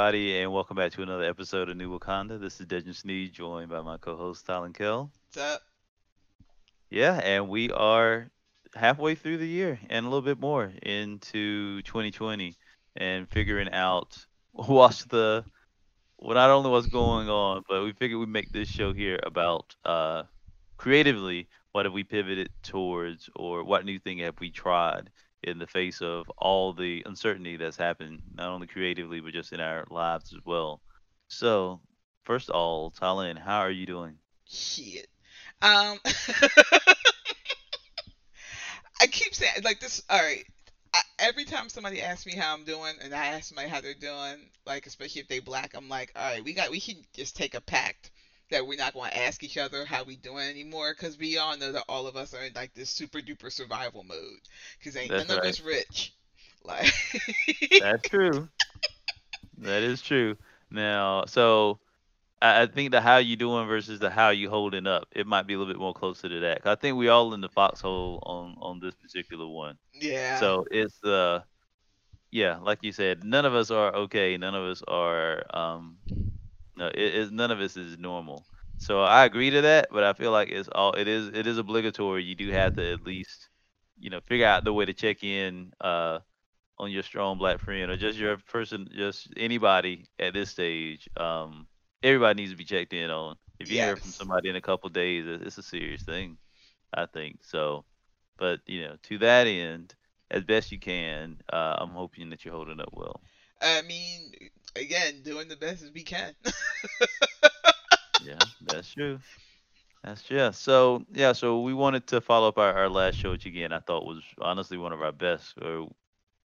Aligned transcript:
everybody, 0.00 0.38
and 0.38 0.50
welcome 0.50 0.78
back 0.78 0.90
to 0.90 1.02
another 1.02 1.24
episode 1.24 1.68
of 1.68 1.76
New 1.76 1.98
Wakanda. 1.98 2.40
This 2.40 2.58
is 2.58 2.64
Dedren 2.64 2.94
Snead, 2.94 3.34
joined 3.34 3.68
by 3.68 3.82
my 3.82 3.98
co-host 3.98 4.46
Talon 4.46 4.72
Kell. 4.72 5.10
What's 5.26 5.36
up? 5.36 5.60
Yeah, 6.88 7.20
and 7.22 7.50
we 7.50 7.70
are 7.70 8.30
halfway 8.74 9.14
through 9.14 9.36
the 9.36 9.46
year 9.46 9.78
and 9.90 10.06
a 10.06 10.08
little 10.08 10.22
bit 10.22 10.40
more 10.40 10.72
into 10.80 11.82
2020, 11.82 12.56
and 12.96 13.28
figuring 13.28 13.70
out 13.72 14.16
what's 14.52 15.04
the 15.04 15.44
well, 16.18 16.34
not 16.34 16.48
only 16.48 16.70
what's 16.70 16.86
going 16.86 17.28
on, 17.28 17.62
but 17.68 17.84
we 17.84 17.92
figured 17.92 18.18
we'd 18.18 18.30
make 18.30 18.50
this 18.52 18.68
show 18.68 18.94
here 18.94 19.20
about 19.22 19.76
uh, 19.84 20.22
creatively 20.78 21.46
what 21.72 21.84
have 21.84 21.92
we 21.92 22.04
pivoted 22.04 22.48
towards, 22.62 23.28
or 23.36 23.64
what 23.64 23.84
new 23.84 23.98
thing 23.98 24.20
have 24.20 24.40
we 24.40 24.50
tried 24.50 25.10
in 25.42 25.58
the 25.58 25.66
face 25.66 26.00
of 26.00 26.30
all 26.38 26.72
the 26.72 27.02
uncertainty 27.06 27.56
that's 27.56 27.76
happened, 27.76 28.22
not 28.34 28.50
only 28.50 28.66
creatively 28.66 29.20
but 29.20 29.32
just 29.32 29.52
in 29.52 29.60
our 29.60 29.86
lives 29.90 30.32
as 30.32 30.40
well. 30.44 30.80
So, 31.28 31.80
first 32.24 32.48
of 32.50 32.56
all, 32.56 32.90
Talon, 32.90 33.36
how 33.36 33.60
are 33.60 33.70
you 33.70 33.86
doing? 33.86 34.16
Shit. 34.46 35.06
Um, 35.62 35.98
I 39.00 39.06
keep 39.06 39.34
saying 39.34 39.62
like 39.64 39.80
this. 39.80 40.02
All 40.10 40.20
right. 40.20 40.44
I, 40.92 41.00
every 41.20 41.44
time 41.44 41.68
somebody 41.68 42.02
asks 42.02 42.26
me 42.26 42.34
how 42.34 42.52
I'm 42.52 42.64
doing, 42.64 42.94
and 43.02 43.14
I 43.14 43.26
ask 43.26 43.44
somebody 43.44 43.68
how 43.68 43.80
they're 43.80 43.94
doing, 43.94 44.50
like 44.66 44.86
especially 44.86 45.20
if 45.20 45.28
they 45.28 45.38
black, 45.38 45.74
I'm 45.74 45.88
like, 45.88 46.12
all 46.16 46.22
right, 46.22 46.42
we 46.44 46.52
got 46.52 46.70
we 46.70 46.80
can 46.80 46.96
just 47.14 47.36
take 47.36 47.54
a 47.54 47.60
pact 47.60 48.10
that 48.50 48.66
we're 48.66 48.78
not 48.78 48.94
going 48.94 49.10
to 49.10 49.18
ask 49.18 49.42
each 49.42 49.58
other 49.58 49.84
how 49.84 50.04
we 50.04 50.16
doing 50.16 50.48
anymore 50.48 50.94
because 50.96 51.18
we 51.18 51.38
all 51.38 51.56
know 51.56 51.72
that 51.72 51.84
all 51.88 52.06
of 52.06 52.16
us 52.16 52.34
are 52.34 52.42
in 52.42 52.52
like 52.54 52.74
this 52.74 52.90
super 52.90 53.18
duper 53.20 53.50
survival 53.50 54.04
mode 54.04 54.18
because 54.78 54.96
ain't 54.96 55.10
That's 55.10 55.28
none 55.28 55.38
of 55.38 55.44
us 55.44 55.60
rich. 55.60 56.14
Like 56.62 56.92
That's 57.80 58.06
true. 58.06 58.50
that 59.56 59.82
is 59.82 60.02
true. 60.02 60.36
Now, 60.70 61.24
so 61.24 61.80
I, 62.42 62.62
I 62.62 62.66
think 62.66 62.90
the 62.90 63.00
how 63.00 63.16
you 63.16 63.36
doing 63.36 63.66
versus 63.66 63.98
the 63.98 64.10
how 64.10 64.28
you 64.28 64.50
holding 64.50 64.86
up, 64.86 65.08
it 65.12 65.26
might 65.26 65.46
be 65.46 65.54
a 65.54 65.58
little 65.58 65.72
bit 65.72 65.80
more 65.80 65.94
closer 65.94 66.28
to 66.28 66.40
that. 66.40 66.66
I 66.66 66.74
think 66.74 66.98
we 66.98 67.08
all 67.08 67.32
in 67.32 67.40
the 67.40 67.48
foxhole 67.48 68.22
on 68.26 68.56
on 68.60 68.78
this 68.78 68.94
particular 68.94 69.46
one. 69.48 69.78
yeah. 69.94 70.38
So 70.38 70.66
it's 70.70 70.98
the 71.02 71.44
yeah, 72.30 72.58
like 72.58 72.80
you 72.82 72.92
said, 72.92 73.24
none 73.24 73.44
of 73.44 73.54
us 73.54 73.70
are 73.70 73.94
okay. 73.94 74.36
None 74.36 74.54
of 74.54 74.64
us 74.64 74.82
are 74.86 75.44
um 75.52 75.96
no, 76.80 76.88
it 76.88 76.98
is 77.16 77.32
none 77.32 77.52
of 77.52 77.60
us 77.60 77.76
is 77.78 77.98
normal. 77.98 78.48
So 78.78 79.02
I 79.02 79.26
agree 79.26 79.50
to 79.52 79.62
that, 79.62 79.88
but 79.92 80.04
I 80.04 80.14
feel 80.14 80.32
like 80.32 80.50
it's 80.50 80.68
all 80.70 80.94
it 80.94 81.08
is 81.08 81.28
it 81.28 81.46
is 81.48 81.58
obligatory. 81.58 82.24
You 82.24 82.36
do 82.36 82.50
have 82.52 82.74
to 82.74 82.94
at 82.94 83.02
least 83.02 83.50
you 84.00 84.10
know 84.10 84.20
figure 84.28 84.46
out 84.46 84.64
the 84.64 84.74
way 84.74 84.86
to 84.86 84.94
check 84.94 85.24
in 85.24 85.72
uh 85.82 86.20
on 86.78 86.90
your 86.92 87.02
strong 87.02 87.38
black 87.38 87.60
friend 87.60 87.90
or 87.90 87.96
just 87.96 88.18
your 88.18 88.36
person, 88.38 88.88
just 88.96 89.28
anybody 89.36 90.06
at 90.20 90.34
this 90.34 90.50
stage. 90.50 91.08
Um, 91.16 91.68
everybody 92.02 92.42
needs 92.42 92.52
to 92.52 92.58
be 92.58 92.64
checked 92.64 92.94
in 92.94 93.10
on. 93.10 93.36
If 93.60 93.70
you 93.70 93.78
hear 93.78 93.96
from 93.96 94.12
somebody 94.12 94.50
in 94.50 94.56
a 94.56 94.62
couple 94.62 94.90
days, 94.90 95.26
it- 95.26 95.42
it's 95.42 95.58
a 95.58 95.62
serious 95.62 96.02
thing. 96.04 96.38
I 96.94 97.06
think 97.06 97.44
so. 97.44 97.84
But 98.38 98.60
you 98.66 98.82
know, 98.82 98.96
to 99.04 99.18
that 99.18 99.46
end, 99.46 99.94
as 100.30 100.44
best 100.44 100.72
you 100.72 100.80
can, 100.80 101.38
uh, 101.52 101.76
I'm 101.78 101.90
hoping 101.90 102.30
that 102.30 102.44
you're 102.44 102.54
holding 102.54 102.80
up 102.80 102.90
well. 102.92 103.22
I 103.60 103.82
mean, 103.82 104.32
again, 104.76 105.22
doing 105.22 105.48
the 105.48 105.56
best 105.56 105.82
as 105.82 105.92
we 105.92 106.02
can. 106.02 106.34
Yeah, 108.22 108.46
that's 108.60 108.92
true. 108.92 109.18
That's. 110.04 110.30
Yeah. 110.30 110.50
So 110.50 111.04
yeah, 111.12 111.32
so 111.32 111.60
we 111.62 111.74
wanted 111.74 112.06
to 112.08 112.20
follow 112.20 112.48
up 112.48 112.58
our, 112.58 112.72
our 112.74 112.88
last 112.88 113.16
show, 113.18 113.30
which 113.32 113.46
again 113.46 113.72
I 113.72 113.80
thought 113.80 114.04
was 114.04 114.22
honestly 114.40 114.76
one 114.78 114.92
of 114.92 115.02
our 115.02 115.12
best. 115.12 115.54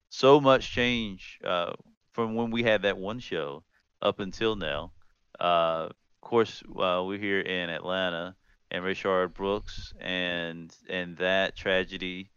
So 0.09 0.39
much 0.39 0.71
change 0.71 1.39
uh, 1.43 1.73
from 2.13 2.35
when 2.35 2.51
we 2.51 2.63
had 2.63 2.83
that 2.83 2.97
one 2.97 3.19
show 3.19 3.63
up 4.01 4.19
until 4.19 4.55
now. 4.55 4.93
Uh, 5.39 5.89
of 5.89 6.21
course, 6.21 6.63
uh, 6.79 7.03
we're 7.05 7.19
here 7.19 7.41
in 7.41 7.69
Atlanta, 7.69 8.35
and 8.71 8.83
Rayshard 8.83 9.33
Brooks, 9.33 9.93
and 9.99 10.75
and 10.89 11.17
that 11.17 11.55
tragedy 11.55 12.29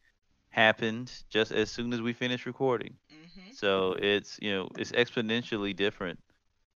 happened 0.50 1.12
just 1.28 1.52
as 1.52 1.70
soon 1.70 1.92
as 1.92 2.00
we 2.00 2.12
finished 2.14 2.46
recording. 2.46 2.96
Hmm 3.36 3.50
So 3.50 3.94
it's 3.98 4.38
you 4.42 4.52
know 4.52 4.68
it's 4.76 4.92
exponentially 4.92 5.74
different 5.76 6.20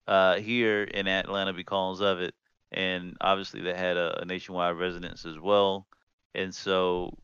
uh, 0.06 0.36
here 0.38 0.82
in 0.84 1.08
Atlanta 1.08 1.52
because 1.52 2.00
of 2.00 2.20
it, 2.20 2.34
and 2.72 3.16
obviously 3.20 3.62
that 3.62 3.76
had 3.76 3.96
a, 3.96 4.22
a 4.22 4.24
nationwide 4.24 4.76
resonance 4.76 5.24
as 5.26 5.38
well. 5.38 5.86
And 6.34 6.54
so 6.54 7.16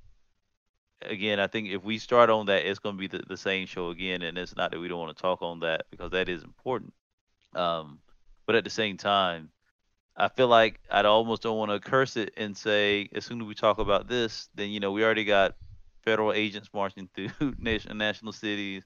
again, 1.03 1.41
I 1.41 1.47
think 1.47 1.69
if 1.69 1.83
we 1.85 1.99
start 1.99 2.31
on 2.31 2.47
that, 2.47 2.67
it's 2.67 2.79
going 2.79 2.97
to 2.97 3.01
be 3.01 3.07
the, 3.09 3.23
the 3.27 3.37
same 3.37 3.67
show 3.67 3.91
again, 3.91 4.23
and 4.23 4.39
it's 4.39 4.57
not 4.57 4.71
that 4.73 4.81
we 4.81 4.89
don't 4.89 4.99
want 5.01 5.17
to 5.17 5.23
talk 5.23 5.43
on 5.43 5.61
that 5.61 5.87
because 5.91 6.11
that 6.13 6.29
is 6.29 6.43
important. 6.45 6.93
Um, 7.55 8.01
but 8.47 8.57
at 8.57 8.65
the 8.65 8.71
same 8.71 8.97
time, 8.99 9.51
I 10.17 10.29
feel 10.29 10.49
like 10.49 10.81
I'd 10.91 11.07
almost 11.07 11.43
don't 11.43 11.59
want 11.59 11.71
to 11.71 11.81
curse 11.81 12.17
it 12.17 12.33
and 12.37 12.57
say 12.57 13.09
as 13.15 13.25
soon 13.25 13.41
as 13.41 13.47
we 13.47 13.55
talk 13.55 13.79
about 13.79 14.09
this, 14.09 14.49
then 14.55 14.71
you 14.71 14.81
know 14.81 14.93
we 14.93 15.05
already 15.05 15.25
got 15.25 15.55
federal 16.05 16.33
agents 16.33 16.69
marching 16.75 17.09
through 17.15 17.55
nation, 17.59 17.97
national 17.99 18.33
cities. 18.33 18.85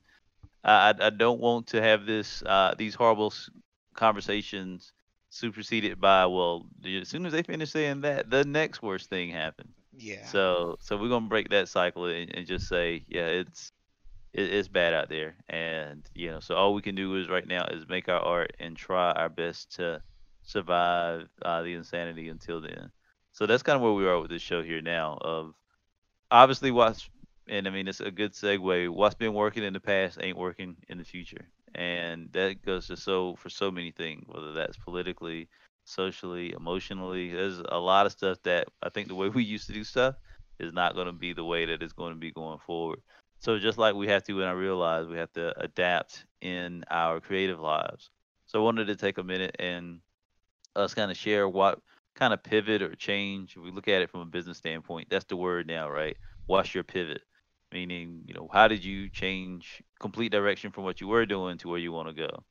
I, 0.64 0.94
I 0.98 1.10
don't 1.10 1.40
want 1.40 1.68
to 1.68 1.82
have 1.82 2.06
this 2.06 2.42
uh, 2.44 2.74
these 2.76 2.94
horrible 2.94 3.32
conversations 3.94 4.92
superseded 5.30 6.00
by 6.00 6.26
well 6.26 6.66
as 6.84 7.08
soon 7.08 7.24
as 7.24 7.32
they 7.32 7.42
finish 7.42 7.70
saying 7.70 8.00
that 8.02 8.30
the 8.30 8.44
next 8.44 8.82
worst 8.82 9.08
thing 9.08 9.30
happened. 9.30 9.72
Yeah. 9.96 10.24
So 10.24 10.76
so 10.80 10.96
we're 10.96 11.08
gonna 11.08 11.28
break 11.28 11.50
that 11.50 11.68
cycle 11.68 12.06
and, 12.06 12.34
and 12.34 12.46
just 12.46 12.68
say 12.68 13.04
yeah 13.08 13.26
it's 13.26 13.72
it, 14.32 14.52
it's 14.52 14.68
bad 14.68 14.94
out 14.94 15.08
there 15.08 15.36
and 15.48 16.08
you 16.14 16.30
know 16.30 16.40
so 16.40 16.54
all 16.54 16.74
we 16.74 16.82
can 16.82 16.94
do 16.94 17.16
is 17.16 17.28
right 17.28 17.46
now 17.46 17.64
is 17.66 17.88
make 17.88 18.08
our 18.08 18.20
art 18.20 18.52
and 18.60 18.76
try 18.76 19.12
our 19.12 19.28
best 19.28 19.76
to 19.76 20.02
survive 20.42 21.28
uh, 21.42 21.62
the 21.62 21.74
insanity 21.74 22.28
until 22.28 22.60
then. 22.60 22.90
So 23.32 23.46
that's 23.46 23.62
kind 23.62 23.76
of 23.76 23.82
where 23.82 23.92
we 23.92 24.06
are 24.06 24.20
with 24.20 24.30
this 24.30 24.42
show 24.42 24.62
here 24.62 24.82
now. 24.82 25.18
Of 25.20 25.54
obviously 26.30 26.70
what's 26.70 27.08
and 27.48 27.66
I 27.66 27.70
mean 27.70 27.88
it's 27.88 28.00
a 28.00 28.10
good 28.10 28.32
segue. 28.32 28.90
What's 28.90 29.14
been 29.14 29.34
working 29.34 29.64
in 29.64 29.72
the 29.72 29.80
past 29.80 30.18
ain't 30.20 30.36
working 30.38 30.76
in 30.88 30.98
the 30.98 31.04
future, 31.04 31.48
and 31.74 32.28
that 32.32 32.62
goes 32.64 32.86
to 32.88 32.96
so 32.96 33.36
for 33.36 33.50
so 33.50 33.70
many 33.70 33.90
things, 33.90 34.24
whether 34.26 34.52
that's 34.52 34.76
politically, 34.76 35.48
socially, 35.84 36.52
emotionally. 36.52 37.32
There's 37.32 37.58
a 37.58 37.78
lot 37.78 38.06
of 38.06 38.12
stuff 38.12 38.38
that 38.44 38.68
I 38.82 38.88
think 38.88 39.08
the 39.08 39.14
way 39.14 39.28
we 39.28 39.44
used 39.44 39.66
to 39.68 39.72
do 39.72 39.84
stuff 39.84 40.16
is 40.58 40.72
not 40.72 40.94
going 40.94 41.06
to 41.06 41.12
be 41.12 41.32
the 41.32 41.44
way 41.44 41.64
that 41.66 41.82
it's 41.82 41.92
going 41.92 42.12
to 42.12 42.18
be 42.18 42.30
going 42.30 42.58
forward. 42.58 43.00
So 43.38 43.58
just 43.58 43.78
like 43.78 43.94
we 43.94 44.08
have 44.08 44.22
to 44.24 44.40
in 44.40 44.46
our 44.46 44.56
real 44.56 44.76
lives, 44.76 45.08
we 45.08 45.16
have 45.16 45.32
to 45.32 45.58
adapt 45.58 46.26
in 46.42 46.84
our 46.90 47.20
creative 47.20 47.58
lives. 47.58 48.10
So 48.46 48.60
I 48.60 48.62
wanted 48.62 48.86
to 48.88 48.96
take 48.96 49.16
a 49.18 49.24
minute 49.24 49.56
and 49.58 50.00
us 50.76 50.94
kind 50.94 51.10
of 51.10 51.16
share 51.16 51.48
what 51.48 51.80
kind 52.14 52.34
of 52.34 52.42
pivot 52.42 52.82
or 52.82 52.94
change. 52.94 53.56
If 53.56 53.62
we 53.62 53.70
look 53.70 53.88
at 53.88 54.02
it 54.02 54.10
from 54.10 54.20
a 54.20 54.26
business 54.26 54.58
standpoint, 54.58 55.08
that's 55.10 55.24
the 55.24 55.36
word 55.36 55.66
now, 55.66 55.88
right? 55.88 56.16
What's 56.46 56.74
your 56.74 56.84
pivot? 56.84 57.22
Meaning, 57.72 58.24
you 58.26 58.34
know, 58.34 58.48
how 58.52 58.66
did 58.68 58.84
you 58.84 59.08
change 59.10 59.82
complete 60.00 60.32
direction 60.32 60.72
from 60.72 60.84
what 60.84 61.00
you 61.00 61.06
were 61.08 61.24
doing 61.26 61.56
to 61.58 61.68
where 61.68 61.78
you 61.78 61.92
want 61.92 62.08
to 62.08 62.14
go? 62.14 62.44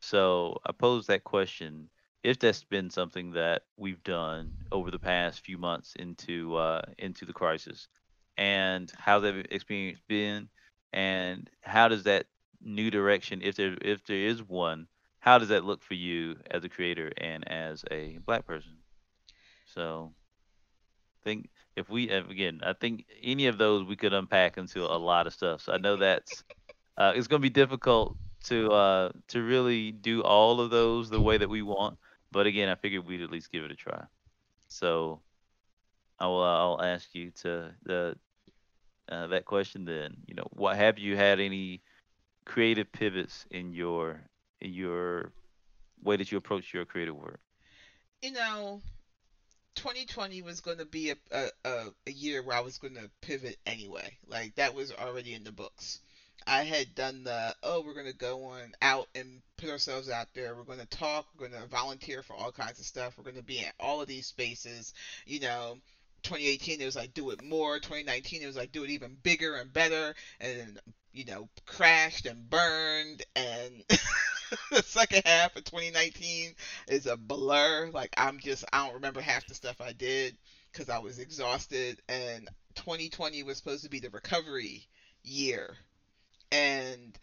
So 0.00 0.58
I 0.66 0.72
posed 0.72 1.08
that 1.08 1.24
question. 1.24 1.90
If 2.24 2.38
that's 2.38 2.64
been 2.64 2.90
something 2.90 3.32
that 3.32 3.62
we've 3.76 4.02
done 4.04 4.52
over 4.72 4.90
the 4.90 4.98
past 4.98 5.40
few 5.44 5.58
months 5.58 5.94
into 5.96 6.56
uh, 6.56 6.82
into 6.98 7.24
the 7.26 7.32
crisis, 7.32 7.88
and 8.36 8.92
how 8.98 9.20
that 9.20 9.46
experience 9.54 10.00
been, 10.08 10.48
and 10.92 11.50
how 11.62 11.88
does 11.88 12.04
that 12.04 12.26
new 12.60 12.90
direction, 12.90 13.42
if 13.42 13.56
there 13.56 13.76
if 13.82 14.04
there 14.06 14.18
is 14.26 14.42
one, 14.42 14.86
how 15.20 15.38
does 15.38 15.48
that 15.48 15.64
look 15.64 15.82
for 15.82 15.94
you 15.94 16.36
as 16.50 16.64
a 16.64 16.68
creator 16.68 17.12
and 17.18 17.46
as 17.48 17.84
a 17.90 18.18
black 18.26 18.46
person? 18.46 18.78
So, 19.66 20.14
think 21.24 21.48
if 21.76 21.88
we 21.88 22.10
again, 22.10 22.60
I 22.62 22.74
think 22.74 23.06
any 23.22 23.46
of 23.46 23.58
those 23.58 23.86
we 23.86 23.96
could 23.96 24.12
unpack 24.12 24.58
into 24.58 24.84
a 24.84 24.98
lot 24.98 25.26
of 25.26 25.32
stuff. 25.32 25.62
So 25.62 25.72
I 25.72 25.78
know 25.78 25.96
that's 25.96 26.44
uh, 26.96 27.12
it's 27.14 27.28
going 27.28 27.40
to 27.40 27.46
be 27.46 27.50
difficult 27.50 28.16
to 28.44 28.70
uh, 28.72 29.12
to 29.28 29.42
really 29.42 29.92
do 29.92 30.22
all 30.22 30.60
of 30.60 30.70
those 30.70 31.10
the 31.10 31.20
way 31.20 31.38
that 31.38 31.48
we 31.48 31.62
want. 31.62 31.98
But 32.30 32.46
again, 32.46 32.68
I 32.68 32.74
figured 32.74 33.06
we'd 33.06 33.22
at 33.22 33.30
least 33.30 33.52
give 33.52 33.64
it 33.64 33.70
a 33.70 33.76
try. 33.76 34.04
So 34.68 35.20
I 36.18 36.26
will 36.26 36.42
I'll 36.42 36.82
ask 36.82 37.14
you 37.14 37.30
to 37.42 37.72
the 37.84 38.16
uh, 39.10 39.26
that 39.28 39.44
question 39.44 39.84
then. 39.84 40.16
You 40.26 40.34
know, 40.34 40.48
what 40.50 40.76
have 40.76 40.98
you 40.98 41.16
had 41.16 41.40
any 41.40 41.82
creative 42.44 42.90
pivots 42.92 43.46
in 43.50 43.72
your 43.72 44.20
in 44.60 44.72
your 44.72 45.32
way 46.02 46.16
that 46.16 46.32
you 46.32 46.38
approach 46.38 46.74
your 46.74 46.84
creative 46.84 47.16
work? 47.16 47.40
you 48.22 48.30
know, 48.30 48.80
2020 49.74 50.42
was 50.42 50.60
going 50.60 50.78
to 50.78 50.84
be 50.84 51.10
a, 51.10 51.16
a, 51.30 51.86
a, 52.06 52.10
year 52.10 52.42
where 52.42 52.56
I 52.56 52.60
was 52.60 52.78
going 52.78 52.94
to 52.94 53.10
pivot 53.20 53.58
anyway. 53.66 54.16
Like, 54.26 54.54
that 54.56 54.74
was 54.74 54.92
already 54.92 55.34
in 55.34 55.44
the 55.44 55.52
books. 55.52 56.00
I 56.46 56.64
had 56.64 56.94
done 56.94 57.24
the, 57.24 57.54
oh, 57.62 57.82
we're 57.82 57.94
going 57.94 58.06
to 58.06 58.16
go 58.16 58.44
on 58.44 58.72
out 58.82 59.08
and 59.14 59.42
put 59.56 59.70
ourselves 59.70 60.10
out 60.10 60.28
there. 60.34 60.54
We're 60.54 60.64
going 60.64 60.80
to 60.80 60.86
talk. 60.86 61.26
We're 61.38 61.48
going 61.48 61.62
to 61.62 61.68
volunteer 61.68 62.22
for 62.22 62.34
all 62.34 62.52
kinds 62.52 62.80
of 62.80 62.86
stuff. 62.86 63.14
We're 63.16 63.24
going 63.24 63.36
to 63.36 63.42
be 63.42 63.58
in 63.58 63.70
all 63.78 64.00
of 64.00 64.08
these 64.08 64.26
spaces. 64.26 64.92
You 65.26 65.40
know, 65.40 65.78
2018, 66.22 66.80
it 66.80 66.84
was 66.84 66.96
like, 66.96 67.14
do 67.14 67.30
it 67.30 67.42
more. 67.42 67.78
2019, 67.78 68.42
it 68.42 68.46
was 68.46 68.56
like, 68.56 68.72
do 68.72 68.84
it 68.84 68.90
even 68.90 69.16
bigger 69.22 69.54
and 69.54 69.72
better. 69.72 70.14
And, 70.40 70.80
you 71.12 71.24
know, 71.24 71.48
crashed 71.66 72.26
and 72.26 72.48
burned 72.48 73.22
and 73.36 73.84
the 74.70 74.82
second 74.82 75.22
half 75.24 75.56
of 75.56 75.64
2019 75.64 76.54
is 76.88 77.06
a 77.06 77.16
blur. 77.16 77.90
Like 77.92 78.14
I'm 78.16 78.38
just 78.38 78.64
I 78.72 78.84
don't 78.84 78.94
remember 78.94 79.20
half 79.20 79.46
the 79.46 79.54
stuff 79.54 79.80
I 79.80 79.92
did 79.92 80.36
because 80.72 80.88
I 80.88 80.98
was 80.98 81.18
exhausted. 81.18 82.00
And 82.08 82.48
2020 82.76 83.42
was 83.42 83.56
supposed 83.56 83.84
to 83.84 83.90
be 83.90 84.00
the 84.00 84.10
recovery 84.10 84.86
year, 85.22 85.76
and 86.50 87.18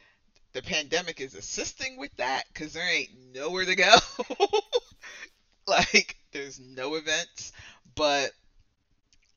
the 0.53 0.61
pandemic 0.61 1.21
is 1.21 1.35
assisting 1.35 1.97
with 1.97 2.15
that 2.17 2.43
because 2.53 2.73
there 2.73 2.89
ain't 2.89 3.35
nowhere 3.35 3.65
to 3.65 3.75
go. 3.75 3.95
like 5.67 6.15
there's 6.31 6.59
no 6.59 6.95
events, 6.95 7.51
but 7.95 8.31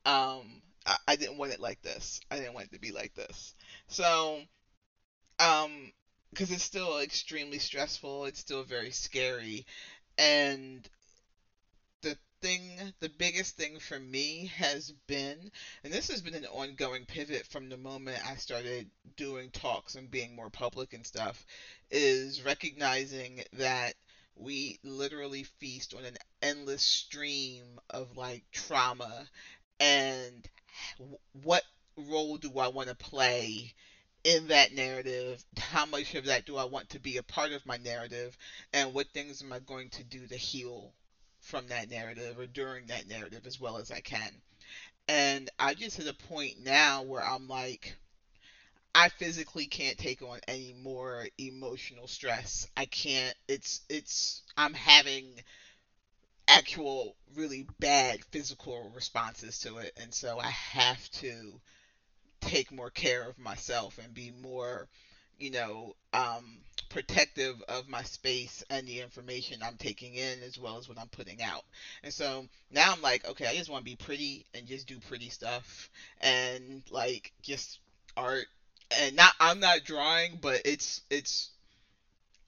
um 0.05 0.61
I, 0.85 0.97
I 1.07 1.15
didn't 1.15 1.37
want 1.37 1.53
it 1.53 1.59
like 1.59 1.81
this. 1.81 2.19
I 2.31 2.37
didn't 2.37 2.53
want 2.53 2.67
it 2.67 2.73
to 2.73 2.79
be 2.79 2.91
like 2.91 3.13
this. 3.13 3.53
So 3.87 4.39
um 5.39 5.91
because 6.33 6.51
it's 6.51 6.63
still 6.63 6.99
extremely 6.99 7.59
stressful, 7.59 8.25
it's 8.25 8.39
still 8.39 8.63
very 8.63 8.91
scary 8.91 9.65
and 10.17 10.87
the 12.01 12.17
thing 12.41 12.77
the 12.99 13.09
biggest 13.09 13.55
thing 13.55 13.79
for 13.79 13.99
me 13.99 14.51
has 14.57 14.91
been 15.07 15.49
and 15.83 15.93
this 15.93 16.09
has 16.09 16.21
been 16.21 16.33
an 16.33 16.45
ongoing 16.45 17.05
pivot 17.05 17.45
from 17.47 17.69
the 17.69 17.77
moment 17.77 18.19
I 18.25 18.35
started 18.35 18.89
doing 19.15 19.49
talks 19.51 19.95
and 19.95 20.11
being 20.11 20.35
more 20.35 20.49
public 20.49 20.93
and 20.93 21.05
stuff 21.05 21.45
is 21.91 22.41
recognizing 22.43 23.43
that 23.53 23.93
we 24.35 24.77
literally 24.83 25.43
feast 25.43 25.93
on 25.93 26.03
an 26.03 26.17
endless 26.41 26.81
stream 26.81 27.79
of 27.89 28.17
like 28.17 28.43
trauma 28.51 29.29
and 29.79 30.47
what 31.43 31.63
role 31.97 32.37
do 32.37 32.57
I 32.59 32.67
want 32.67 32.89
to 32.89 32.95
play 32.95 33.73
in 34.23 34.47
that 34.47 34.73
narrative? 34.73 35.43
How 35.57 35.85
much 35.85 36.15
of 36.15 36.25
that 36.25 36.45
do 36.45 36.57
I 36.57 36.65
want 36.65 36.89
to 36.89 36.99
be 36.99 37.17
a 37.17 37.23
part 37.23 37.51
of 37.51 37.65
my 37.65 37.77
narrative? 37.77 38.37
And 38.73 38.93
what 38.93 39.07
things 39.09 39.41
am 39.41 39.53
I 39.53 39.59
going 39.59 39.89
to 39.91 40.03
do 40.03 40.27
to 40.27 40.35
heal 40.35 40.93
from 41.41 41.67
that 41.67 41.89
narrative 41.89 42.39
or 42.39 42.47
during 42.47 42.87
that 42.87 43.07
narrative 43.07 43.45
as 43.45 43.59
well 43.59 43.77
as 43.77 43.91
I 43.91 43.99
can? 43.99 44.31
And 45.07 45.49
I 45.59 45.73
just 45.73 45.97
hit 45.97 46.07
a 46.07 46.27
point 46.27 46.63
now 46.63 47.03
where 47.03 47.23
I'm 47.23 47.47
like, 47.47 47.95
I 48.95 49.09
physically 49.09 49.65
can't 49.65 49.97
take 49.97 50.21
on 50.21 50.39
any 50.47 50.73
more 50.73 51.27
emotional 51.37 52.07
stress. 52.07 52.67
I 52.77 52.85
can't. 52.85 53.35
It's 53.47 53.81
it's 53.89 54.43
I'm 54.55 54.73
having 54.73 55.25
actual 56.47 57.15
really 57.35 57.65
bad 57.79 58.23
physical 58.25 58.91
responses 58.93 59.59
to 59.59 59.77
it 59.77 59.97
and 60.01 60.13
so 60.13 60.39
I 60.39 60.49
have 60.49 61.09
to 61.11 61.59
take 62.45 62.71
more 62.71 62.89
care 62.89 63.27
of 63.27 63.37
myself 63.39 63.99
and 64.03 64.13
be 64.13 64.31
more 64.41 64.87
you 65.39 65.51
know 65.51 65.95
um 66.13 66.59
protective 66.93 67.61
of 67.69 67.89
my 67.89 68.03
space 68.03 68.63
and 68.69 68.87
the 68.87 69.01
information 69.01 69.61
I'm 69.63 69.77
taking 69.77 70.13
in 70.13 70.43
as 70.43 70.59
well 70.59 70.77
as 70.77 70.87
what 70.87 70.99
I'm 70.99 71.07
putting 71.07 71.41
out. 71.41 71.63
And 72.03 72.13
so 72.13 72.45
now 72.69 72.93
I'm 72.93 73.01
like, 73.01 73.27
okay, 73.27 73.47
I 73.47 73.55
just 73.55 73.69
want 73.69 73.83
to 73.83 73.89
be 73.89 73.95
pretty 73.95 74.45
and 74.53 74.67
just 74.67 74.87
do 74.87 74.99
pretty 74.99 75.29
stuff 75.29 75.89
and 76.21 76.83
like 76.91 77.33
just 77.41 77.79
art 78.15 78.45
and 79.01 79.15
not 79.15 79.33
I'm 79.39 79.59
not 79.59 79.83
drawing, 79.83 80.37
but 80.39 80.61
it's 80.65 81.01
it's 81.09 81.49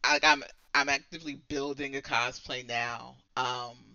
like 0.07 0.24
I'm 0.24 0.44
I'm 0.75 0.89
actively 0.89 1.39
building 1.47 1.95
a 1.95 2.01
cosplay 2.01 2.68
now. 2.68 3.15
Um 3.36 3.94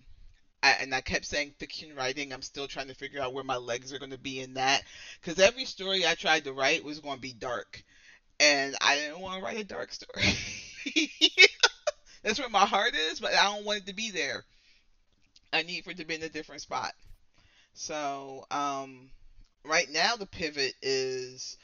I, 0.63 0.73
and 0.81 0.95
I 0.95 1.01
kept 1.01 1.25
saying 1.25 1.55
fiction 1.59 1.95
writing. 1.97 2.33
I'm 2.33 2.43
still 2.43 2.69
trying 2.69 2.89
to 2.89 2.95
figure 2.95 3.21
out 3.21 3.33
where 3.33 3.45
my 3.45 3.57
legs 3.57 3.93
are 3.93 3.99
going 3.99 4.11
to 4.11 4.19
be 4.19 4.41
in 4.41 4.55
that 4.55 4.83
because 5.21 5.39
every 5.39 5.65
story 5.65 6.07
I 6.07 6.15
tried 6.15 6.45
to 6.45 6.53
write 6.53 6.85
was 6.85 7.01
going 7.01 7.17
to 7.17 7.23
be 7.23 7.33
dark, 7.33 7.83
and 8.39 8.77
I 8.81 8.97
didn't 8.97 9.21
want 9.21 9.39
to 9.39 9.45
write 9.45 9.59
a 9.59 9.65
dark 9.65 9.93
story. 9.93 10.37
That's 12.23 12.39
where 12.39 12.51
my 12.51 12.67
heart 12.67 12.95
is, 12.95 13.21
but 13.21 13.35
I 13.35 13.45
don't 13.45 13.65
want 13.65 13.81
it 13.81 13.87
to 13.87 13.95
be 13.95 14.11
there. 14.11 14.45
I 15.53 15.63
need 15.63 15.85
for 15.85 15.91
it 15.91 15.97
to 15.97 16.05
be 16.05 16.15
in 16.15 16.23
a 16.23 16.29
different 16.29 16.61
spot. 16.61 16.93
So, 17.73 18.47
um, 18.51 19.11
right 19.65 19.89
now 19.91 20.17
the 20.17 20.27
pivot 20.27 20.75
is 20.83 21.57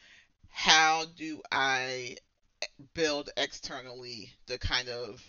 how 0.50 1.04
do 1.16 1.42
I 1.52 2.16
build 2.94 3.28
externally 3.36 4.32
the 4.46 4.58
kind 4.58 4.88
of 4.88 5.22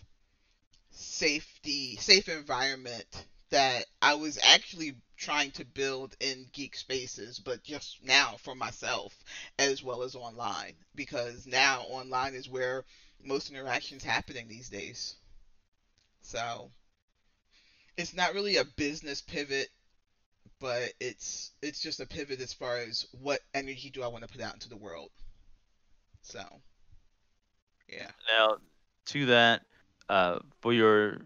safety, 0.91 1.97
safe 1.97 2.29
environment 2.29 3.25
that 3.49 3.85
I 4.01 4.15
was 4.15 4.39
actually 4.41 4.95
trying 5.15 5.51
to 5.51 5.65
build 5.65 6.15
in 6.19 6.47
geek 6.53 6.75
spaces, 6.75 7.39
but 7.39 7.63
just 7.63 8.03
now 8.03 8.35
for 8.37 8.55
myself 8.55 9.13
as 9.57 9.83
well 9.83 10.03
as 10.03 10.15
online 10.15 10.73
because 10.95 11.47
now 11.47 11.81
online 11.89 12.35
is 12.35 12.49
where 12.49 12.85
most 13.23 13.49
interactions 13.49 14.03
happening 14.03 14.47
these 14.47 14.69
days. 14.69 15.15
So 16.21 16.71
it's 17.97 18.13
not 18.13 18.33
really 18.33 18.57
a 18.57 18.65
business 18.65 19.21
pivot, 19.21 19.69
but 20.59 20.93
it's 20.99 21.51
it's 21.61 21.81
just 21.81 21.99
a 21.99 22.05
pivot 22.05 22.41
as 22.41 22.53
far 22.53 22.77
as 22.77 23.07
what 23.11 23.39
energy 23.53 23.89
do 23.89 24.03
I 24.03 24.07
want 24.07 24.23
to 24.23 24.31
put 24.31 24.41
out 24.41 24.53
into 24.53 24.69
the 24.69 24.77
world. 24.77 25.11
So 26.21 26.43
yeah. 27.89 28.11
Now, 28.37 28.57
to 29.07 29.25
that, 29.27 29.61
uh, 30.09 30.39
for 30.61 30.73
your 30.73 31.19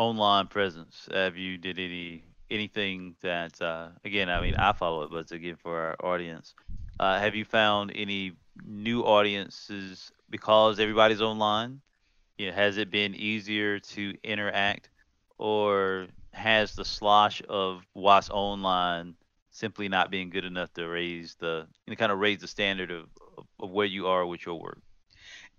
online 0.00 0.48
presence, 0.48 1.08
have 1.12 1.36
you 1.36 1.58
did 1.58 1.78
any 1.78 2.24
anything 2.50 3.16
that 3.22 3.60
uh, 3.62 3.90
again? 4.04 4.30
I 4.30 4.40
mean, 4.40 4.56
I 4.58 4.72
follow 4.72 5.02
it, 5.04 5.10
but 5.10 5.30
again 5.32 5.56
for 5.56 5.78
our 5.78 5.96
audience, 6.14 6.54
uh, 7.00 7.18
have 7.20 7.34
you 7.34 7.44
found 7.44 7.92
any 7.94 8.32
new 8.64 9.02
audiences 9.02 10.12
because 10.30 10.80
everybody's 10.80 11.22
online? 11.22 11.82
You 12.38 12.48
know, 12.48 12.54
has 12.54 12.78
it 12.78 12.90
been 12.90 13.14
easier 13.14 13.80
to 13.80 14.14
interact, 14.24 14.90
or 15.38 16.08
has 16.32 16.74
the 16.74 16.84
slosh 16.84 17.42
of 17.48 17.82
what's 17.94 18.30
online 18.30 19.16
simply 19.50 19.88
not 19.88 20.10
being 20.10 20.30
good 20.30 20.44
enough 20.46 20.72
to 20.74 20.88
raise 20.88 21.36
the 21.36 21.66
you 21.86 21.92
know, 21.92 21.96
kind 21.96 22.12
of 22.12 22.18
raise 22.18 22.40
the 22.40 22.48
standard 22.48 22.90
of, 22.90 23.08
of 23.60 23.70
where 23.70 23.86
you 23.86 24.06
are 24.08 24.26
with 24.26 24.46
your 24.46 24.60
work? 24.60 24.80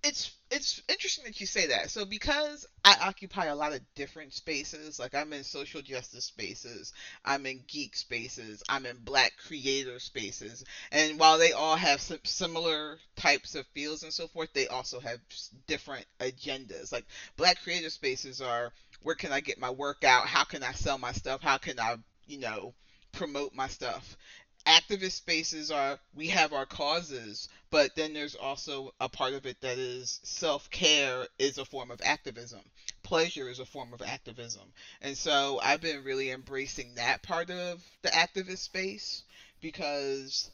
It's 0.03 0.31
it's 0.49 0.81
interesting 0.89 1.25
that 1.25 1.39
you 1.39 1.45
say 1.45 1.67
that. 1.67 1.89
So 1.89 2.05
because 2.05 2.65
I 2.83 2.95
occupy 3.03 3.45
a 3.45 3.55
lot 3.55 3.73
of 3.73 3.81
different 3.95 4.33
spaces, 4.33 4.99
like 4.99 5.15
I'm 5.15 5.31
in 5.33 5.43
social 5.43 5.81
justice 5.81 6.25
spaces, 6.25 6.93
I'm 7.23 7.45
in 7.45 7.63
geek 7.67 7.95
spaces, 7.95 8.63
I'm 8.67 8.85
in 8.85 8.97
black 9.03 9.33
creator 9.47 9.99
spaces, 9.99 10.63
and 10.91 11.19
while 11.19 11.37
they 11.37 11.51
all 11.53 11.75
have 11.75 12.01
similar 12.23 12.97
types 13.15 13.55
of 13.55 13.65
fields 13.67 14.03
and 14.03 14.11
so 14.11 14.27
forth, 14.27 14.49
they 14.53 14.67
also 14.67 14.99
have 14.99 15.19
different 15.67 16.05
agendas. 16.19 16.91
Like 16.91 17.05
black 17.37 17.61
creator 17.63 17.89
spaces 17.89 18.41
are 18.41 18.71
where 19.03 19.15
can 19.15 19.31
I 19.31 19.39
get 19.39 19.59
my 19.59 19.69
work 19.69 20.03
out? 20.03 20.27
How 20.27 20.43
can 20.43 20.63
I 20.63 20.73
sell 20.73 20.97
my 20.97 21.11
stuff? 21.11 21.41
How 21.41 21.57
can 21.57 21.79
I, 21.79 21.95
you 22.27 22.39
know, 22.39 22.73
promote 23.11 23.53
my 23.53 23.67
stuff? 23.67 24.17
Activist 24.65 25.13
spaces 25.13 25.71
are 25.71 25.99
we 26.15 26.27
have 26.27 26.53
our 26.53 26.65
causes, 26.65 27.49
but 27.69 27.95
then 27.95 28.13
there's 28.13 28.35
also 28.35 28.93
a 28.99 29.09
part 29.09 29.33
of 29.33 29.45
it 29.45 29.59
that 29.61 29.77
is 29.77 30.19
self 30.23 30.69
care 30.69 31.27
is 31.39 31.57
a 31.57 31.65
form 31.65 31.91
of 31.91 32.01
activism. 32.03 32.61
Pleasure 33.03 33.49
is 33.49 33.59
a 33.59 33.65
form 33.65 33.93
of 33.93 34.01
activism. 34.01 34.73
And 35.01 35.17
so 35.17 35.59
I've 35.63 35.81
been 35.81 36.03
really 36.03 36.31
embracing 36.31 36.95
that 36.95 37.23
part 37.23 37.49
of 37.49 37.83
the 38.01 38.09
activist 38.09 38.59
space 38.59 39.23
because 39.61 40.51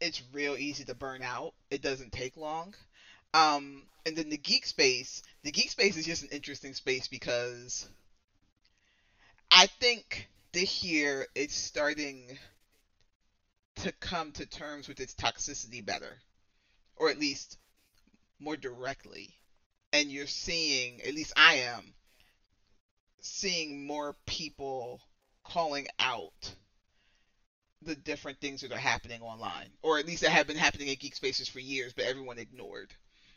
it's 0.00 0.22
real 0.32 0.56
easy 0.56 0.84
to 0.84 0.94
burn 0.94 1.22
out. 1.22 1.54
It 1.70 1.82
doesn't 1.82 2.12
take 2.12 2.36
long. 2.36 2.74
Um, 3.34 3.82
and 4.04 4.16
then 4.16 4.30
the 4.30 4.36
geek 4.36 4.66
space, 4.66 5.22
the 5.42 5.52
geek 5.52 5.70
space 5.70 5.96
is 5.96 6.06
just 6.06 6.22
an 6.22 6.30
interesting 6.30 6.74
space 6.74 7.08
because 7.08 7.88
I 9.50 9.66
think 9.66 10.28
this 10.52 10.82
year 10.82 11.26
it's 11.34 11.54
starting 11.54 12.38
to 13.76 13.92
come 13.92 14.32
to 14.32 14.46
terms 14.46 14.88
with 14.88 15.00
its 15.00 15.14
toxicity 15.14 15.84
better, 15.84 16.18
or 16.96 17.10
at 17.10 17.18
least 17.18 17.58
more 18.38 18.56
directly. 18.56 19.34
And 19.92 20.10
you're 20.10 20.26
seeing, 20.26 21.00
at 21.02 21.14
least 21.14 21.32
I 21.36 21.54
am, 21.56 21.94
seeing 23.20 23.86
more 23.86 24.14
people 24.26 25.00
calling 25.44 25.86
out 25.98 26.54
the 27.82 27.94
different 27.94 28.40
things 28.40 28.62
that 28.62 28.72
are 28.72 28.78
happening 28.78 29.20
online, 29.22 29.68
or 29.82 29.98
at 29.98 30.06
least 30.06 30.22
that 30.22 30.30
have 30.30 30.46
been 30.46 30.56
happening 30.56 30.88
in 30.88 30.96
Geek 30.98 31.14
Spaces 31.14 31.48
for 31.48 31.60
years, 31.60 31.92
but 31.92 32.06
everyone 32.06 32.38
ignored. 32.38 32.92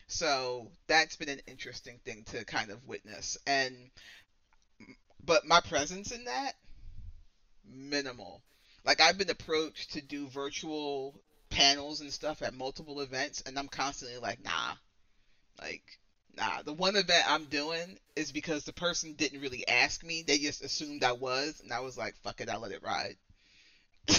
So 0.08 0.72
that's 0.88 1.18
been 1.18 1.30
an 1.30 1.42
interesting 1.48 2.00
thing 2.04 2.24
to 2.32 2.44
kind 2.46 2.72
of 2.72 2.88
witness. 2.88 3.38
And, 3.46 3.76
but 5.24 5.46
my 5.46 5.60
presence 5.62 6.12
in 6.12 6.26
that, 6.26 6.54
minimal 7.72 8.42
like 8.86 9.02
I've 9.02 9.18
been 9.18 9.30
approached 9.30 9.94
to 9.94 10.02
do 10.02 10.28
virtual 10.28 11.20
panels 11.50 12.02
and 12.02 12.12
stuff 12.12 12.42
at 12.42 12.54
multiple 12.54 13.02
events, 13.02 13.42
and 13.46 13.58
I'm 13.58 13.68
constantly 13.68 14.18
like, 14.18 14.44
nah, 14.44 14.74
like 15.62 15.84
nah. 16.38 16.62
The 16.64 16.74
one 16.74 16.96
event 16.96 17.24
I'm 17.28 17.46
doing 17.46 17.98
is 18.16 18.32
because 18.32 18.64
the 18.64 18.74
person 18.74 19.14
didn't 19.14 19.42
really 19.42 19.68
ask 19.68 20.04
me; 20.04 20.24
they 20.26 20.38
just 20.38 20.64
assumed 20.64 21.04
I 21.04 21.14
was, 21.14 21.62
and 21.62 21.74
I 21.74 21.82
was 21.82 21.98
like, 21.98 22.16
fuck 22.24 22.42
it, 22.42 22.50
I 22.50 22.58
let 22.58 22.72
it 22.72 22.84
ride. 22.84 23.16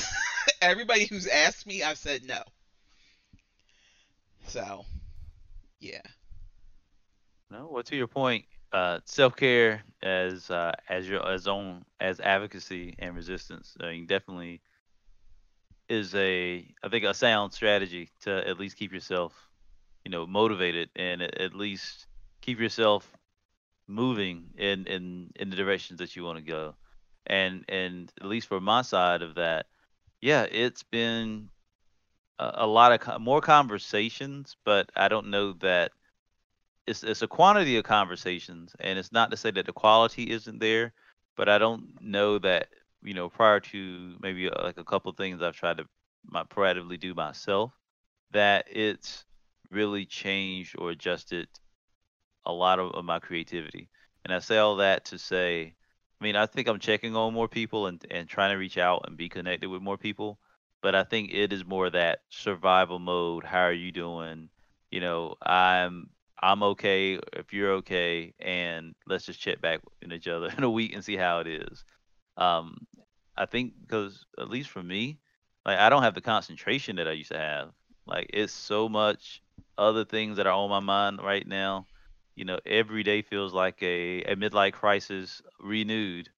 Everybody 0.63 1.07
who's 1.07 1.27
asked 1.27 1.67
me, 1.67 1.83
I've 1.83 1.99
said 1.99 2.25
no. 2.25 2.43
So, 4.47 4.85
yeah. 5.79 6.03
No, 7.51 7.69
well, 7.71 7.83
to 7.85 7.97
your 7.97 8.07
point, 8.07 8.45
uh, 8.73 9.01
self 9.05 9.37
care 9.37 9.83
as 10.03 10.51
uh, 10.51 10.73
as 10.89 11.09
your 11.09 11.27
as 11.29 11.47
own 11.49 11.85
as 12.01 12.21
advocacy 12.21 12.95
and 12.99 13.15
resistance, 13.17 13.77
I 13.81 13.93
mean, 13.93 14.07
definitely 14.07 14.63
is 15.89 16.15
a 16.15 16.67
I 16.83 16.89
think 16.89 17.05
a 17.05 17.15
sound 17.15 17.53
strategy 17.53 18.11
to 18.23 18.47
at 18.47 18.59
least 18.59 18.77
keep 18.77 18.93
yourself, 18.93 19.51
you 20.05 20.11
know, 20.11 20.27
motivated 20.27 20.91
and 20.97 21.23
at 21.23 21.39
at 21.41 21.55
least 21.55 22.07
keep 22.43 22.61
yourself 22.61 23.11
moving 23.89 24.51
in 24.59 24.87
in 24.87 25.31
in 25.37 25.51
the 25.51 25.57
directions 25.57 25.99
that 26.01 26.17
you 26.17 26.25
want 26.25 26.39
to 26.39 26.45
go. 26.45 26.77
And 27.27 27.65
and 27.69 28.13
at 28.21 28.27
least 28.27 28.49
for 28.49 28.61
my 28.61 28.83
side 28.83 29.23
of 29.23 29.37
that, 29.37 29.67
yeah, 30.21 30.45
it's 30.51 30.83
been 30.83 31.51
a, 32.39 32.53
a 32.57 32.67
lot 32.67 32.93
of 32.93 33.01
co- 33.01 33.19
more 33.19 33.41
conversations, 33.41 34.57
but 34.65 34.91
I 34.97 35.09
don't 35.09 35.31
know 35.31 35.55
that 35.55 35.93
it's 36.91 37.05
it's 37.05 37.23
a 37.23 37.29
quantity 37.29 37.77
of 37.77 37.85
conversations, 37.85 38.75
and 38.81 38.99
it's 38.99 39.13
not 39.13 39.31
to 39.31 39.37
say 39.37 39.51
that 39.53 39.67
the 39.67 39.73
quality 39.73 40.31
isn't 40.31 40.59
there, 40.59 40.93
but 41.37 41.49
I 41.49 41.59
don't 41.59 42.01
know 42.01 42.39
that 42.41 42.69
you 43.03 43.15
know 43.15 43.29
prior 43.29 43.61
to 43.61 44.17
maybe 44.21 44.51
uh, 44.51 44.63
like 44.63 44.79
a 44.79 44.85
couple 44.85 45.13
things 45.13 45.41
I've 45.41 45.57
tried 45.57 45.79
to 45.79 45.87
my 46.27 46.43
proactively 46.45 46.99
do 46.99 47.15
myself 47.15 47.73
that 48.33 48.67
it's 48.71 49.25
really 49.71 50.05
changed 50.05 50.75
or 50.79 50.91
adjusted 50.91 51.49
a 52.45 52.53
lot 52.53 52.79
of, 52.79 52.93
of 52.93 53.05
my 53.05 53.19
creativity. 53.21 53.89
And 54.25 54.35
I 54.35 54.41
say 54.41 54.59
all 54.59 54.77
that 54.77 55.07
to 55.07 55.19
say, 55.19 55.75
I 56.21 56.25
mean, 56.25 56.37
I 56.37 56.47
think 56.47 56.69
I'm 56.69 56.79
checking 56.81 57.17
on 57.17 57.33
more 57.33 57.49
people 57.49 57.87
and 57.87 58.05
and 58.11 58.29
trying 58.29 58.51
to 58.51 58.59
reach 58.59 58.79
out 58.79 59.05
and 59.07 59.17
be 59.17 59.29
connected 59.29 59.69
with 59.69 59.81
more 59.83 59.97
people, 59.97 60.41
but 60.83 60.97
I 60.97 61.05
think 61.05 61.31
it 61.33 61.53
is 61.53 61.65
more 61.65 61.89
that 61.91 62.23
survival 62.31 62.99
mode. 62.99 63.45
How 63.45 63.63
are 63.63 63.73
you 63.73 63.93
doing? 63.93 64.51
You 64.91 65.01
know, 65.01 65.37
I'm 65.41 66.11
I'm 66.43 66.63
okay 66.63 67.19
if 67.35 67.53
you're 67.53 67.73
okay, 67.75 68.33
and 68.39 68.95
let's 69.07 69.27
just 69.27 69.41
check 69.41 69.61
back 69.61 69.81
in 70.03 70.13
each 70.13 70.29
other 70.29 70.49
in 70.59 70.65
a 70.65 70.71
week 70.71 70.95
and 70.95 71.05
see 71.05 71.17
how 71.17 71.41
it 71.41 71.47
is. 71.47 71.85
Um, 72.37 72.87
I 73.37 73.47
think 73.47 73.75
because 73.81 74.25
at 74.39 74.49
least 74.49 74.71
for 74.71 74.83
me, 74.83 75.19
like 75.67 75.79
I 75.79 75.89
don't 75.89 76.03
have 76.03 76.15
the 76.15 76.21
concentration 76.21 76.97
that 76.97 77.09
I 77.09 77.13
used 77.13 77.33
to 77.33 77.39
have. 77.39 77.71
Like 78.07 78.31
it's 78.33 78.53
so 78.53 78.89
much 78.89 79.43
other 79.79 80.05
things 80.05 80.37
that 80.37 80.47
are 80.47 80.53
on 80.53 80.71
my 80.71 80.81
mind 80.81 81.21
right 81.23 81.47
now. 81.47 81.87
You 82.35 82.45
know, 82.45 82.59
every 82.65 83.03
day 83.03 83.23
feels 83.23 83.53
like 83.53 83.83
a, 83.83 84.23
a 84.23 84.37
midlife 84.37 84.73
crisis 84.73 85.43
renewed. 85.61 86.31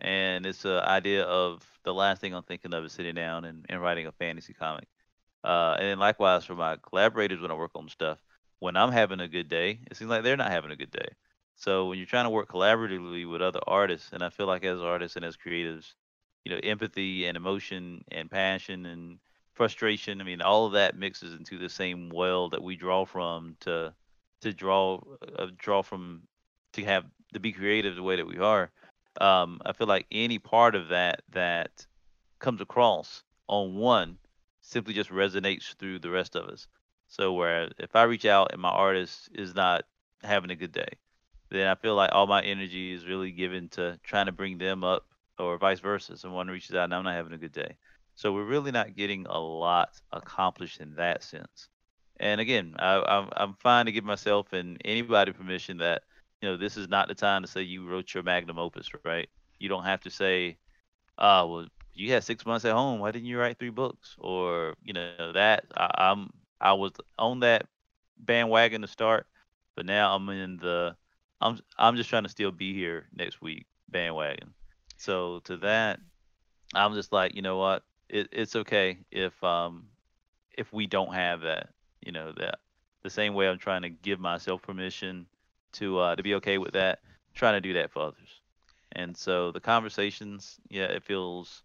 And 0.00 0.46
it's 0.46 0.64
an 0.64 0.78
idea 0.78 1.24
of 1.24 1.66
the 1.84 1.92
last 1.92 2.20
thing 2.20 2.34
I'm 2.34 2.44
thinking 2.44 2.72
of 2.72 2.84
is 2.84 2.92
sitting 2.92 3.16
down 3.16 3.44
and, 3.44 3.66
and 3.68 3.82
writing 3.82 4.06
a 4.06 4.12
fantasy 4.12 4.54
comic. 4.54 4.86
Uh, 5.42 5.76
and 5.80 5.98
likewise 5.98 6.44
for 6.44 6.54
my 6.54 6.76
collaborators 6.76 7.40
when 7.40 7.50
I 7.50 7.54
work 7.54 7.72
on 7.74 7.88
stuff, 7.88 8.18
when 8.60 8.76
I'm 8.76 8.92
having 8.92 9.20
a 9.20 9.28
good 9.28 9.48
day, 9.48 9.80
it 9.90 9.96
seems 9.96 10.10
like 10.10 10.22
they're 10.22 10.36
not 10.36 10.50
having 10.50 10.70
a 10.70 10.76
good 10.76 10.90
day. 10.90 11.08
So 11.56 11.86
when 11.86 11.98
you're 11.98 12.06
trying 12.06 12.24
to 12.24 12.30
work 12.30 12.48
collaboratively 12.50 13.28
with 13.28 13.42
other 13.42 13.60
artists, 13.66 14.12
and 14.12 14.22
I 14.22 14.30
feel 14.30 14.46
like 14.46 14.64
as 14.64 14.80
artists 14.80 15.16
and 15.16 15.24
as 15.24 15.36
creatives, 15.36 15.94
you 16.44 16.52
know, 16.52 16.60
empathy 16.62 17.26
and 17.26 17.36
emotion 17.36 18.04
and 18.10 18.30
passion 18.30 18.86
and 18.86 19.18
frustration, 19.54 20.20
I 20.20 20.24
mean, 20.24 20.40
all 20.40 20.66
of 20.66 20.72
that 20.72 20.96
mixes 20.96 21.34
into 21.34 21.58
the 21.58 21.68
same 21.68 22.10
well 22.10 22.48
that 22.50 22.62
we 22.62 22.76
draw 22.76 23.04
from 23.04 23.56
to 23.60 23.94
to 24.40 24.52
draw 24.52 25.00
uh, 25.36 25.48
draw 25.56 25.82
from 25.82 26.22
to 26.74 26.84
have 26.84 27.04
to 27.32 27.40
be 27.40 27.52
creative 27.52 27.96
the 27.96 28.02
way 28.02 28.16
that 28.16 28.26
we 28.26 28.38
are. 28.38 28.70
Um, 29.20 29.60
I 29.66 29.72
feel 29.72 29.88
like 29.88 30.06
any 30.12 30.38
part 30.38 30.76
of 30.76 30.88
that 30.88 31.22
that 31.30 31.86
comes 32.38 32.60
across 32.60 33.24
on 33.48 33.74
one 33.74 34.18
simply 34.60 34.94
just 34.94 35.10
resonates 35.10 35.74
through 35.76 35.98
the 35.98 36.10
rest 36.10 36.36
of 36.36 36.46
us. 36.48 36.68
So 37.08 37.32
where 37.32 37.70
if 37.78 37.96
I 37.96 38.04
reach 38.04 38.26
out 38.26 38.52
and 38.52 38.62
my 38.62 38.70
artist 38.70 39.30
is 39.34 39.54
not 39.54 39.84
having 40.22 40.50
a 40.50 40.56
good 40.56 40.72
day, 40.72 40.88
then 41.50 41.66
I 41.68 41.74
feel 41.76 41.94
like 41.94 42.10
all 42.12 42.26
my 42.26 42.42
energy 42.42 42.92
is 42.92 43.06
really 43.06 43.32
given 43.32 43.68
to 43.70 43.98
trying 44.04 44.26
to 44.26 44.32
bring 44.32 44.58
them 44.58 44.84
up 44.84 45.06
or 45.38 45.58
vice 45.58 45.80
versa. 45.80 46.16
Someone 46.16 46.48
reaches 46.48 46.74
out 46.76 46.84
and 46.84 46.94
I'm 46.94 47.04
not 47.04 47.14
having 47.14 47.32
a 47.32 47.38
good 47.38 47.52
day. 47.52 47.76
So 48.16 48.32
we're 48.32 48.44
really 48.44 48.72
not 48.72 48.96
getting 48.96 49.26
a 49.26 49.38
lot 49.38 49.90
accomplished 50.12 50.80
in 50.80 50.96
that 50.96 51.22
sense. 51.22 51.68
And 52.20 52.40
again, 52.40 52.74
I, 52.78 53.00
I'm 53.00 53.28
I'm 53.36 53.54
fine 53.54 53.86
to 53.86 53.92
give 53.92 54.04
myself 54.04 54.52
and 54.52 54.80
anybody 54.84 55.32
permission 55.32 55.78
that 55.78 56.02
you 56.42 56.48
know 56.48 56.56
this 56.56 56.76
is 56.76 56.88
not 56.88 57.08
the 57.08 57.14
time 57.14 57.42
to 57.42 57.48
say 57.48 57.62
you 57.62 57.88
wrote 57.88 58.12
your 58.14 58.24
magnum 58.24 58.58
opus, 58.58 58.90
right? 59.04 59.28
You 59.60 59.68
don't 59.68 59.84
have 59.84 60.00
to 60.02 60.10
say, 60.10 60.58
"Ah, 61.18 61.44
well, 61.46 61.66
you 61.94 62.12
had 62.12 62.24
six 62.24 62.46
months 62.46 62.64
at 62.64 62.72
home. 62.74 63.00
Why 63.00 63.12
didn't 63.12 63.26
you 63.28 63.38
write 63.38 63.58
three 63.58 63.70
books?" 63.70 64.16
Or 64.18 64.74
you 64.82 64.92
know 64.94 65.32
that 65.32 65.66
I, 65.76 65.90
I'm 66.12 66.30
I 66.60 66.72
was 66.72 66.92
on 67.18 67.40
that 67.40 67.66
bandwagon 68.18 68.82
to 68.82 68.88
start, 68.88 69.26
but 69.76 69.86
now 69.86 70.14
I'm 70.14 70.28
in 70.28 70.56
the 70.58 70.96
I'm 71.40 71.58
I'm 71.76 71.96
just 71.96 72.10
trying 72.10 72.24
to 72.24 72.28
still 72.28 72.50
be 72.50 72.74
here 72.74 73.06
next 73.14 73.40
week 73.40 73.66
bandwagon. 73.88 74.54
So 74.96 75.40
to 75.44 75.56
that, 75.58 76.00
I'm 76.74 76.94
just 76.94 77.12
like, 77.12 77.34
you 77.34 77.42
know 77.42 77.58
what? 77.58 77.84
It, 78.08 78.28
it's 78.32 78.56
okay 78.56 78.98
if 79.10 79.42
um 79.44 79.86
if 80.56 80.72
we 80.72 80.86
don't 80.86 81.14
have 81.14 81.42
that, 81.42 81.68
you 82.00 82.12
know, 82.12 82.32
that 82.38 82.58
the 83.02 83.10
same 83.10 83.34
way 83.34 83.48
I'm 83.48 83.58
trying 83.58 83.82
to 83.82 83.90
give 83.90 84.20
myself 84.20 84.62
permission 84.62 85.26
to 85.74 85.98
uh 85.98 86.16
to 86.16 86.22
be 86.22 86.34
okay 86.36 86.58
with 86.58 86.72
that, 86.72 87.00
trying 87.34 87.54
to 87.54 87.60
do 87.60 87.74
that 87.74 87.92
for 87.92 88.02
others. 88.02 88.40
And 88.92 89.16
so 89.16 89.52
the 89.52 89.60
conversations, 89.60 90.58
yeah, 90.68 90.86
it 90.86 91.04
feels 91.04 91.62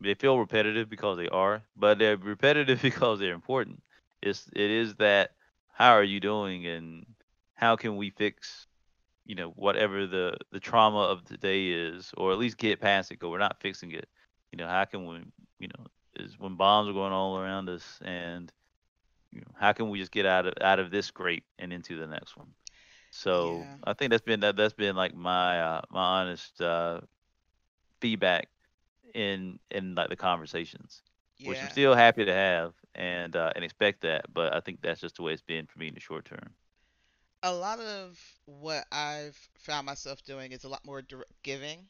they 0.00 0.14
feel 0.14 0.38
repetitive 0.38 0.88
because 0.88 1.16
they 1.16 1.28
are, 1.28 1.62
but 1.76 1.98
they're 1.98 2.16
repetitive 2.16 2.82
because 2.82 3.18
they're 3.18 3.34
important. 3.34 3.82
It's 4.22 4.48
it 4.54 4.70
is 4.70 4.94
that 4.96 5.30
how 5.72 5.92
are 5.92 6.02
you 6.04 6.20
doing 6.20 6.66
and 6.66 7.06
how 7.54 7.76
can 7.76 7.96
we 7.96 8.10
fix 8.10 8.66
you 9.24 9.34
know 9.34 9.50
whatever 9.50 10.06
the 10.06 10.36
the 10.52 10.60
trauma 10.60 11.00
of 11.02 11.24
the 11.26 11.36
day 11.38 11.68
is, 11.68 12.12
or 12.16 12.32
at 12.32 12.38
least 12.38 12.58
get 12.58 12.80
past 12.80 13.10
it. 13.10 13.14
Because 13.14 13.30
we're 13.30 13.38
not 13.38 13.60
fixing 13.60 13.92
it. 13.92 14.08
You 14.52 14.58
know 14.58 14.68
how 14.68 14.84
can 14.84 15.06
we 15.06 15.16
you 15.58 15.68
know 15.68 15.86
is 16.16 16.38
when 16.38 16.56
bombs 16.56 16.88
are 16.88 16.92
going 16.94 17.12
all 17.12 17.38
around 17.38 17.68
us 17.68 18.00
and 18.04 18.52
you 19.32 19.40
know, 19.40 19.46
how 19.58 19.72
can 19.72 19.90
we 19.90 19.98
just 19.98 20.12
get 20.12 20.26
out 20.26 20.46
of 20.46 20.54
out 20.60 20.78
of 20.78 20.90
this 20.90 21.06
scrape 21.06 21.44
and 21.58 21.72
into 21.72 21.96
the 21.98 22.06
next 22.06 22.36
one? 22.36 22.48
So 23.10 23.68
Yeah. 23.68 23.78
I 23.84 23.94
think 23.94 24.10
that's 24.10 24.22
been 24.22 24.40
that 24.40 24.56
that's 24.56 24.74
been 24.74 24.96
like 24.96 25.14
my 25.14 25.60
uh, 25.60 25.80
my 25.90 26.02
honest 26.20 26.60
uh, 26.60 27.00
feedback 28.00 28.48
in 29.14 29.58
in 29.70 29.94
like 29.94 30.08
the 30.08 30.16
conversations, 30.16 31.02
which 31.44 31.62
I'm 31.62 31.68
still 31.68 31.94
happy 31.94 32.24
to 32.24 32.32
have 32.32 32.74
and 32.98 33.36
uh, 33.36 33.52
and 33.56 33.64
expect 33.64 34.02
that. 34.02 34.26
But 34.34 34.54
I 34.54 34.60
think 34.60 34.82
that's 34.82 35.00
just 35.02 35.16
the 35.16 35.24
way 35.24 35.34
it's 35.34 35.42
been 35.42 35.66
for 35.66 35.80
me 35.80 35.88
in 35.88 35.94
the 35.94 36.00
short 36.00 36.26
term. 36.26 36.54
A 37.42 37.52
lot 37.52 37.80
of 37.80 38.38
what 38.46 38.86
I've 38.92 39.36
found 39.58 39.86
myself 39.86 40.24
doing 40.24 40.52
is 40.52 40.64
a 40.64 40.68
lot 40.68 40.84
more 40.84 41.02
direct 41.02 41.42
giving. 41.42 41.88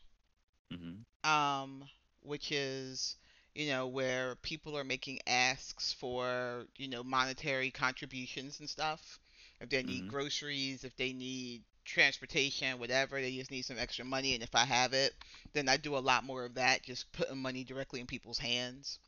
hmm 0.71 1.07
Um, 1.25 1.89
which 2.23 2.51
is, 2.53 3.17
you 3.55 3.69
know, 3.69 3.87
where 3.87 4.37
people 4.37 4.77
are 4.79 4.85
making 4.85 5.21
asks 5.27 5.93
for, 5.93 6.67
you 6.77 6.89
know, 6.89 7.03
monetary 7.05 7.71
contributions 7.71 8.61
and 8.61 8.69
stuff. 8.71 9.19
If 9.61 9.71
they 9.71 9.83
need 9.83 10.07
hmm 10.07 10.09
groceries, 10.09 10.85
if 10.85 10.97
they 10.97 11.13
need 11.13 11.65
transportation, 11.85 12.79
whatever, 12.81 13.21
they 13.21 13.37
just 13.37 13.51
need 13.51 13.65
some 13.65 13.79
extra 13.79 14.05
money. 14.05 14.35
And 14.35 14.43
if 14.43 14.55
I 14.55 14.65
have 14.65 14.93
it, 14.93 15.15
then 15.53 15.69
I 15.69 15.77
do 15.77 15.97
a 15.97 16.01
lot 16.01 16.25
more 16.25 16.45
of 16.45 16.55
that, 16.55 16.83
just 16.83 17.13
putting 17.13 17.39
money 17.39 17.65
directly 17.65 18.01
in 18.01 18.07
people's 18.07 18.39
hands. 18.39 18.99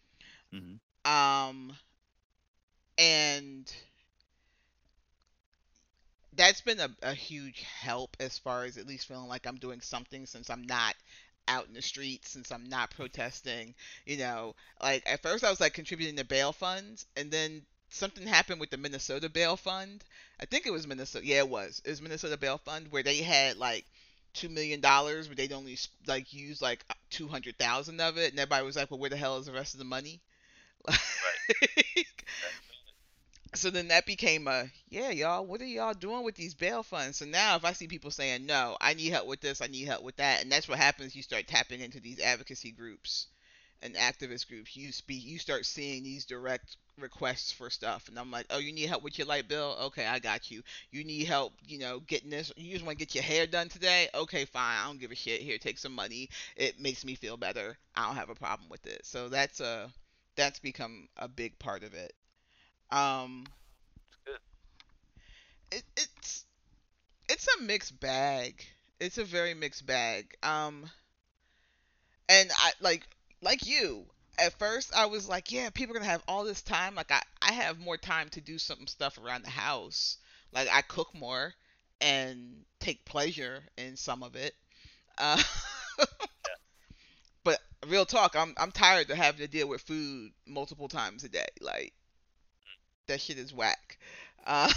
hmm 0.52 0.80
Um, 1.04 1.76
and 3.00 3.73
that's 6.35 6.61
been 6.61 6.80
a, 6.80 6.88
a 7.02 7.14
huge 7.14 7.62
help 7.62 8.16
as 8.21 8.38
far 8.38 8.64
as 8.64 8.76
at 8.76 8.87
least 8.87 9.09
feeling 9.09 9.28
like 9.28 9.47
I'm 9.47 9.57
doing 9.57 9.80
something 9.80 10.26
since 10.26 10.49
I'm 10.50 10.62
not 10.62 10.95
out 11.49 11.66
in 11.66 11.75
the 11.75 11.83
streets, 11.83 12.30
since 12.30 12.52
I'm 12.52 12.69
not 12.69 12.90
protesting. 12.90 13.75
You 14.07 14.19
know, 14.19 14.54
like 14.83 15.02
at 15.07 15.23
first 15.23 15.45
I 15.45 15.50
was 15.50 15.61
like 15.61 15.75
contributing 15.75 16.16
to 16.16 16.25
bail 16.25 16.52
funds, 16.52 17.07
and 17.16 17.30
then 17.30 17.62
something 17.90 18.26
happened 18.26 18.61
with 18.61 18.71
the 18.71 18.76
Minnesota 18.76 19.28
bail 19.28 19.57
fund. 19.57 20.04
I 20.40 20.47
think 20.47 20.66
it 20.66 20.73
was 20.73 20.87
Minnesota. 20.87 21.26
Yeah, 21.26 21.38
it 21.38 21.49
was. 21.49 21.83
It 21.85 21.90
was 21.90 22.02
Minnesota 22.02 22.37
bail 22.37 22.59
fund 22.59 22.88
where 22.90 23.02
they 23.02 23.19
had 23.23 23.57
like 23.57 23.87
two 24.33 24.49
million 24.49 24.80
dollars, 24.80 25.26
but 25.26 25.37
they'd 25.37 25.52
only 25.52 25.76
like 26.07 26.33
use 26.33 26.62
like 26.62 26.85
two 27.11 27.28
hundred 27.28 27.59
thousand 27.59 28.00
of 28.00 28.19
it, 28.19 28.30
and 28.30 28.38
everybody 28.38 28.64
was 28.64 28.76
like, 28.76 28.90
"Well, 28.90 29.00
where 29.00 29.11
the 29.11 29.16
hell 29.16 29.38
is 29.38 29.47
the 29.47 29.52
rest 29.52 29.75
of 29.75 29.78
the 29.78 29.85
money?" 29.85 30.21
Right. 30.88 32.07
So 33.54 33.69
then 33.71 33.88
that 33.88 34.07
became 34.07 34.47
a 34.47 34.71
yeah 34.88 35.11
y'all 35.11 35.45
what 35.45 35.61
are 35.61 35.66
y'all 35.66 35.92
doing 35.95 36.23
with 36.25 36.37
these 36.37 36.54
bail 36.54 36.83
funds? 36.83 37.16
So 37.19 37.25
now 37.25 37.57
if 37.57 37.64
i 37.64 37.73
see 37.73 37.88
people 37.88 38.11
saying 38.11 38.47
no 38.47 38.76
i 38.80 38.95
need 38.95 39.09
help 39.09 39.26
with 39.26 39.40
this 39.40 39.61
i 39.61 39.66
need 39.66 39.87
help 39.87 40.02
with 40.04 40.16
that 40.16 40.42
and 40.42 40.52
that's 40.52 40.69
what 40.69 40.78
happens 40.78 41.16
you 41.16 41.23
start 41.23 41.49
tapping 41.49 41.80
into 41.80 42.00
these 42.00 42.21
advocacy 42.21 42.71
groups 42.71 43.26
and 43.83 43.95
activist 43.95 44.47
groups. 44.49 44.76
You 44.76 44.92
speak 44.92 45.25
you 45.25 45.38
start 45.38 45.66
seeing 45.66 46.02
these 46.02 46.26
direct 46.26 46.76
requests 46.99 47.50
for 47.50 47.71
stuff 47.71 48.09
and 48.09 48.19
i'm 48.19 48.30
like 48.30 48.47
oh 48.50 48.59
you 48.59 48.73
need 48.73 48.87
help 48.88 49.02
with 49.02 49.19
your 49.19 49.26
light 49.26 49.49
bill? 49.49 49.76
Okay 49.85 50.07
i 50.07 50.19
got 50.21 50.50
you. 50.50 50.62
You 50.92 51.02
need 51.02 51.26
help 51.26 51.54
you 51.66 51.78
know 51.78 52.00
getting 52.00 52.30
this 52.30 52.52
you 52.57 52.73
just 52.73 52.85
want 52.85 52.99
to 52.99 53.04
get 53.04 53.14
your 53.14 53.25
hair 53.25 53.47
done 53.47 53.69
today? 53.69 54.09
Okay 54.14 54.45
fine 54.45 54.78
i 54.80 54.87
don't 54.87 55.00
give 55.00 55.11
a 55.11 55.16
shit. 55.16 55.40
Here 55.40 55.59
take 55.59 55.78
some 55.78 55.95
money. 55.95 56.28
It 56.57 56.78
makes 56.78 57.04
me 57.04 57.16
feel 57.16 57.37
better. 57.37 57.76
I 57.97 58.07
don't 58.07 58.16
have 58.16 58.30
a 58.30 58.35
problem 58.35 58.69
with 58.69 58.87
it. 58.87 59.04
So 59.04 59.28
that's 59.28 59.61
a 59.61 59.90
that's 60.37 60.61
become 60.61 61.09
a 61.16 61.26
big 61.26 61.59
part 61.59 61.83
of 61.83 61.95
it 61.95 62.12
um 62.92 63.44
It's 64.09 64.16
good. 64.25 64.40
it, 65.70 65.85
it's 65.97 66.44
it's 67.28 67.49
a 67.59 67.62
mixed 67.62 68.00
bag. 68.00 68.64
It's 69.00 69.18
a 69.18 69.25
very 69.25 69.54
mixed 69.54 69.87
bag. 69.87 70.37
Um, 70.42 70.90
and 72.28 72.50
I 72.56 72.73
like 72.80 73.06
like 73.42 73.66
you. 73.66 74.06
At 74.38 74.59
first, 74.59 74.94
I 74.94 75.06
was 75.06 75.28
like, 75.28 75.52
yeah, 75.52 75.68
people 75.70 75.94
are 75.94 75.99
gonna 75.99 76.11
have 76.11 76.23
all 76.26 76.44
this 76.44 76.62
time. 76.62 76.94
Like 76.94 77.11
I, 77.12 77.23
I 77.42 77.52
have 77.52 77.78
more 77.78 77.99
time 77.99 78.28
to 78.30 78.40
do 78.40 78.59
some 78.59 78.87
stuff 78.87 79.18
around 79.18 79.44
the 79.44 79.50
house. 79.50 80.16
Like 80.52 80.68
I 80.73 80.80
cook 80.82 81.14
more 81.14 81.54
and 82.00 82.64
take 82.78 83.04
pleasure 83.04 83.62
in 83.76 83.97
some 83.97 84.23
of 84.23 84.37
it. 84.37 84.54
Uh, 85.18 85.42
but 87.44 87.61
real 87.87 88.06
talk, 88.06 88.35
I'm 88.37 88.54
I'm 88.59 88.73
tired 88.73 89.11
of 89.11 89.16
having 89.16 89.40
to 89.40 89.49
deal 89.49 89.68
with 89.68 89.82
food 89.82 90.32
multiple 90.47 90.88
times 90.88 91.25
a 91.25 91.28
day. 91.28 91.47
Like 91.61 91.92
that 93.11 93.21
shit 93.21 93.38
is 93.38 93.52
whack. 93.52 93.99
Uh, 94.47 94.73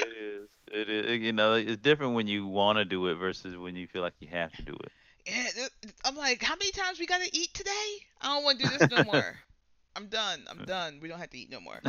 It 0.00 0.08
is. 0.18 0.48
It 0.72 0.88
is. 0.88 1.20
You 1.20 1.32
know, 1.32 1.54
it's 1.54 1.80
different 1.80 2.14
when 2.14 2.26
you 2.26 2.46
want 2.46 2.78
to 2.78 2.84
do 2.84 3.06
it 3.08 3.14
versus 3.14 3.56
when 3.56 3.76
you 3.76 3.86
feel 3.86 4.02
like 4.02 4.14
you 4.20 4.28
have 4.28 4.52
to 4.52 4.62
do 4.62 4.72
it. 4.72 4.92
yeah, 5.26 5.66
I'm 6.04 6.16
like, 6.16 6.42
how 6.42 6.56
many 6.56 6.72
times 6.72 6.98
we 6.98 7.06
gotta 7.06 7.28
eat 7.32 7.54
today? 7.54 7.70
I 8.20 8.34
don't 8.34 8.44
want 8.44 8.58
to 8.60 8.66
do 8.66 8.78
this 8.78 8.90
no 8.90 9.04
more. 9.04 9.36
I'm 9.96 10.06
done. 10.06 10.42
I'm 10.50 10.64
done. 10.64 10.98
We 11.00 11.08
don't 11.08 11.20
have 11.20 11.30
to 11.30 11.38
eat 11.38 11.50
no 11.50 11.60
more. 11.60 11.80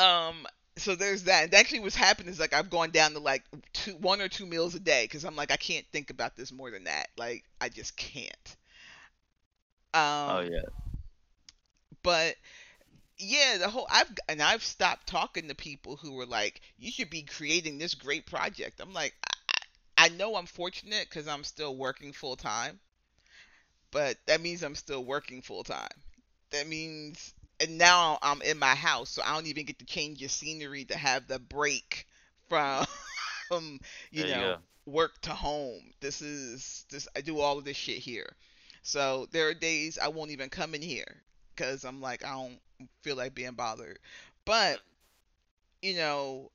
Um, 0.00 0.46
so 0.76 0.94
there's 0.94 1.24
that. 1.24 1.44
And 1.44 1.54
actually, 1.54 1.80
what's 1.80 1.96
happened 1.96 2.28
is 2.28 2.38
like 2.38 2.52
I've 2.52 2.70
gone 2.70 2.90
down 2.90 3.12
to 3.12 3.18
like 3.18 3.42
two, 3.72 3.92
one 3.96 4.20
or 4.20 4.28
two 4.28 4.46
meals 4.46 4.74
a 4.74 4.80
day 4.80 5.04
because 5.04 5.24
I'm 5.24 5.34
like 5.34 5.50
I 5.50 5.56
can't 5.56 5.86
think 5.92 6.10
about 6.10 6.36
this 6.36 6.52
more 6.52 6.70
than 6.70 6.84
that. 6.84 7.08
Like 7.16 7.44
I 7.60 7.68
just 7.68 7.96
can't. 7.96 8.56
Um, 9.94 10.02
oh 10.30 10.40
yeah. 10.48 10.60
But 12.06 12.36
yeah, 13.18 13.58
the 13.58 13.68
whole 13.68 13.88
I've 13.90 14.12
and 14.28 14.40
I've 14.40 14.62
stopped 14.62 15.08
talking 15.08 15.48
to 15.48 15.56
people 15.56 15.96
who 15.96 16.12
were 16.12 16.24
like, 16.24 16.60
you 16.78 16.92
should 16.92 17.10
be 17.10 17.22
creating 17.22 17.78
this 17.78 17.94
great 17.94 18.26
project. 18.26 18.80
I'm 18.80 18.92
like, 18.92 19.12
I, 19.98 20.04
I 20.04 20.08
know 20.10 20.36
I'm 20.36 20.46
fortunate 20.46 21.08
because 21.10 21.26
I'm 21.26 21.42
still 21.42 21.74
working 21.74 22.12
full 22.12 22.36
time, 22.36 22.78
but 23.90 24.18
that 24.26 24.40
means 24.40 24.62
I'm 24.62 24.76
still 24.76 25.04
working 25.04 25.42
full 25.42 25.64
time. 25.64 25.88
That 26.52 26.68
means 26.68 27.34
and 27.58 27.76
now 27.76 28.20
I'm 28.22 28.40
in 28.42 28.60
my 28.60 28.76
house, 28.76 29.10
so 29.10 29.22
I 29.24 29.34
don't 29.34 29.48
even 29.48 29.66
get 29.66 29.80
to 29.80 29.84
change 29.84 30.20
the 30.20 30.28
scenery 30.28 30.84
to 30.84 30.96
have 30.96 31.26
the 31.26 31.40
break 31.40 32.06
from, 32.48 32.86
from 33.48 33.80
you 34.12 34.22
There 34.22 34.36
know 34.36 34.54
go. 34.58 34.58
work 34.86 35.20
to 35.22 35.30
home. 35.30 35.82
This 35.98 36.22
is 36.22 36.84
this 36.88 37.08
I 37.16 37.20
do 37.20 37.40
all 37.40 37.58
of 37.58 37.64
this 37.64 37.76
shit 37.76 37.98
here. 37.98 38.36
So 38.84 39.26
there 39.32 39.48
are 39.48 39.54
days 39.54 39.98
I 39.98 40.06
won't 40.06 40.30
even 40.30 40.50
come 40.50 40.72
in 40.76 40.82
here 40.82 41.24
because 41.56 41.84
I'm 41.84 42.00
like 42.02 42.24
I 42.24 42.32
don't 42.32 42.60
feel 43.02 43.16
like 43.16 43.34
being 43.34 43.54
bothered. 43.54 43.98
But 44.44 44.80
you 45.82 45.94
know, 45.94 46.50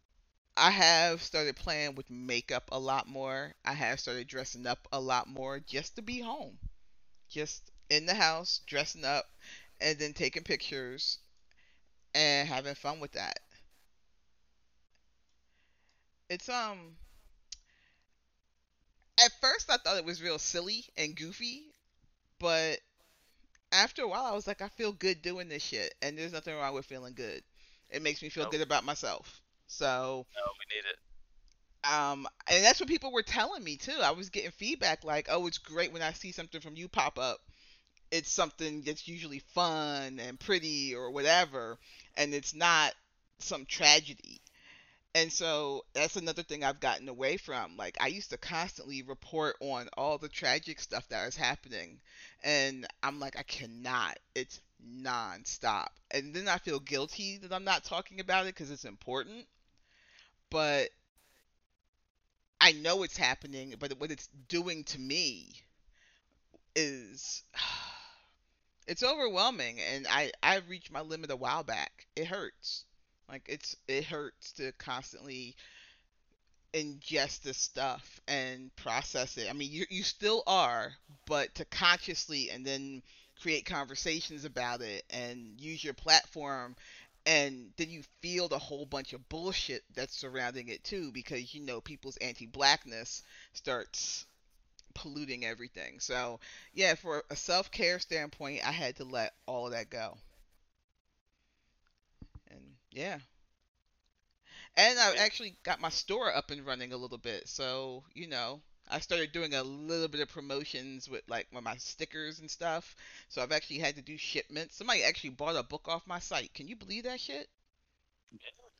I 0.57 0.71
have 0.71 1.23
started 1.23 1.55
playing 1.57 1.95
with 1.95 2.09
makeup 2.11 2.69
a 2.71 2.79
lot 2.79 3.07
more. 3.07 3.53
I 3.65 3.73
have 3.73 3.99
started 3.99 4.27
dressing 4.27 4.67
up 4.67 4.87
a 4.93 4.99
lot 5.01 5.27
more 5.27 5.59
just 5.59 5.95
to 5.97 6.01
be 6.03 6.19
home. 6.21 6.59
Just 7.29 7.71
in 7.89 8.05
the 8.07 8.15
house, 8.15 8.61
dressing 8.67 9.05
up, 9.05 9.25
and 9.81 9.99
then 9.99 10.13
taking 10.13 10.43
pictures 10.43 11.19
and 12.15 12.47
having 12.49 12.75
fun 12.75 12.99
with 12.99 13.13
that. 13.13 13.39
It's 16.29 16.49
um 16.49 16.97
at 19.23 19.31
first 19.39 19.69
I 19.69 19.77
thought 19.77 19.97
it 19.97 20.03
was 20.05 20.21
real 20.21 20.37
silly 20.39 20.85
and 20.97 21.15
goofy, 21.15 21.73
but 22.39 22.79
after 23.71 24.03
a 24.03 24.07
while 24.07 24.25
I 24.25 24.31
was 24.31 24.47
like 24.47 24.61
I 24.61 24.69
feel 24.69 24.91
good 24.91 25.21
doing 25.21 25.49
this 25.49 25.63
shit 25.63 25.93
and 26.01 26.17
there's 26.17 26.33
nothing 26.33 26.55
wrong 26.55 26.73
with 26.73 26.85
feeling 26.85 27.13
good. 27.13 27.43
It 27.89 28.01
makes 28.01 28.21
me 28.21 28.29
feel 28.29 28.45
No. 28.45 28.49
good 28.49 28.61
about 28.61 28.83
myself. 28.85 29.41
So, 29.67 30.25
No, 30.35 30.41
we 30.59 30.75
need 30.75 30.85
it. 30.89 30.97
um 31.89 32.27
and 32.47 32.63
that's 32.63 32.79
what 32.79 32.89
people 32.89 33.11
were 33.11 33.23
telling 33.23 33.63
me 33.63 33.77
too. 33.77 33.99
I 34.01 34.11
was 34.11 34.29
getting 34.29 34.51
feedback 34.51 35.03
like, 35.03 35.27
"Oh, 35.29 35.47
it's 35.47 35.57
great 35.57 35.91
when 35.93 36.01
I 36.01 36.13
see 36.13 36.31
something 36.31 36.61
from 36.61 36.75
you 36.75 36.87
pop 36.87 37.17
up." 37.19 37.39
It's 38.11 38.31
something 38.31 38.81
that's 38.81 39.07
usually 39.07 39.39
fun 39.39 40.19
and 40.19 40.37
pretty 40.39 40.93
or 40.95 41.11
whatever, 41.11 41.79
and 42.17 42.33
it's 42.33 42.53
not 42.53 42.93
some 43.39 43.65
tragedy. 43.65 44.40
And 45.15 45.31
so 45.31 45.85
that's 45.93 46.17
another 46.17 46.43
thing 46.43 46.63
I've 46.65 46.79
gotten 46.81 47.07
away 47.07 47.37
from. 47.37 47.77
Like 47.77 47.97
I 48.01 48.07
used 48.07 48.31
to 48.31 48.37
constantly 48.37 49.01
report 49.03 49.55
on 49.61 49.87
all 49.97 50.17
the 50.17 50.27
tragic 50.29 50.79
stuff 50.81 51.07
that 51.09 51.25
was 51.25 51.35
happening, 51.37 52.01
and 52.43 52.85
I'm 53.03 53.19
like, 53.19 53.37
I 53.37 53.43
cannot. 53.43 54.17
It's 54.35 54.59
nonstop. 54.85 55.89
And 56.11 56.33
then 56.33 56.47
I 56.49 56.57
feel 56.57 56.79
guilty 56.81 57.37
that 57.37 57.53
I'm 57.53 57.63
not 57.63 57.83
talking 57.85 58.19
about 58.19 58.45
it 58.45 58.55
because 58.55 58.69
it's 58.71 58.85
important. 58.85 59.47
But 60.51 60.91
I 62.61 62.71
know 62.71 63.03
it's 63.03 63.17
happening, 63.17 63.75
but 63.77 63.99
what 63.99 64.09
it's 64.09 64.27
doing 64.47 64.85
to 64.85 64.99
me 64.99 65.63
is 66.75 67.43
it's 68.87 69.03
overwhelming 69.03 69.79
and 69.79 70.07
I 70.09 70.31
I 70.43 70.57
reached 70.57 70.91
my 70.91 71.01
limit 71.01 71.31
a 71.31 71.35
while 71.35 71.63
back. 71.63 72.07
It 72.15 72.27
hurts. 72.27 72.85
Like 73.31 73.47
it's 73.47 73.77
it 73.87 74.03
hurts 74.03 74.51
to 74.53 74.73
constantly 74.73 75.55
ingest 76.73 77.43
this 77.43 77.57
stuff 77.57 78.19
and 78.27 78.75
process 78.75 79.37
it. 79.37 79.49
I 79.49 79.53
mean, 79.53 79.71
you 79.71 79.85
you 79.89 80.03
still 80.03 80.43
are, 80.45 80.93
but 81.25 81.55
to 81.55 81.65
consciously 81.65 82.49
and 82.49 82.65
then 82.65 83.01
create 83.41 83.65
conversations 83.65 84.45
about 84.45 84.81
it 84.81 85.03
and 85.09 85.59
use 85.59 85.83
your 85.83 85.93
platform 85.93 86.75
and 87.25 87.71
then 87.77 87.89
you 87.89 88.03
feel 88.21 88.47
the 88.47 88.59
whole 88.59 88.85
bunch 88.85 89.13
of 89.13 89.29
bullshit 89.29 89.83
that's 89.95 90.15
surrounding 90.15 90.67
it 90.67 90.83
too 90.83 91.11
because 91.11 91.53
you 91.53 91.61
know 91.61 91.81
people's 91.81 92.17
anti-blackness 92.17 93.23
starts 93.53 94.25
polluting 94.93 95.45
everything. 95.45 95.99
So, 95.99 96.39
yeah, 96.73 96.95
for 96.95 97.23
a 97.29 97.35
self-care 97.35 97.99
standpoint, 97.99 98.67
I 98.67 98.71
had 98.71 98.97
to 98.97 99.03
let 99.03 99.33
all 99.45 99.67
of 99.67 99.71
that 99.71 99.89
go. 99.89 100.17
Yeah. 102.91 103.19
And 104.75 104.99
I've 104.99 105.15
actually 105.17 105.55
got 105.63 105.79
my 105.79 105.87
store 105.89 106.33
up 106.35 106.51
and 106.51 106.65
running 106.65 106.91
a 106.91 106.97
little 106.97 107.17
bit. 107.17 107.47
So, 107.47 108.03
you 108.13 108.27
know, 108.27 108.61
I 108.89 108.99
started 108.99 109.31
doing 109.31 109.53
a 109.53 109.63
little 109.63 110.09
bit 110.09 110.19
of 110.21 110.27
promotions 110.29 111.07
with 111.09 111.23
like 111.29 111.47
with 111.53 111.63
my 111.63 111.77
stickers 111.77 112.39
and 112.41 112.51
stuff. 112.51 112.95
So 113.29 113.41
I've 113.41 113.53
actually 113.53 113.79
had 113.79 113.95
to 113.95 114.01
do 114.01 114.17
shipments. 114.17 114.75
Somebody 114.75 115.03
actually 115.03 115.31
bought 115.31 115.55
a 115.55 115.63
book 115.63 115.87
off 115.87 116.05
my 116.05 116.19
site. 116.19 116.53
Can 116.53 116.67
you 116.67 116.75
believe 116.75 117.03
that 117.05 117.21
shit? 117.21 117.47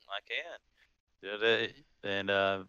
I 0.09 0.19
can. 0.27 0.59
Yeah, 1.21 1.37
that- 1.37 1.73
and 2.03 2.29
uh, 2.31 2.63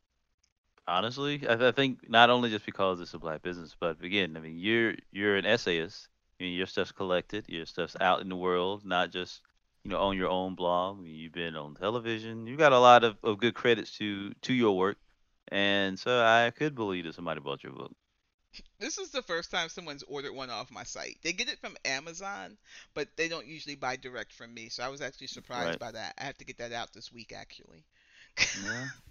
honestly, 0.86 1.46
I, 1.48 1.68
I 1.68 1.72
think 1.72 2.08
not 2.08 2.30
only 2.30 2.50
just 2.50 2.66
because 2.66 3.00
it's 3.00 3.14
a 3.14 3.18
black 3.18 3.42
business, 3.42 3.76
but 3.78 4.02
again, 4.02 4.36
I 4.36 4.40
mean, 4.40 4.58
you're 4.58 4.94
you're 5.12 5.36
an 5.36 5.46
essayist. 5.46 6.08
I 6.40 6.44
mean, 6.44 6.54
your 6.54 6.66
stuff's 6.66 6.92
collected, 6.92 7.46
your 7.48 7.66
stuff's 7.66 7.96
out 8.00 8.20
in 8.22 8.28
the 8.28 8.36
world, 8.36 8.84
not 8.84 9.12
just 9.12 9.42
you 9.84 9.90
know 9.90 9.98
on 10.00 10.16
your 10.16 10.28
own 10.28 10.54
blog. 10.54 11.06
You've 11.06 11.32
been 11.32 11.56
on 11.56 11.74
television. 11.74 12.46
You 12.46 12.56
got 12.56 12.72
a 12.72 12.78
lot 12.78 13.04
of, 13.04 13.16
of 13.22 13.38
good 13.38 13.54
credits 13.54 13.92
to 13.98 14.32
to 14.34 14.52
your 14.54 14.76
work, 14.76 14.98
and 15.48 15.98
so 15.98 16.20
I 16.24 16.50
could 16.50 16.74
believe 16.74 17.04
that 17.04 17.14
somebody 17.14 17.40
bought 17.40 17.62
your 17.64 17.72
book. 17.72 17.92
This 18.78 18.98
is 18.98 19.10
the 19.10 19.22
first 19.22 19.50
time 19.50 19.68
someone's 19.68 20.02
ordered 20.02 20.32
one 20.32 20.50
off 20.50 20.70
my 20.70 20.82
site. 20.84 21.18
They 21.22 21.32
get 21.32 21.48
it 21.48 21.58
from 21.60 21.76
Amazon, 21.84 22.58
but 22.94 23.08
they 23.16 23.28
don't 23.28 23.46
usually 23.46 23.76
buy 23.76 23.96
direct 23.96 24.32
from 24.32 24.52
me. 24.52 24.68
So 24.68 24.82
I 24.82 24.88
was 24.88 25.00
actually 25.00 25.28
surprised 25.28 25.78
Right. 25.78 25.78
by 25.78 25.90
that. 25.92 26.14
I 26.18 26.24
have 26.24 26.36
to 26.38 26.44
get 26.44 26.58
that 26.58 26.72
out 26.72 26.92
this 26.92 27.10
week 27.12 27.32
actually. 27.32 27.84
Yeah, 28.54 28.84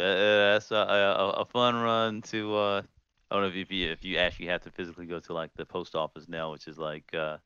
uh, 0.00 0.04
that's 0.04 0.70
a, 0.70 0.76
a, 0.76 1.30
a 1.42 1.44
fun 1.46 1.76
run 1.76 2.22
to. 2.22 2.56
Uh, 2.56 2.82
I 3.30 3.34
don't 3.36 3.42
know 3.54 3.60
if 3.60 3.70
you 3.72 3.90
if 3.90 4.04
you 4.04 4.18
actually 4.18 4.46
have 4.48 4.62
to 4.62 4.70
physically 4.70 5.06
go 5.06 5.20
to 5.20 5.32
like 5.34 5.52
the 5.56 5.66
post 5.66 5.94
office 5.94 6.28
now, 6.28 6.52
which 6.52 6.68
is 6.68 6.78
like. 6.78 7.12
Uh, 7.14 7.38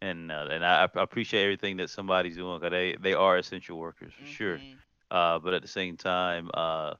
and 0.00 0.30
uh, 0.32 0.46
and 0.50 0.64
I, 0.64 0.84
I 0.94 1.02
appreciate 1.02 1.42
everything 1.44 1.76
that 1.78 1.90
somebody's 1.90 2.36
doing 2.36 2.58
because 2.58 2.72
they 2.72 2.96
they 3.00 3.14
are 3.14 3.36
essential 3.38 3.78
workers 3.78 4.12
for 4.18 4.24
sure. 4.26 4.58
Mhm. 4.58 4.78
Uh, 5.10 5.38
but 5.38 5.54
at 5.54 5.62
the 5.62 5.68
same 5.68 5.96
time, 5.96 6.50
uh, 6.54 6.94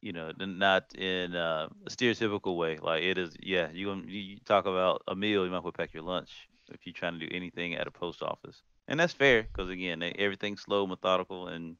you 0.00 0.12
know, 0.12 0.32
not 0.38 0.94
in 0.94 1.34
uh, 1.34 1.68
a 1.86 1.90
stereotypical 1.90 2.56
way. 2.56 2.78
Like 2.78 3.02
it 3.02 3.18
is, 3.18 3.36
yeah. 3.40 3.70
You 3.72 3.94
you 4.06 4.38
talk 4.44 4.66
about 4.66 5.02
a 5.08 5.14
meal, 5.16 5.44
you 5.44 5.50
might 5.50 5.58
as 5.58 5.64
well 5.64 5.72
pack 5.72 5.92
your 5.94 6.02
lunch 6.02 6.48
if 6.72 6.86
you're 6.86 6.92
trying 6.94 7.18
to 7.18 7.26
do 7.26 7.34
anything 7.36 7.74
at 7.74 7.86
a 7.86 7.90
post 7.90 8.22
office, 8.22 8.62
and 8.88 8.98
that's 9.00 9.12
fair 9.12 9.42
because 9.42 9.70
again, 9.70 10.00
they, 10.00 10.12
everything's 10.12 10.62
slow, 10.62 10.86
methodical, 10.86 11.48
and 11.48 11.76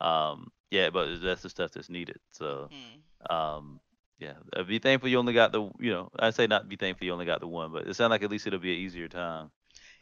um, 0.00 0.50
yeah. 0.70 0.90
But 0.90 1.20
that's 1.22 1.42
the 1.42 1.50
stuff 1.50 1.72
that's 1.72 1.90
needed. 1.90 2.18
So 2.32 2.70
Mhm. 2.70 3.02
um, 3.30 3.80
yeah, 4.18 4.34
uh, 4.56 4.62
be 4.64 4.78
thankful 4.78 5.08
you 5.10 5.18
only 5.18 5.32
got 5.34 5.52
the 5.52 5.62
you 5.78 5.90
know 5.92 6.10
I 6.18 6.30
say 6.30 6.46
not 6.46 6.68
be 6.68 6.76
thankful 6.76 7.06
you 7.06 7.12
only 7.12 7.26
got 7.26 7.40
the 7.40 7.48
one, 7.48 7.72
but 7.72 7.86
it 7.88 7.94
sounds 7.94 8.10
like 8.10 8.22
at 8.22 8.30
least 8.30 8.46
it'll 8.46 8.58
be 8.60 8.72
an 8.74 8.80
easier 8.80 9.08
time. 9.08 9.50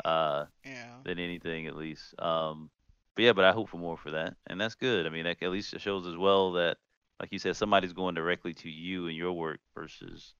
Uh, 0.04 0.46
Yeah. 0.64 0.96
than 1.04 1.18
anything 1.18 1.66
at 1.66 1.76
least. 1.76 2.14
Um, 2.20 2.70
but 3.14 3.24
yeah, 3.24 3.32
but 3.32 3.44
I 3.44 3.52
hope 3.52 3.68
for 3.68 3.78
more 3.78 3.96
for 3.96 4.12
that, 4.12 4.34
and 4.46 4.60
that's 4.60 4.74
good. 4.74 5.06
I 5.06 5.10
mean, 5.10 5.24
that 5.24 5.42
at 5.42 5.50
least 5.50 5.74
it 5.74 5.80
shows 5.80 6.06
as 6.06 6.16
well 6.16 6.52
that, 6.52 6.78
like 7.20 7.32
you 7.32 7.38
said, 7.38 7.56
somebody's 7.56 7.92
going 7.92 8.14
directly 8.14 8.54
to 8.54 8.70
you 8.70 9.06
and 9.08 9.16
your 9.16 9.32
work 9.32 9.60
versus 9.74 10.34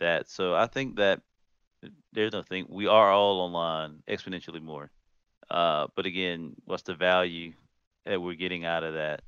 that. 0.00 0.28
So 0.28 0.54
I 0.54 0.66
think 0.66 0.96
that 0.96 1.20
there's 2.12 2.32
nothing. 2.32 2.66
We 2.68 2.86
are 2.86 3.10
all 3.10 3.40
online 3.40 4.02
exponentially 4.08 4.62
more. 4.62 4.90
Uh, 5.50 5.88
but 5.96 6.06
again, 6.06 6.54
what's 6.64 6.82
the 6.84 6.94
value 6.94 7.52
that 8.06 8.20
we're 8.20 8.34
getting 8.34 8.64
out 8.64 8.84
of 8.84 8.94
that? 8.94 9.22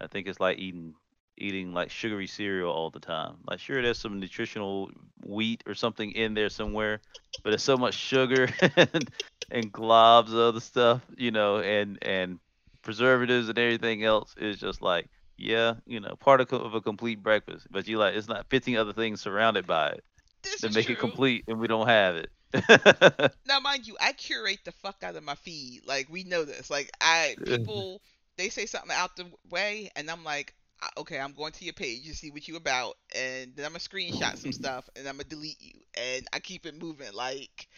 I 0.00 0.06
think 0.06 0.26
it's 0.26 0.40
like 0.40 0.58
eating 0.58 0.94
eating 1.40 1.72
like 1.72 1.90
sugary 1.90 2.26
cereal 2.26 2.70
all 2.72 2.90
the 2.90 3.00
time. 3.00 3.36
Like 3.48 3.60
sure 3.60 3.82
there's 3.82 3.98
some 3.98 4.20
nutritional 4.20 4.90
wheat 5.24 5.62
or 5.66 5.74
something 5.74 6.12
in 6.12 6.34
there 6.34 6.48
somewhere, 6.50 7.00
but 7.44 7.52
it's 7.54 7.62
so 7.64 7.76
much 7.76 7.94
sugar 7.94 8.48
and, 8.76 9.10
and 9.50 9.72
globs 9.72 10.28
of 10.28 10.36
other 10.38 10.60
stuff, 10.60 11.02
you 11.16 11.30
know, 11.30 11.58
and 11.60 11.98
and 12.02 12.38
preservatives 12.82 13.48
and 13.48 13.58
everything 13.58 14.04
else 14.04 14.34
is 14.38 14.58
just 14.58 14.82
like 14.82 15.08
yeah, 15.38 15.74
you 15.86 16.00
know, 16.00 16.14
part 16.16 16.40
of, 16.42 16.52
of 16.52 16.74
a 16.74 16.80
complete 16.82 17.22
breakfast. 17.22 17.66
But 17.70 17.88
you 17.88 17.98
like 17.98 18.14
it's 18.14 18.28
not 18.28 18.46
15 18.50 18.76
other 18.76 18.92
things 18.92 19.20
surrounded 19.20 19.66
by 19.66 19.88
it 19.90 20.04
This 20.42 20.60
to 20.62 20.70
make 20.70 20.86
true. 20.86 20.94
it 20.94 20.98
complete, 20.98 21.44
and 21.48 21.58
we 21.60 21.68
don't 21.68 21.88
have 21.88 22.16
it. 22.16 22.30
Now, 23.46 23.60
mind 23.60 23.86
you, 23.86 23.96
I 24.00 24.12
curate 24.12 24.60
the 24.64 24.72
fuck 24.72 25.02
out 25.02 25.16
of 25.16 25.22
my 25.22 25.34
feed. 25.34 25.86
Like 25.86 26.08
we 26.10 26.24
know 26.24 26.44
this. 26.44 26.70
Like 26.70 26.90
I 27.00 27.38
people 27.44 28.02
they 28.36 28.48
say 28.48 28.66
something 28.66 28.90
out 28.92 29.16
the 29.16 29.30
way, 29.50 29.90
and 29.96 30.10
I'm 30.10 30.24
like, 30.24 30.54
"Ah, 30.56 30.59
okay, 30.98 31.18
I'm 31.18 31.32
going 31.32 31.52
to 31.52 31.64
your 31.64 31.74
page 31.74 32.04
to 32.06 32.14
see 32.14 32.30
what 32.30 32.48
you 32.48 32.56
about, 32.56 32.96
and 33.14 33.54
then 33.56 33.64
I'm 33.66 33.72
gonna 33.72 33.80
screenshot 33.80 34.36
some 34.38 34.52
stuff, 34.52 34.88
and 34.96 35.06
I'm 35.08 35.16
gonna 35.16 35.28
delete 35.28 35.60
you, 35.60 35.80
and 35.94 36.26
I 36.32 36.40
keep 36.40 36.66
it 36.66 36.80
moving. 36.80 37.12
Like 37.12 37.68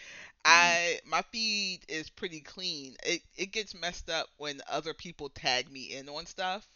I 0.45 1.01
my 1.07 1.23
feed 1.33 1.81
is 1.89 2.11
pretty 2.11 2.41
clean. 2.41 2.97
It 3.05 3.23
it 3.37 3.53
gets 3.53 3.75
messed 3.75 4.11
up 4.11 4.29
when 4.39 4.61
other 4.71 4.95
people 4.95 5.29
tag 5.31 5.71
me 5.71 5.95
in 5.97 6.09
on 6.09 6.27
stuff. 6.27 6.67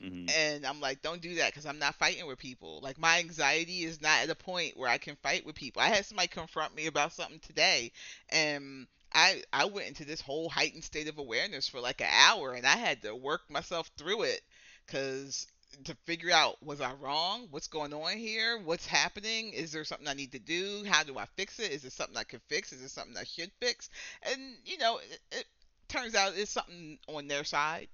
Mhm. 0.00 0.34
And 0.36 0.66
I'm 0.66 0.80
like, 0.80 1.02
don't 1.02 1.20
do 1.22 1.34
that 1.36 1.50
because 1.52 1.66
I'm 1.66 1.78
not 1.78 1.94
fighting 1.96 2.26
with 2.26 2.38
people. 2.38 2.80
Like 2.82 2.98
my 2.98 3.18
anxiety 3.18 3.82
is 3.84 4.00
not 4.00 4.22
at 4.22 4.30
a 4.30 4.34
point 4.34 4.76
where 4.76 4.88
I 4.88 4.98
can 4.98 5.16
fight 5.16 5.44
with 5.44 5.54
people. 5.56 5.82
I 5.82 5.88
had 5.88 6.04
somebody 6.06 6.28
confront 6.28 6.74
me 6.74 6.86
about 6.86 7.12
something 7.12 7.40
today, 7.40 7.92
and 8.28 8.86
I 9.12 9.42
I 9.52 9.64
went 9.66 9.88
into 9.88 10.04
this 10.04 10.20
whole 10.20 10.48
heightened 10.48 10.84
state 10.84 11.08
of 11.08 11.18
awareness 11.18 11.68
for 11.68 11.80
like 11.80 12.00
an 12.00 12.10
hour, 12.12 12.52
and 12.54 12.66
I 12.66 12.76
had 12.76 13.02
to 13.02 13.14
work 13.14 13.50
myself 13.50 13.90
through 13.96 14.22
it 14.24 14.42
because 14.86 15.46
to 15.84 15.94
figure 16.04 16.30
out 16.30 16.62
was 16.62 16.80
I 16.80 16.92
wrong? 16.94 17.48
What's 17.50 17.68
going 17.68 17.92
on 17.92 18.16
here? 18.16 18.58
What's 18.58 18.86
happening? 18.86 19.52
Is 19.52 19.72
there 19.72 19.84
something 19.84 20.08
I 20.08 20.14
need 20.14 20.32
to 20.32 20.38
do? 20.38 20.84
How 20.88 21.02
do 21.02 21.18
I 21.18 21.26
fix 21.36 21.58
it? 21.58 21.72
Is 21.72 21.84
it 21.84 21.92
something 21.92 22.16
I 22.16 22.24
can 22.24 22.40
fix? 22.48 22.72
Is 22.72 22.82
it 22.82 22.90
something 22.90 23.16
I 23.16 23.24
should 23.24 23.50
fix? 23.60 23.90
And 24.22 24.40
you 24.64 24.78
know, 24.78 24.98
it, 24.98 25.20
it 25.32 25.44
turns 25.88 26.14
out 26.14 26.32
it's 26.36 26.50
something 26.50 26.98
on 27.08 27.28
their 27.28 27.44
side. 27.44 27.88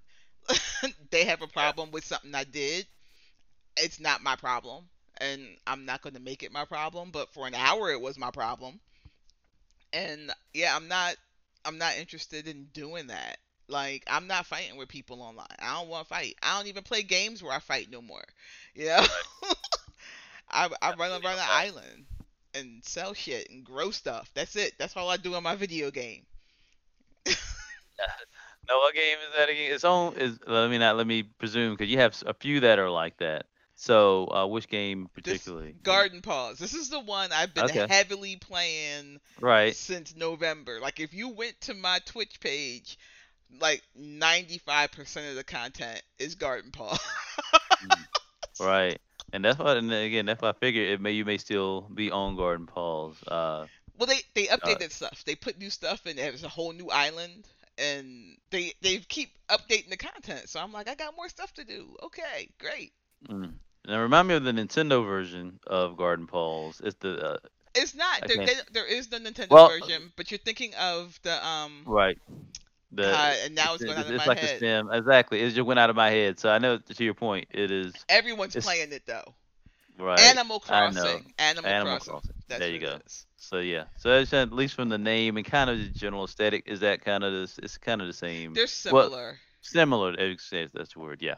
they 1.11 1.25
have 1.25 1.43
a 1.43 1.47
problem 1.47 1.91
with 1.91 2.05
something 2.05 2.35
I 2.35 2.45
did. 2.45 2.87
It's 3.77 3.99
not 3.99 4.23
my 4.23 4.37
problem, 4.37 4.85
and 5.19 5.43
I'm 5.67 5.85
not 5.85 6.03
going 6.03 6.15
to 6.15 6.21
make 6.21 6.43
it 6.43 6.53
my 6.53 6.65
problem. 6.65 7.11
But 7.11 7.33
for 7.33 7.47
an 7.47 7.55
hour, 7.55 7.91
it 7.91 8.01
was 8.01 8.19
my 8.19 8.31
problem. 8.31 8.81
And 9.93 10.33
yeah, 10.53 10.75
I'm 10.77 10.89
not. 10.89 11.17
I'm 11.65 11.79
not 11.79 11.97
interested 11.97 12.47
in 12.47 12.67
doing 12.75 13.07
that. 13.07 13.39
Like 13.69 14.05
I'm 14.07 14.27
not 14.27 14.47
fighting 14.47 14.77
with 14.77 14.89
people 14.89 15.23
online. 15.23 15.47
I 15.59 15.75
don't 15.75 15.89
want 15.89 16.07
to 16.07 16.15
fight. 16.15 16.37
I 16.43 16.59
don't 16.59 16.69
even 16.69 16.83
play 16.85 17.03
games 17.03 17.43
where 17.43 17.53
I 17.53 17.59
fight 17.61 17.91
no 17.91 18.03
more. 18.03 18.25
You 18.75 18.87
know, 18.87 19.07
I 20.51 20.69
I 20.83 20.93
run 20.95 21.11
around 21.23 21.37
the 21.37 21.45
island 21.49 22.07
and 22.55 22.85
sell 22.85 23.15
shit 23.15 23.49
and 23.51 23.65
grow 23.65 23.91
stuff. 23.91 24.31
That's 24.35 24.57
it. 24.57 24.73
That's 24.79 24.97
all 24.97 25.09
I 25.11 25.17
do 25.17 25.35
in 25.37 25.43
my 25.43 25.55
video 25.55 25.91
game. 25.91 26.27
No, 28.69 28.79
what 28.79 28.95
game 28.95 29.19
is 29.19 29.37
that 29.37 29.49
again? 29.51 29.73
It's 29.73 29.85
on. 29.85 30.15
Is 30.17 30.39
let 30.47 30.71
me 30.71 30.79
not 30.79 30.97
let 30.97 31.07
me 31.07 31.23
presume 31.23 31.75
because 31.75 31.91
you 31.91 31.99
have 31.99 32.21
a 32.27 32.33
few 32.35 32.61
that 32.61 32.79
are 32.79 32.91
like 32.91 33.17
that. 33.19 33.47
So, 33.75 34.27
uh, 34.29 34.47
which 34.47 34.69
game 34.69 35.09
This 35.23 35.41
particularly? 35.41 35.75
Garden 35.83 36.23
Paws. 36.23 36.59
This 36.59 36.75
is 36.75 36.89
the 36.89 37.01
one 37.01 37.31
I've 37.33 37.53
been 37.53 37.69
Okay. 37.69 37.87
heavily 37.89 38.37
playing 38.37 39.21
Right. 39.41 39.75
since 39.75 40.15
November. 40.17 40.81
Like 40.81 40.99
if 41.01 41.13
you 41.13 41.29
went 41.31 41.61
to 41.63 41.75
my 41.75 41.99
Twitch 42.07 42.41
page, 42.41 42.97
like 43.61 43.83
95% 44.01 45.31
of 45.31 45.37
the 45.37 45.45
content 45.45 46.03
is 46.19 46.35
Garden 46.35 46.71
Paw. 46.71 46.97
Right. 48.61 49.01
And 49.33 49.45
that's 49.45 49.59
why, 49.59 49.75
and 49.75 49.93
again, 49.93 50.27
that's 50.27 50.41
why 50.41 50.51
I 50.51 50.53
figured 50.53 50.89
it 50.91 51.01
may 51.01 51.11
you 51.13 51.25
may 51.25 51.39
still 51.39 51.83
be 51.93 52.11
on 52.13 52.37
Garden 52.37 52.67
Paws. 52.67 53.17
Uh, 53.27 53.67
well, 53.99 54.07
they 54.07 54.21
they 54.35 54.47
updated 54.47 54.93
stuff. 54.93 55.25
They 55.27 55.35
put 55.35 55.59
new 55.59 55.71
stuff 55.71 56.07
in. 56.07 56.15
There's 56.17 56.45
a 56.45 56.49
whole 56.49 56.73
new 56.73 56.89
island, 56.89 57.49
and 57.79 58.37
they 58.51 58.75
they 58.81 58.99
keep 58.99 59.31
updating 59.49 59.91
the 59.91 59.97
content. 59.97 60.49
So 60.49 60.61
I'm 60.61 60.73
like, 60.73 60.89
I 60.89 60.95
got 60.95 61.17
more 61.17 61.29
stuff 61.29 61.53
to 61.55 61.65
do. 61.65 61.97
Okay, 62.05 62.49
great. 62.61 62.93
mm. 63.29 63.53
Now 63.89 64.01
remind 64.01 64.29
me 64.29 64.35
of 64.35 64.45
the 64.45 64.53
Nintendo 64.53 65.05
version 65.05 65.59
of 65.67 65.97
Garden 65.97 66.29
Paws. 66.29 66.81
It's 66.85 66.97
the 67.01 67.33
uh, 67.33 67.37
It's 67.75 67.97
not 67.97 68.23
there. 68.29 68.47
They, 68.47 68.53
there 68.73 68.87
is 68.87 69.09
the 69.09 69.19
Nintendo 69.19 69.51
Well- 69.51 69.69
version, 69.69 70.13
but 70.15 70.31
you're 70.31 70.39
thinking 70.39 70.75
of 70.77 71.19
the 71.23 71.45
um. 71.45 71.83
right. 71.87 72.19
The 72.97 73.09
uh, 73.17 73.35
and 73.45 73.55
now 73.55 73.75
it's 73.75 73.83
it's, 73.83 73.85
going 73.85 73.99
out 73.99 74.07
of 74.07 74.11
it's 74.13 74.27
my 74.27 74.33
like 74.33 74.39
head. 74.39 74.57
a 74.57 74.59
sim. 74.59 74.91
Exactly. 74.93 75.41
It 75.41 75.51
just 75.51 75.67
went 75.67 75.79
out 75.81 75.91
of 75.91 75.97
my 75.97 76.11
head. 76.11 76.39
So 76.39 76.51
I 76.51 76.59
know 76.59 76.79
to 76.79 77.05
your 77.05 77.15
point, 77.15 77.49
it 77.51 77.71
is 77.71 77.93
Everyone's 78.09 78.57
playing 78.57 78.93
it 78.93 79.03
though. 79.07 79.35
right. 79.99 80.21
Animal. 80.21 80.61
Crossing. 80.61 81.33
Animal, 81.39 81.71
Animal 81.71 81.97
Crossing. 81.97 82.13
Crossing. 82.13 82.31
That's 82.49 82.61
There 82.61 82.71
you 82.71 82.81
go. 82.81 82.99
So 83.37 83.59
yeah, 83.59 83.85
so 83.99 84.11
it's 84.19 84.33
at 84.33 84.53
least 84.53 84.75
from 84.75 84.89
the 84.89 84.97
name 84.99 85.37
and 85.37 85.45
kind 85.45 85.69
of 85.69 85.79
the 85.79 85.87
general 85.89 86.25
aesthetic, 86.25 86.65
is 86.67 86.81
that 86.81 87.05
kind 87.05 87.23
of 87.25 87.33
this? 87.33 87.59
It's 87.59 87.77
kind 87.77 88.01
of 88.01 88.07
the 88.07 88.15
same. 88.15 88.55
They're 88.55 88.63
Well, 88.91 89.05
similar. 89.05 89.39
similar. 89.61 90.17
That's 90.17 90.95
the 90.95 90.99
word. 91.01 91.21
Yeah. 91.21 91.35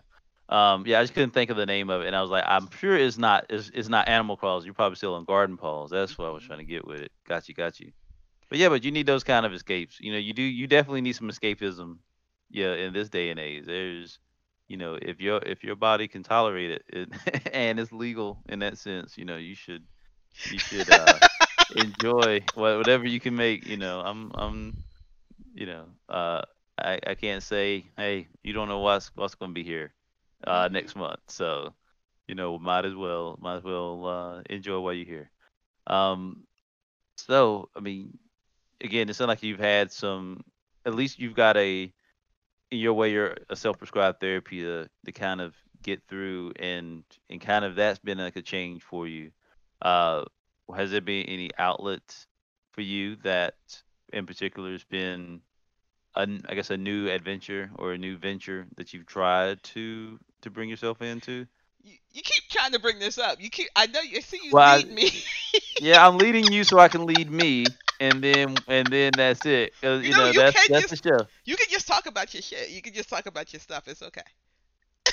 Um. 0.49 0.85
Yeah. 0.87 1.01
I 1.01 1.03
just 1.03 1.15
couldn't 1.15 1.33
think 1.33 1.51
of 1.51 1.57
the 1.57 1.67
name 1.67 1.91
of 1.91 2.03
it, 2.03 2.07
and 2.07 2.15
I 2.15 2.23
was 2.23 2.31
like, 2.31 2.45
I'm 2.47 2.71
sure 2.79 2.97
it's 2.97 3.19
not. 3.19 3.47
It's, 3.51 3.71
it's 3.75 3.89
not 3.89 4.07
Animal 4.09 4.37
Crossing. 4.37 4.67
You're 4.67 4.75
probably 4.75 4.95
still 4.97 5.15
on 5.15 5.25
Garden 5.25 5.57
Paws. 5.57 5.91
That's 5.91 6.17
what 6.17 6.29
I 6.29 6.31
was 6.31 6.45
Mhm. 6.45 6.47
trying 6.47 6.59
to 6.61 6.65
get 6.65 6.87
with 6.87 7.01
it. 7.01 7.11
Got 7.27 7.49
you. 7.49 7.55
Got 7.55 7.81
you. 7.81 7.91
But 8.49 8.59
yeah, 8.59 8.69
but 8.69 8.85
you 8.85 8.91
need 8.93 9.07
those 9.07 9.25
kind 9.25 9.47
of 9.47 9.53
escapes. 9.53 9.99
You 10.01 10.13
know, 10.13 10.19
you 10.19 10.33
do. 10.33 10.43
You 10.43 10.67
definitely 10.67 11.03
need 11.03 11.17
some 11.17 11.31
escapism. 11.31 11.99
Yeah. 12.51 12.75
In 12.75 12.93
this 12.93 13.09
day 13.09 13.31
and 13.31 13.41
age, 13.41 13.65
there's. 13.67 14.19
You 14.69 14.77
know, 14.79 14.99
if 15.01 15.21
your 15.21 15.39
if 15.47 15.63
your 15.63 15.77
body 15.77 16.09
can 16.09 16.25
tolerate 16.25 16.71
it, 16.73 16.83
it 16.89 17.51
and 17.53 17.79
it's 17.79 17.93
legal 17.93 18.43
in 18.49 18.59
that 18.61 18.79
sense, 18.79 19.17
you 19.17 19.25
know, 19.25 19.37
you 19.37 19.55
should 19.55 19.85
you 20.49 20.59
should 20.59 20.91
uh, 20.91 21.21
enjoy 21.71 22.49
whatever 22.55 23.07
you 23.07 23.21
can 23.21 23.37
make. 23.37 23.67
You 23.67 23.77
know, 23.77 24.01
I'm 24.01 24.31
I'm 24.35 24.85
you 25.55 25.67
know 25.67 25.87
uh 26.09 26.43
I 26.79 26.99
I 27.07 27.15
can't 27.15 27.43
say 27.43 27.91
hey 27.97 28.29
you 28.43 28.53
don't 28.53 28.69
know 28.69 28.81
what's 28.81 29.11
what's 29.15 29.35
gonna 29.35 29.53
be 29.53 29.65
here 29.65 29.95
uh 30.47 30.69
Mhm. 30.69 30.73
next 30.73 30.97
month, 30.97 31.21
so 31.29 31.75
you 32.29 32.35
know 32.35 32.59
might 32.59 32.85
as 32.85 32.95
well 32.95 33.39
might 33.41 33.57
as 33.59 33.65
well 33.65 34.07
uh 34.07 34.43
enjoy 34.51 34.81
while 34.81 34.93
you're 34.95 35.07
here. 35.07 35.31
Um, 35.89 36.47
so 37.17 37.71
I 37.77 37.81
mean, 37.81 38.19
again, 38.83 39.09
it 39.09 39.15
sounds 39.15 39.29
like 39.29 39.43
you've 39.43 39.59
had 39.59 39.93
some. 39.93 40.43
At 40.85 40.95
least 40.95 41.19
you've 41.19 41.35
got 41.35 41.57
a 41.57 41.93
in 42.71 42.79
your 42.79 42.95
way 42.95 43.13
you're 43.13 43.37
a 43.49 43.55
self-prescribed 43.57 44.21
therapy 44.21 44.61
to 44.63 44.89
to 45.05 45.13
kind 45.13 45.41
of 45.41 45.55
get 45.83 46.03
through 46.09 46.53
and 46.59 47.05
and 47.31 47.41
kind 47.41 47.65
of 47.65 47.77
that's 47.77 47.99
been 47.99 48.19
like 48.19 48.37
a 48.37 48.43
change 48.43 48.83
for 48.83 49.07
you. 49.07 49.31
Uh, 49.83 50.25
has 50.75 50.91
there 50.91 51.01
been 51.01 51.27
any 51.27 51.51
outlet 51.59 52.27
for 52.73 52.81
you 52.81 53.17
that 53.17 53.55
in 54.13 54.27
particular 54.27 54.73
has 54.73 54.85
been 54.85 55.41
a, 56.15 56.29
I 56.49 56.55
guess 56.55 56.71
a 56.71 56.77
new 56.77 57.09
adventure 57.09 57.71
or 57.77 57.93
a 57.93 57.99
new 57.99 58.17
venture 58.17 58.67
that 58.77 58.93
you've 58.93 59.07
tried 59.07 59.63
to 59.75 60.19
to 60.43 60.51
bring 60.51 60.69
yourself 60.69 61.03
into? 61.03 61.47
You, 61.83 61.95
you 62.13 62.23
keep 62.23 62.49
trying 62.51 62.73
to 62.73 62.81
bring 62.81 62.99
this 62.99 63.19
up. 63.19 63.41
You 63.41 63.51
keep. 63.51 63.69
I 63.77 63.87
know. 63.87 64.01
You 64.01 64.17
I 64.19 64.21
see 64.21 64.41
you 64.43 64.53
Well, 64.53 64.63
I- 64.65 64.77
lead 64.79 64.91
me. 64.93 65.11
Yeah, 65.81 66.07
I'm 66.07 66.19
leading 66.19 66.51
you 66.51 66.65
so 66.65 66.79
I 66.79 66.89
can 66.89 67.07
lead 67.07 67.31
me, 67.31 67.67
and 68.01 68.23
then 68.23 68.63
and 68.69 68.93
then 68.93 69.17
that's 69.17 69.45
it. 69.47 69.75
'Cause, 69.83 70.03
You 70.03 70.09
you 70.09 70.13
know, 70.13 70.19
know, 70.25 70.31
you 70.31 70.39
that's 70.41 70.55
that's 70.69 70.91
just- 70.91 71.03
the 71.03 71.09
show. 71.09 71.27
you 71.45 71.57
can 71.57 71.67
just 71.71 71.87
talk 71.87 72.07
about 72.07 72.33
your 72.35 72.43
shit. 72.43 72.71
You 72.71 72.83
can 72.83 72.93
just 72.93 73.09
talk 73.09 73.27
about 73.27 73.53
your 73.53 73.61
stuff. 73.61 73.89
It's 73.89 74.03
okay. 74.03 74.23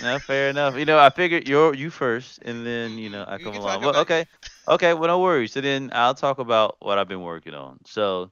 No, 0.02 0.20
fair 0.20 0.50
enough. 0.50 0.76
You 0.78 0.86
know, 0.86 0.98
I 1.00 1.10
figured 1.12 1.48
you're 1.48 1.74
you 1.74 1.90
first, 1.90 2.40
and 2.44 2.66
then 2.66 2.98
you 2.98 3.10
know 3.10 3.24
I 3.28 3.38
You 3.38 3.46
come 3.46 3.56
along. 3.56 3.82
Well, 3.84 3.96
okay, 3.98 4.26
okay. 4.68 4.94
Well, 4.94 5.08
no 5.08 5.20
worries. 5.20 5.52
So 5.54 5.62
then 5.62 5.92
I'll 5.94 6.16
talk 6.16 6.40
about 6.40 6.78
what 6.80 6.98
I've 6.98 7.08
been 7.08 7.22
working 7.22 7.54
on. 7.54 7.80
So, 7.86 8.32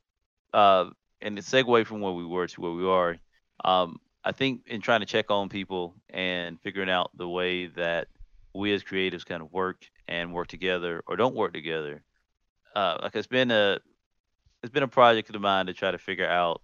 uh, 0.53 0.89
and 1.21 1.37
the 1.37 1.41
segue 1.41 1.85
from 1.85 2.01
where 2.01 2.13
we 2.13 2.25
were 2.25 2.47
to 2.47 2.61
where 2.61 2.71
we 2.71 2.85
are, 2.85 3.17
um, 3.63 3.99
I 4.23 4.31
think 4.31 4.67
in 4.67 4.81
trying 4.81 5.01
to 5.01 5.05
check 5.05 5.29
on 5.29 5.49
people 5.49 5.95
and 6.09 6.59
figuring 6.61 6.89
out 6.89 7.11
the 7.15 7.29
way 7.29 7.67
that 7.67 8.07
we 8.53 8.73
as 8.73 8.83
creatives 8.83 9.25
kind 9.25 9.41
of 9.41 9.51
work 9.53 9.85
and 10.07 10.33
work 10.33 10.47
together 10.47 11.01
or 11.07 11.15
don't 11.15 11.35
work 11.35 11.53
together, 11.53 12.03
uh, 12.75 12.97
like 13.03 13.15
it's 13.15 13.27
been 13.27 13.51
a 13.51 13.79
it's 14.63 14.71
been 14.71 14.83
a 14.83 14.87
project 14.87 15.33
of 15.33 15.41
mine 15.41 15.65
to 15.65 15.73
try 15.73 15.91
to 15.91 15.97
figure 15.97 16.27
out 16.27 16.61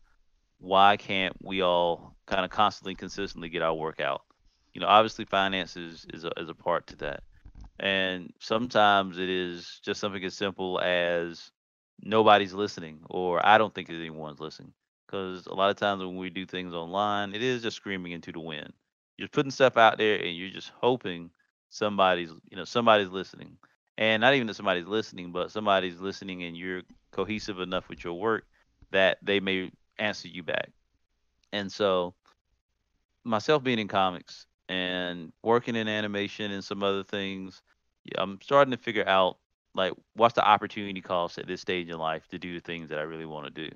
why 0.60 0.98
can't 0.98 1.36
we 1.44 1.62
all 1.62 2.16
kind 2.26 2.44
of 2.46 2.52
constantly 2.52 2.96
consistently 2.96 3.50
get 3.50 3.62
our 3.62 3.74
work 3.74 4.00
out. 4.00 4.22
You 4.74 4.82
know 4.82 4.88
obviously 4.88 5.26
finances 5.26 6.06
is 6.14 6.24
a, 6.24 6.32
is 6.38 6.50
a 6.50 6.54
part 6.54 6.88
to 6.88 6.96
that. 6.98 7.24
And 7.80 8.34
sometimes 8.40 9.18
it 9.20 9.30
is 9.30 9.80
just 9.84 10.00
something 10.00 10.24
as 10.24 10.34
simple 10.34 10.80
as 10.80 11.52
nobody's 12.04 12.54
listening 12.54 13.00
or 13.10 13.44
i 13.46 13.58
don't 13.58 13.74
think 13.74 13.90
anyone's 13.90 14.40
listening. 14.40 14.74
Because 15.06 15.46
a 15.48 15.54
lot 15.54 15.70
of 15.70 15.78
times 15.78 16.04
when 16.04 16.18
we 16.18 16.30
do 16.30 16.46
things 16.46 16.74
online 16.74 17.34
it 17.34 17.42
is 17.42 17.64
just 17.64 17.78
screaming 17.78 18.12
into 18.12 18.32
the 18.32 18.40
wind. 18.40 18.74
You're 19.18 19.30
putting 19.30 19.52
stuff 19.52 19.78
out 19.78 19.98
there 19.98 20.20
and 20.20 20.38
you're 20.38 20.52
just 20.52 20.72
hoping 20.82 21.32
somebody's 21.70 22.30
you 22.50 22.58
know 22.58 22.66
somebody's 22.66 23.10
listening. 23.10 23.58
And 24.00 24.22
not 24.22 24.36
even 24.36 24.46
that 24.46 24.54
somebody's 24.54 24.86
listening 24.86 25.32
but 25.32 25.52
somebody's 25.52 26.00
listening 26.00 26.44
and 26.44 26.56
you're 26.56 26.84
cohesive 27.12 27.60
enough 27.60 27.90
with 27.90 28.04
your 28.04 28.14
work 28.14 28.46
that 28.92 29.18
they 29.22 29.40
may 29.40 29.72
answer 29.98 30.28
you 30.28 30.44
back 30.44 30.70
and 31.52 31.72
so 31.72 32.14
myself 33.24 33.64
being 33.64 33.80
in 33.80 33.88
comics 33.88 34.46
and 34.70 35.32
working 35.44 35.76
in 35.76 35.88
animation 35.88 36.52
and 36.52 36.64
some 36.64 36.84
other 36.84 37.04
things, 37.04 37.62
I'm 38.18 38.40
starting 38.42 38.72
to 38.72 38.78
figure 38.78 39.08
out 39.08 39.38
like 39.76 39.94
what's 40.14 40.34
the 40.34 40.48
opportunity 40.48 41.02
cost 41.02 41.38
at 41.38 41.48
this 41.48 41.62
stage 41.62 41.90
in 41.90 41.98
life 41.98 42.28
to 42.30 42.40
do 42.40 42.54
the 42.54 42.62
things 42.62 42.90
that 42.90 43.00
I 43.00 43.04
really 43.04 43.26
want 43.26 43.46
to 43.54 43.70
do. 43.70 43.76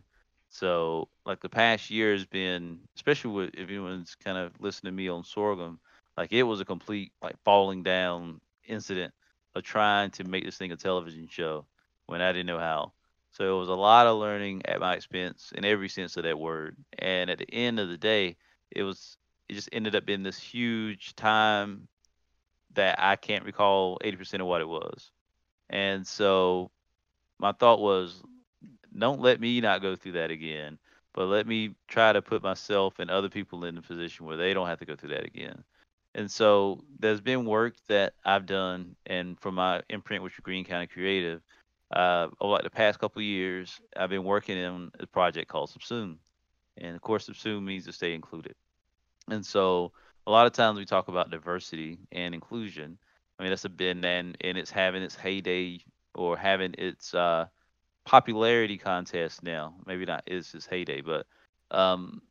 So 0.50 1.10
like 1.26 1.42
the 1.42 1.50
past 1.50 1.90
year 1.90 2.14
has 2.14 2.26
been, 2.26 2.80
especially 2.96 3.32
with 3.32 3.52
if 3.54 3.70
anyone's 3.70 4.16
kind 4.16 4.38
of 4.38 4.54
listening 4.60 4.94
to 4.94 4.96
me 4.96 5.10
on 5.10 5.24
sorghum, 5.24 5.80
like 6.18 6.32
it 6.34 6.44
was 6.44 6.60
a 6.60 6.66
complete 6.66 7.12
like 7.22 7.36
falling 7.44 7.84
down 7.84 8.42
incident 8.68 9.14
of 9.56 9.64
trying 9.64 10.12
to 10.12 10.24
make 10.24 10.44
this 10.46 10.58
thing 10.58 10.72
a 10.72 10.78
television 10.78 11.28
show 11.30 11.66
when 12.08 12.22
I 12.22 12.32
didn't 12.32 12.48
know 12.48 12.60
how. 12.60 12.94
So 13.32 13.56
it 13.56 13.60
was 13.60 13.70
a 13.70 13.74
lot 13.74 14.08
of 14.08 14.18
learning 14.18 14.64
at 14.66 14.80
my 14.80 14.94
expense 14.96 15.54
in 15.56 15.64
every 15.64 15.90
sense 15.90 16.18
of 16.18 16.24
that 16.24 16.38
word. 16.40 16.76
And 17.00 17.30
at 17.30 17.38
the 17.38 17.52
end 17.54 17.80
of 17.80 17.90
the 17.90 17.98
day, 17.98 18.38
it 18.70 18.84
was 18.84 19.18
it 19.48 19.56
just 19.56 19.70
ended 19.74 19.96
up 19.96 20.06
being 20.06 20.24
this 20.24 20.40
huge 20.40 21.16
time 21.16 21.88
that 22.74 22.96
I 23.00 23.18
can't 23.18 23.44
recall 23.44 24.00
80% 24.04 24.40
of 24.40 24.48
what 24.48 24.62
it 24.62 24.68
was. 24.68 25.12
And 25.70 26.08
so 26.08 26.72
my 27.38 27.52
thought 27.52 27.80
was, 27.80 28.22
don't 28.98 29.22
let 29.22 29.42
me 29.42 29.60
not 29.60 29.82
go 29.82 29.96
through 29.96 30.14
that 30.14 30.32
again, 30.32 30.78
but 31.14 31.26
let 31.26 31.48
me 31.48 31.76
try 31.88 32.14
to 32.14 32.22
put 32.22 32.44
myself 32.44 33.00
and 33.00 33.10
other 33.10 33.30
people 33.30 33.66
in 33.66 33.78
a 33.78 33.82
position 33.82 34.26
where 34.26 34.38
they 34.38 34.54
don't 34.54 34.68
have 34.68 34.80
to 34.80 34.86
go 34.86 34.96
through 34.96 35.10
that 35.10 35.26
again. 35.26 35.64
And 36.14 36.30
so 36.30 36.84
there's 37.00 37.22
been 37.22 37.46
work 37.46 37.76
that 37.88 38.14
I've 38.26 38.46
done, 38.46 38.96
and 39.06 39.40
from 39.40 39.56
my 39.56 39.82
imprint, 39.90 40.24
which 40.24 40.34
is 40.34 40.40
Green 40.42 40.66
County 40.66 40.88
Creative, 40.88 41.42
uh, 41.94 42.28
over 42.40 42.54
like 42.54 42.64
the 42.64 42.70
past 42.70 43.00
couple 43.00 43.22
years, 43.22 43.80
I've 43.96 44.10
been 44.10 44.24
working 44.24 44.64
on 44.64 44.92
a 45.00 45.08
project 45.08 45.50
called 45.50 45.72
Subsume. 45.72 46.18
And 46.78 46.96
of 46.96 47.02
course, 47.02 47.28
Subsume 47.28 47.64
means 47.64 47.86
to 47.86 47.94
stay 47.94 48.14
included. 48.14 48.56
And 49.30 49.46
so 49.46 49.92
a 50.28 50.32
lot 50.32 50.48
of 50.48 50.54
times 50.54 50.78
we 50.78 50.86
talk 50.86 51.08
about 51.08 51.32
diversity 51.32 52.00
and 52.12 52.34
inclusion. 52.34 52.98
I 53.40 53.44
mean, 53.44 53.52
that's 53.52 53.66
a 53.66 53.70
been 53.70 54.04
and 54.06 54.38
and 54.42 54.58
it's 54.58 54.72
having 54.72 55.04
its 55.04 55.16
heyday 55.16 55.80
or 56.14 56.38
having 56.38 56.76
its 56.78 57.14
uh, 57.14 57.46
popularity 58.06 58.78
contest 58.78 59.44
now. 59.44 59.76
Maybe 59.86 60.06
not 60.06 60.24
is 60.28 60.54
its 60.54 60.66
heyday, 60.66 61.02
but 61.02 61.26
um, 61.72 62.22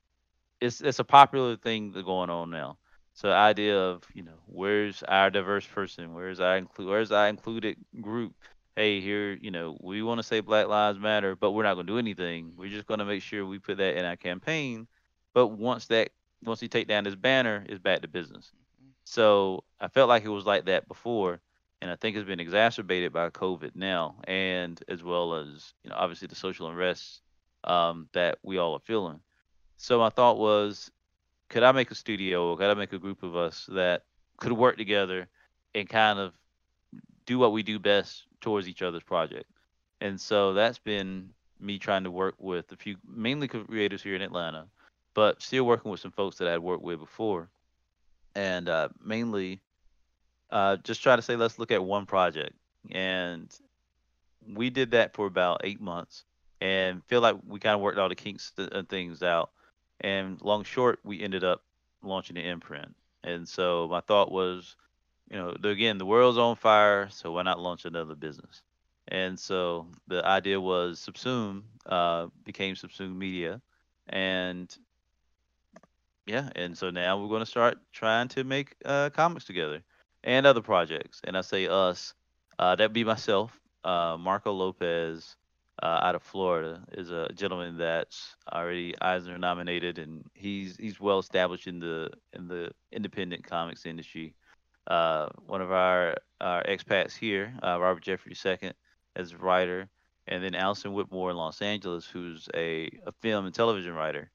it's 0.60 0.80
it's 0.80 0.98
a 1.00 1.04
popular 1.04 1.56
thing 1.56 1.92
that's 1.92 2.04
going 2.04 2.30
on 2.30 2.50
now. 2.50 2.78
So 3.14 3.28
the 3.28 3.34
idea 3.34 3.78
of 3.78 4.04
you 4.14 4.22
know 4.22 4.38
where's 4.46 5.02
our 5.02 5.30
diverse 5.30 5.66
person, 5.66 6.14
where's 6.14 6.40
our 6.40 6.56
include, 6.56 6.88
where's 6.88 7.12
our 7.12 7.28
included 7.28 7.76
group? 8.00 8.34
Hey, 8.80 9.02
here 9.02 9.36
you 9.42 9.50
know 9.50 9.76
we 9.82 10.02
want 10.02 10.20
to 10.20 10.22
say 10.22 10.40
Black 10.40 10.66
Lives 10.66 10.98
Matter, 10.98 11.36
but 11.36 11.50
we're 11.50 11.64
not 11.64 11.74
going 11.74 11.86
to 11.86 11.92
do 11.92 11.98
anything. 11.98 12.54
We're 12.56 12.70
just 12.70 12.86
going 12.86 13.00
to 13.00 13.04
make 13.04 13.20
sure 13.22 13.44
we 13.44 13.58
put 13.58 13.76
that 13.76 13.98
in 13.98 14.06
our 14.06 14.16
campaign. 14.16 14.86
But 15.34 15.48
once 15.48 15.88
that 15.88 16.12
once 16.42 16.62
you 16.62 16.68
take 16.68 16.88
down 16.88 17.04
this 17.04 17.14
banner, 17.14 17.62
it's 17.68 17.78
back 17.78 18.00
to 18.00 18.08
business. 18.08 18.50
So 19.04 19.64
I 19.82 19.88
felt 19.88 20.08
like 20.08 20.24
it 20.24 20.30
was 20.30 20.46
like 20.46 20.64
that 20.64 20.88
before, 20.88 21.42
and 21.82 21.90
I 21.90 21.96
think 21.96 22.16
it's 22.16 22.26
been 22.26 22.40
exacerbated 22.40 23.12
by 23.12 23.28
COVID 23.28 23.72
now, 23.74 24.14
and 24.24 24.82
as 24.88 25.04
well 25.04 25.34
as 25.34 25.74
you 25.84 25.90
know 25.90 25.96
obviously 25.96 26.28
the 26.28 26.34
social 26.34 26.66
unrest 26.70 27.20
um, 27.64 28.08
that 28.14 28.38
we 28.42 28.56
all 28.56 28.72
are 28.72 28.80
feeling. 28.80 29.20
So 29.76 29.98
my 29.98 30.08
thought 30.08 30.38
was, 30.38 30.90
could 31.50 31.64
I 31.64 31.72
make 31.72 31.90
a 31.90 31.94
studio, 31.94 32.46
or 32.46 32.56
could 32.56 32.70
I 32.70 32.72
make 32.72 32.94
a 32.94 32.98
group 32.98 33.24
of 33.24 33.36
us 33.36 33.68
that 33.72 34.04
could 34.38 34.52
work 34.52 34.78
together 34.78 35.28
and 35.74 35.86
kind 35.86 36.18
of 36.18 36.32
do 37.30 37.38
what 37.38 37.52
we 37.52 37.62
do 37.62 37.78
best 37.78 38.24
towards 38.40 38.68
each 38.68 38.82
other's 38.82 39.02
project? 39.02 39.48
And 40.00 40.20
so 40.20 40.54
that's 40.54 40.78
been 40.78 41.30
me 41.58 41.78
trying 41.78 42.04
to 42.04 42.10
work 42.10 42.34
with 42.38 42.72
a 42.72 42.76
few 42.76 42.96
mainly 43.06 43.48
creators 43.48 44.02
here 44.02 44.16
in 44.16 44.22
Atlanta 44.22 44.66
but 45.14 45.42
still 45.42 45.64
working 45.64 45.90
with 45.90 46.00
some 46.00 46.12
folks 46.12 46.38
that 46.38 46.48
I'd 46.48 46.58
worked 46.58 46.82
with 46.82 46.98
before, 46.98 47.48
and 48.34 48.68
uh, 48.68 48.88
mainly 49.04 49.60
uh, 50.50 50.76
just 50.78 51.02
try 51.02 51.16
to 51.16 51.22
say 51.22 51.36
let's 51.36 51.58
look 51.58 51.70
at 51.70 51.84
one 51.84 52.06
project, 52.06 52.54
and 52.90 53.52
we 54.54 54.70
did 54.70 54.92
that 54.92 55.14
for 55.14 55.26
about 55.26 55.62
eight 55.64 55.80
months, 55.80 56.24
and 56.60 57.04
feel 57.04 57.20
like 57.20 57.36
we 57.46 57.58
kind 57.58 57.74
of 57.74 57.80
worked 57.80 57.98
all 57.98 58.08
the 58.08 58.14
kinks 58.14 58.52
and 58.56 58.72
uh, 58.72 58.82
things 58.88 59.22
out, 59.22 59.50
and 60.00 60.40
long 60.42 60.64
short 60.64 61.00
we 61.04 61.22
ended 61.22 61.44
up 61.44 61.62
launching 62.02 62.36
the 62.36 62.46
imprint, 62.46 62.94
and 63.24 63.48
so 63.48 63.88
my 63.90 64.00
thought 64.00 64.30
was, 64.30 64.76
you 65.30 65.36
know, 65.36 65.54
again 65.62 65.98
the 65.98 66.06
world's 66.06 66.38
on 66.38 66.56
fire, 66.56 67.08
so 67.10 67.32
why 67.32 67.42
not 67.42 67.60
launch 67.60 67.84
another 67.84 68.14
business? 68.14 68.62
And 69.08 69.38
so 69.38 69.86
the 70.08 70.24
idea 70.24 70.60
was 70.60 71.00
Subsume 71.00 71.62
uh, 71.86 72.26
became 72.44 72.74
Subsume 72.74 73.16
Media, 73.16 73.60
and 74.08 74.74
yeah, 76.26 76.50
and 76.54 76.76
so 76.76 76.90
now 76.90 77.20
we're 77.20 77.28
going 77.28 77.40
to 77.40 77.46
start 77.46 77.78
trying 77.92 78.28
to 78.28 78.44
make 78.44 78.76
uh, 78.84 79.10
comics 79.10 79.44
together 79.44 79.82
and 80.22 80.46
other 80.46 80.60
projects. 80.60 81.20
And 81.24 81.36
I 81.36 81.40
say 81.40 81.66
us, 81.66 82.14
uh, 82.58 82.76
that'd 82.76 82.92
be 82.92 83.04
myself, 83.04 83.58
uh, 83.84 84.16
Marco 84.18 84.52
Lopez, 84.52 85.36
uh, 85.82 86.00
out 86.02 86.14
of 86.14 86.22
Florida, 86.22 86.82
is 86.92 87.10
a 87.10 87.30
gentleman 87.34 87.78
that's 87.78 88.36
already 88.52 88.94
Eisner 89.00 89.38
nominated, 89.38 89.98
and 89.98 90.24
he's 90.34 90.76
he's 90.76 91.00
well 91.00 91.18
established 91.18 91.66
in 91.66 91.80
the 91.80 92.10
in 92.32 92.48
the 92.48 92.70
independent 92.92 93.44
comics 93.46 93.86
industry. 93.86 94.34
Uh, 94.86 95.28
one 95.46 95.60
of 95.60 95.72
our 95.72 96.16
our 96.40 96.62
expats 96.64 97.16
here, 97.16 97.52
uh, 97.62 97.78
Robert 97.80 98.02
Jeffrey 98.02 98.34
II, 98.44 98.72
as 99.14 99.32
a 99.32 99.36
writer, 99.36 99.88
and 100.26 100.42
then 100.42 100.54
Allison 100.54 100.92
Whitmore 100.92 101.30
in 101.30 101.36
Los 101.36 101.60
Angeles, 101.60 102.06
who's 102.06 102.48
a, 102.54 102.90
a 103.06 103.12
film 103.20 103.46
and 103.46 103.54
television 103.54 103.92
writer. 103.92 104.30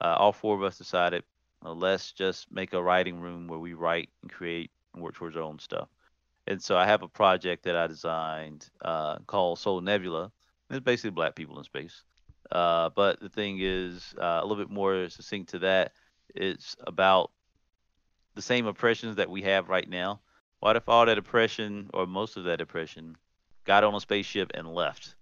Uh, 0.00 0.16
all 0.18 0.32
four 0.32 0.56
of 0.56 0.62
us 0.62 0.78
decided 0.78 1.22
uh, 1.64 1.72
let's 1.72 2.12
just 2.12 2.50
make 2.50 2.72
a 2.72 2.82
writing 2.82 3.20
room 3.20 3.46
where 3.46 3.58
we 3.58 3.74
write 3.74 4.08
and 4.22 4.32
create 4.32 4.70
and 4.94 5.02
work 5.02 5.14
towards 5.14 5.36
our 5.36 5.42
own 5.42 5.58
stuff. 5.58 5.88
And 6.46 6.62
so 6.62 6.76
I 6.76 6.86
have 6.86 7.02
a 7.02 7.08
project 7.08 7.64
that 7.64 7.76
I 7.76 7.86
designed 7.86 8.70
uh, 8.82 9.18
called 9.26 9.58
Soul 9.58 9.82
Nebula. 9.82 10.32
It's 10.70 10.80
basically 10.80 11.10
black 11.10 11.34
people 11.34 11.58
in 11.58 11.64
space. 11.64 12.02
Uh, 12.50 12.88
but 12.96 13.20
the 13.20 13.28
thing 13.28 13.58
is, 13.60 14.14
a 14.18 14.40
little 14.42 14.56
bit 14.56 14.70
more 14.70 15.08
succinct 15.08 15.50
to 15.50 15.58
that, 15.60 15.92
it's 16.34 16.76
about 16.86 17.30
the 18.40 18.46
same 18.46 18.66
oppressions 18.66 19.16
that 19.16 19.30
we 19.30 19.42
have 19.42 19.68
right 19.68 19.88
now. 19.88 20.20
What 20.60 20.76
if 20.76 20.88
all 20.88 21.06
that 21.06 21.18
oppression, 21.18 21.90
or 21.94 22.06
most 22.06 22.36
of 22.36 22.44
that 22.44 22.60
oppression, 22.60 23.16
got 23.64 23.84
on 23.84 23.94
a 23.94 24.00
spaceship 24.00 24.52
and 24.54 24.74
left? 24.74 25.14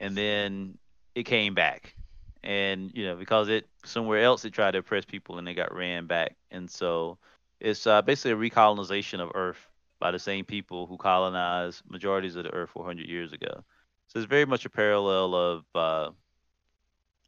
And 0.00 0.16
then 0.16 0.78
it 1.14 1.24
came 1.24 1.54
back 1.54 1.94
and 2.42 2.90
you 2.94 3.04
know 3.04 3.14
because 3.14 3.48
it 3.48 3.68
somewhere 3.84 4.22
else 4.22 4.44
it 4.44 4.52
tried 4.52 4.72
to 4.72 4.78
oppress 4.78 5.04
people 5.04 5.38
and 5.38 5.46
they 5.46 5.54
got 5.54 5.74
ran 5.74 6.06
back 6.06 6.34
and 6.50 6.68
so 6.68 7.18
it's 7.60 7.86
uh, 7.86 8.02
basically 8.02 8.32
a 8.32 8.50
recolonization 8.50 9.20
of 9.20 9.30
earth 9.34 9.68
by 10.00 10.10
the 10.10 10.18
same 10.18 10.44
people 10.44 10.86
who 10.86 10.96
colonized 10.96 11.82
majorities 11.88 12.34
of 12.34 12.42
the 12.42 12.52
earth 12.52 12.70
400 12.70 13.06
years 13.06 13.32
ago 13.32 13.62
so 14.08 14.18
it's 14.18 14.26
very 14.26 14.44
much 14.44 14.64
a 14.64 14.70
parallel 14.70 15.34
of 15.34 15.64
uh, 15.74 16.10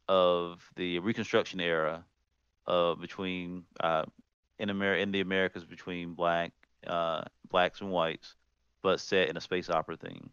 of 0.09 0.69
the 0.75 0.99
reconstruction 0.99 1.61
era 1.61 2.03
uh, 2.67 2.95
between 2.95 3.63
uh, 3.79 4.03
in 4.59 4.69
America 4.69 5.01
in 5.01 5.11
the 5.11 5.21
Americas 5.21 5.65
between 5.65 6.13
black 6.13 6.51
uh, 6.87 7.23
blacks 7.49 7.81
and 7.81 7.91
whites 7.91 8.35
but 8.81 8.99
set 8.99 9.29
in 9.29 9.37
a 9.37 9.41
space 9.41 9.69
opera 9.69 9.97
thing 9.97 10.29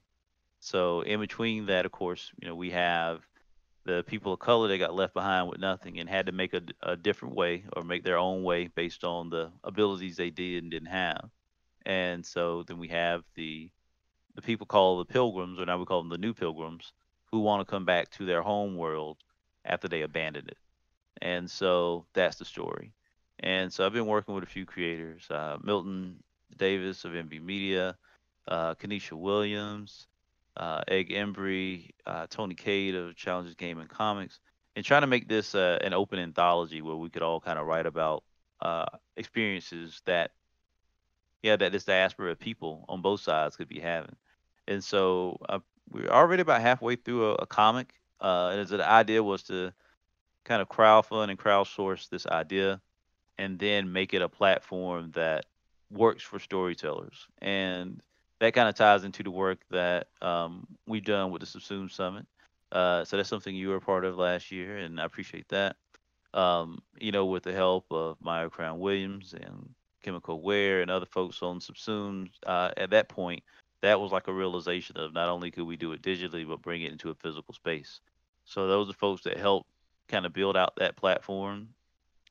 so 0.61 1.01
in 1.01 1.21
between 1.21 1.67
that 1.67 1.87
of 1.87 1.93
course 1.93 2.31
you 2.41 2.49
know 2.49 2.55
we 2.55 2.71
have 2.71 3.21
the 3.85 4.05
people 4.05 4.33
of 4.33 4.39
color 4.39 4.69
that 4.69 4.79
got 4.79 4.95
left 4.95 5.15
behind 5.15 5.49
with 5.49 5.59
nothing 5.59 5.99
and 5.99 6.09
had 6.09 6.27
to 6.27 6.33
make 6.33 6.55
a, 6.55 6.63
a 6.83 6.97
different 6.97 7.35
way 7.35 7.65
or 7.75 7.83
make 7.83 8.05
their 8.05 8.19
own 8.19 8.43
way 8.45 8.69
based 8.69 9.05
on 9.05 9.29
the 9.31 9.51
abilities 9.65 10.17
they 10.17 10.31
did 10.31 10.63
and 10.63 10.71
didn't 10.71 10.89
have. 10.89 11.29
And 11.85 12.25
so 12.25 12.63
then 12.63 12.79
we 12.79 12.89
have 12.89 13.25
the 13.35 13.71
the 14.35 14.43
people 14.43 14.67
called 14.67 15.01
the 15.01 15.13
pilgrims, 15.13 15.61
or 15.61 15.67
now 15.67 15.79
we 15.79 15.85
call 15.85 16.01
them 16.01 16.09
the 16.09 16.17
new 16.17 16.33
pilgrims, 16.33 16.93
who 17.31 17.41
want 17.41 17.61
to 17.61 17.71
come 17.71 17.85
back 17.85 18.11
to 18.13 18.25
their 18.25 18.41
home 18.41 18.77
world 18.77 19.19
after 19.65 19.89
they 19.89 20.01
abandoned 20.03 20.49
it. 20.49 20.57
And 21.21 21.51
so 21.51 22.07
that's 22.15 22.37
the 22.37 22.47
story. 22.47 22.95
And 23.43 23.73
so 23.73 23.85
I've 23.85 23.93
been 23.93 24.07
working 24.07 24.35
with 24.35 24.45
a 24.45 24.49
few 24.49 24.65
creators, 24.65 25.29
uh, 25.29 25.59
Milton 25.63 26.23
Davis 26.57 27.05
of 27.05 27.13
MV 27.13 27.43
Media, 27.43 27.97
uh, 28.47 28.75
Kanisha 28.77 29.13
Williams, 29.13 30.07
uh, 30.57 30.83
Egg 30.87 31.11
Embry, 31.11 31.91
uh, 32.07 32.27
Tony 32.31 32.55
Cade 32.55 32.95
of 32.95 33.17
Challenges 33.17 33.57
Game 33.57 33.81
and 33.81 33.89
Comics, 33.89 34.39
and 34.77 34.85
trying 34.85 35.01
to 35.01 35.09
make 35.09 35.29
this 35.29 35.57
uh, 35.57 35.79
an 35.83 35.93
open 35.93 36.21
anthology 36.21 36.83
where 36.83 36.95
we 36.95 37.11
could 37.11 37.23
all 37.23 37.41
kind 37.41 37.59
of 37.59 37.67
write 37.67 37.87
about 37.87 38.23
uh, 38.61 38.87
experiences 39.17 40.01
that, 40.07 40.31
yeah, 41.43 41.57
that 41.57 41.73
this 41.73 41.85
diaspora 41.85 42.31
of 42.31 42.39
people 42.39 42.85
on 42.89 43.03
both 43.03 43.21
sides 43.21 43.57
could 43.57 43.69
be 43.69 43.81
having. 43.81 44.15
And 44.69 44.85
so 44.85 45.39
uh, 45.49 45.59
we're 45.91 46.09
already 46.09 46.43
about 46.43 46.61
halfway 46.61 46.95
through 46.95 47.31
a, 47.31 47.35
a 47.35 47.47
comic. 47.47 47.93
And 48.21 48.69
the 48.69 48.89
idea 48.89 49.21
was 49.21 49.43
to 49.45 49.73
kind 50.45 50.63
of 50.63 50.69
crowdfund 50.69 51.31
and 51.31 51.39
crowdsource 51.39 52.09
this 52.09 52.27
idea 52.27 52.81
and 53.39 53.59
then 53.59 53.93
make 53.93 54.15
it 54.15 54.23
a 54.23 54.29
platform 54.29 55.11
that 55.13 55.47
works 55.91 56.23
for 56.23 56.39
storytellers. 56.39 57.27
And 57.41 58.01
that 58.41 58.55
kind 58.55 58.69
of 58.69 58.75
ties 58.75 59.05
into 59.05 59.23
the 59.23 59.31
work 59.31 59.61
that 59.71 60.09
um, 60.21 60.67
we've 60.87 61.05
done 61.05 61.31
with 61.31 61.41
the 61.41 61.47
Subsume 61.47 61.91
Summit. 61.91 62.27
Uh, 62.73 63.05
so 63.05 63.17
that's 63.17 63.29
something 63.29 63.55
you 63.55 63.69
were 63.69 63.81
part 63.81 64.05
of 64.05 64.17
last 64.17 64.51
year, 64.51 64.79
and 64.79 65.01
I 65.01 65.05
appreciate 65.05 65.49
that. 65.49 65.77
Um, 66.35 66.79
you 66.99 67.13
know, 67.13 67.27
with 67.27 67.43
the 67.43 67.53
help 67.53 67.85
of 67.91 68.17
Maia 68.23 68.49
Crown 68.49 68.81
Williams 68.81 69.35
and 69.35 69.69
Chemical 70.03 70.37
Aware 70.37 70.81
and 70.81 70.91
other 70.91 71.07
folks 71.07 71.43
on 71.43 71.61
Subsume, 71.61 72.31
uh, 72.47 72.71
at 72.79 72.91
that 72.91 73.11
point, 73.11 73.43
that 73.83 74.01
was 74.01 74.13
like 74.13 74.29
a 74.29 74.33
realization 74.33 74.97
of 74.97 75.13
not 75.13 75.29
only 75.29 75.51
could 75.51 75.65
we 75.67 75.77
do 75.77 75.93
it 75.93 76.03
digitally, 76.03 76.49
but 76.49 76.63
bring 76.63 76.83
it 76.83 76.93
into 76.93 77.11
a 77.11 77.15
physical 77.15 77.53
space. 77.53 78.01
So 78.45 78.67
those 78.67 78.89
are 78.89 78.95
folks 78.95 79.23
that 79.25 79.37
helped 79.37 79.69
kind 80.09 80.25
of 80.25 80.33
build 80.33 80.57
out 80.57 80.75
that 80.77 80.97
platform. 80.97 81.69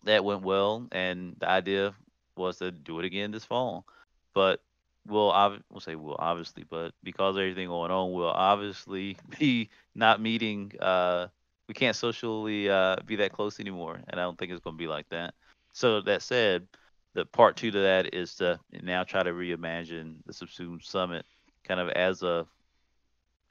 That 0.04 0.26
went 0.26 0.42
well, 0.42 0.88
and 0.92 1.36
the 1.40 1.50
idea 1.50 1.94
was 2.36 2.58
to 2.58 2.72
do 2.72 3.00
it 3.00 3.06
again 3.06 3.32
this 3.32 3.46
fall. 3.46 3.86
But 4.34 4.62
we'll, 5.08 5.32
ob- 5.32 5.62
we'll 5.70 5.80
say 5.80 5.96
we'll 5.96 6.16
obviously, 6.18 6.64
but 6.70 6.94
because 7.04 7.36
of 7.36 7.42
everything 7.42 7.68
going 7.68 7.92
on, 7.92 8.14
we'll 8.14 8.28
obviously 8.28 9.18
be 9.40 9.70
not 9.96 10.22
meeting. 10.22 10.72
Uh, 10.80 11.28
we 11.68 11.74
can't 11.74 11.96
socially 11.96 12.70
uh, 12.70 12.98
be 13.06 13.16
that 13.18 13.32
close 13.32 13.60
anymore, 13.60 14.00
and 14.10 14.20
I 14.20 14.24
don't 14.24 14.38
think 14.38 14.52
it's 14.52 14.62
going 14.62 14.76
to 14.76 14.82
be 14.82 14.88
like 14.88 15.08
that. 15.10 15.34
So 15.74 16.02
that 16.02 16.22
said, 16.22 16.68
the 17.14 17.26
part 17.26 17.56
two 17.56 17.72
to 17.72 17.80
that 17.80 18.14
is 18.14 18.36
to 18.36 18.60
now 18.82 19.04
try 19.04 19.24
to 19.24 19.32
reimagine 19.32 20.16
the 20.26 20.34
Subsume 20.34 20.84
Summit 20.84 21.26
kind 21.64 21.80
of 21.80 21.90
as 21.90 22.24
a 22.24 22.46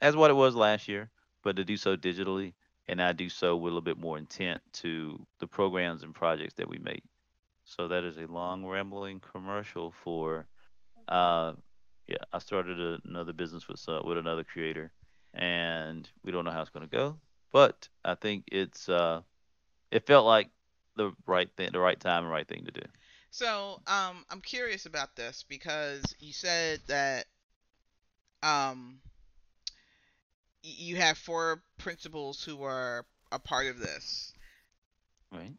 as 0.01 0.15
what 0.15 0.31
it 0.31 0.35
was 0.35 0.55
last 0.55 0.87
year, 0.87 1.09
but 1.43 1.55
to 1.55 1.63
do 1.63 1.77
so 1.77 1.95
digitally 1.95 2.53
and 2.91 3.01
I 3.01 3.13
do 3.13 3.29
so 3.29 3.55
with 3.55 3.71
a 3.71 3.73
little 3.73 3.81
bit 3.81 3.97
more 3.97 4.17
intent 4.17 4.61
to 4.73 5.25
the 5.39 5.47
programs 5.47 6.03
and 6.03 6.13
projects 6.13 6.55
that 6.55 6.67
we 6.67 6.77
make. 6.77 7.03
So 7.63 7.87
that 7.87 8.03
is 8.03 8.17
a 8.17 8.27
long 8.27 8.65
rambling 8.65 9.21
commercial 9.21 9.93
for 10.03 10.45
uh 11.07 11.53
yeah, 12.07 12.17
I 12.33 12.39
started 12.39 12.79
a, 12.81 12.99
another 13.07 13.31
business 13.31 13.67
with 13.69 13.81
uh, 13.87 14.01
with 14.03 14.17
another 14.17 14.43
creator 14.43 14.91
and 15.33 16.07
we 16.23 16.33
don't 16.33 16.43
know 16.43 16.51
how 16.51 16.61
it's 16.61 16.69
going 16.69 16.87
to 16.87 16.95
go, 16.95 17.17
but 17.53 17.87
I 18.03 18.15
think 18.15 18.43
it's 18.51 18.89
uh 18.89 19.21
it 19.89 20.05
felt 20.05 20.25
like 20.25 20.49
the 20.97 21.13
right 21.25 21.49
thing, 21.55 21.69
the 21.71 21.79
right 21.79 21.99
time 21.99 22.23
and 22.23 22.31
right 22.31 22.47
thing 22.47 22.65
to 22.65 22.71
do. 22.71 22.81
So, 23.29 23.81
um, 23.87 24.25
I'm 24.29 24.41
curious 24.41 24.85
about 24.85 25.15
this 25.15 25.45
because 25.47 26.03
you 26.19 26.33
said 26.33 26.81
that 26.87 27.25
um, 28.43 28.99
you 30.63 30.97
have 30.97 31.17
four 31.17 31.63
principals 31.77 32.43
who 32.43 32.63
are 32.63 33.05
a 33.31 33.39
part 33.39 33.67
of 33.67 33.79
this, 33.79 34.33
Right? 35.31 35.53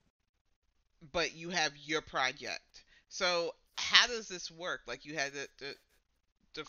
but 1.13 1.35
you 1.35 1.51
have 1.51 1.77
your 1.77 2.01
project. 2.01 2.85
So, 3.09 3.55
how 3.77 4.07
does 4.07 4.29
this 4.29 4.51
work? 4.51 4.83
Like, 4.87 5.05
you 5.05 5.15
had 5.15 5.33
the, 5.33 5.49
the, 5.59 5.75
the 6.55 6.65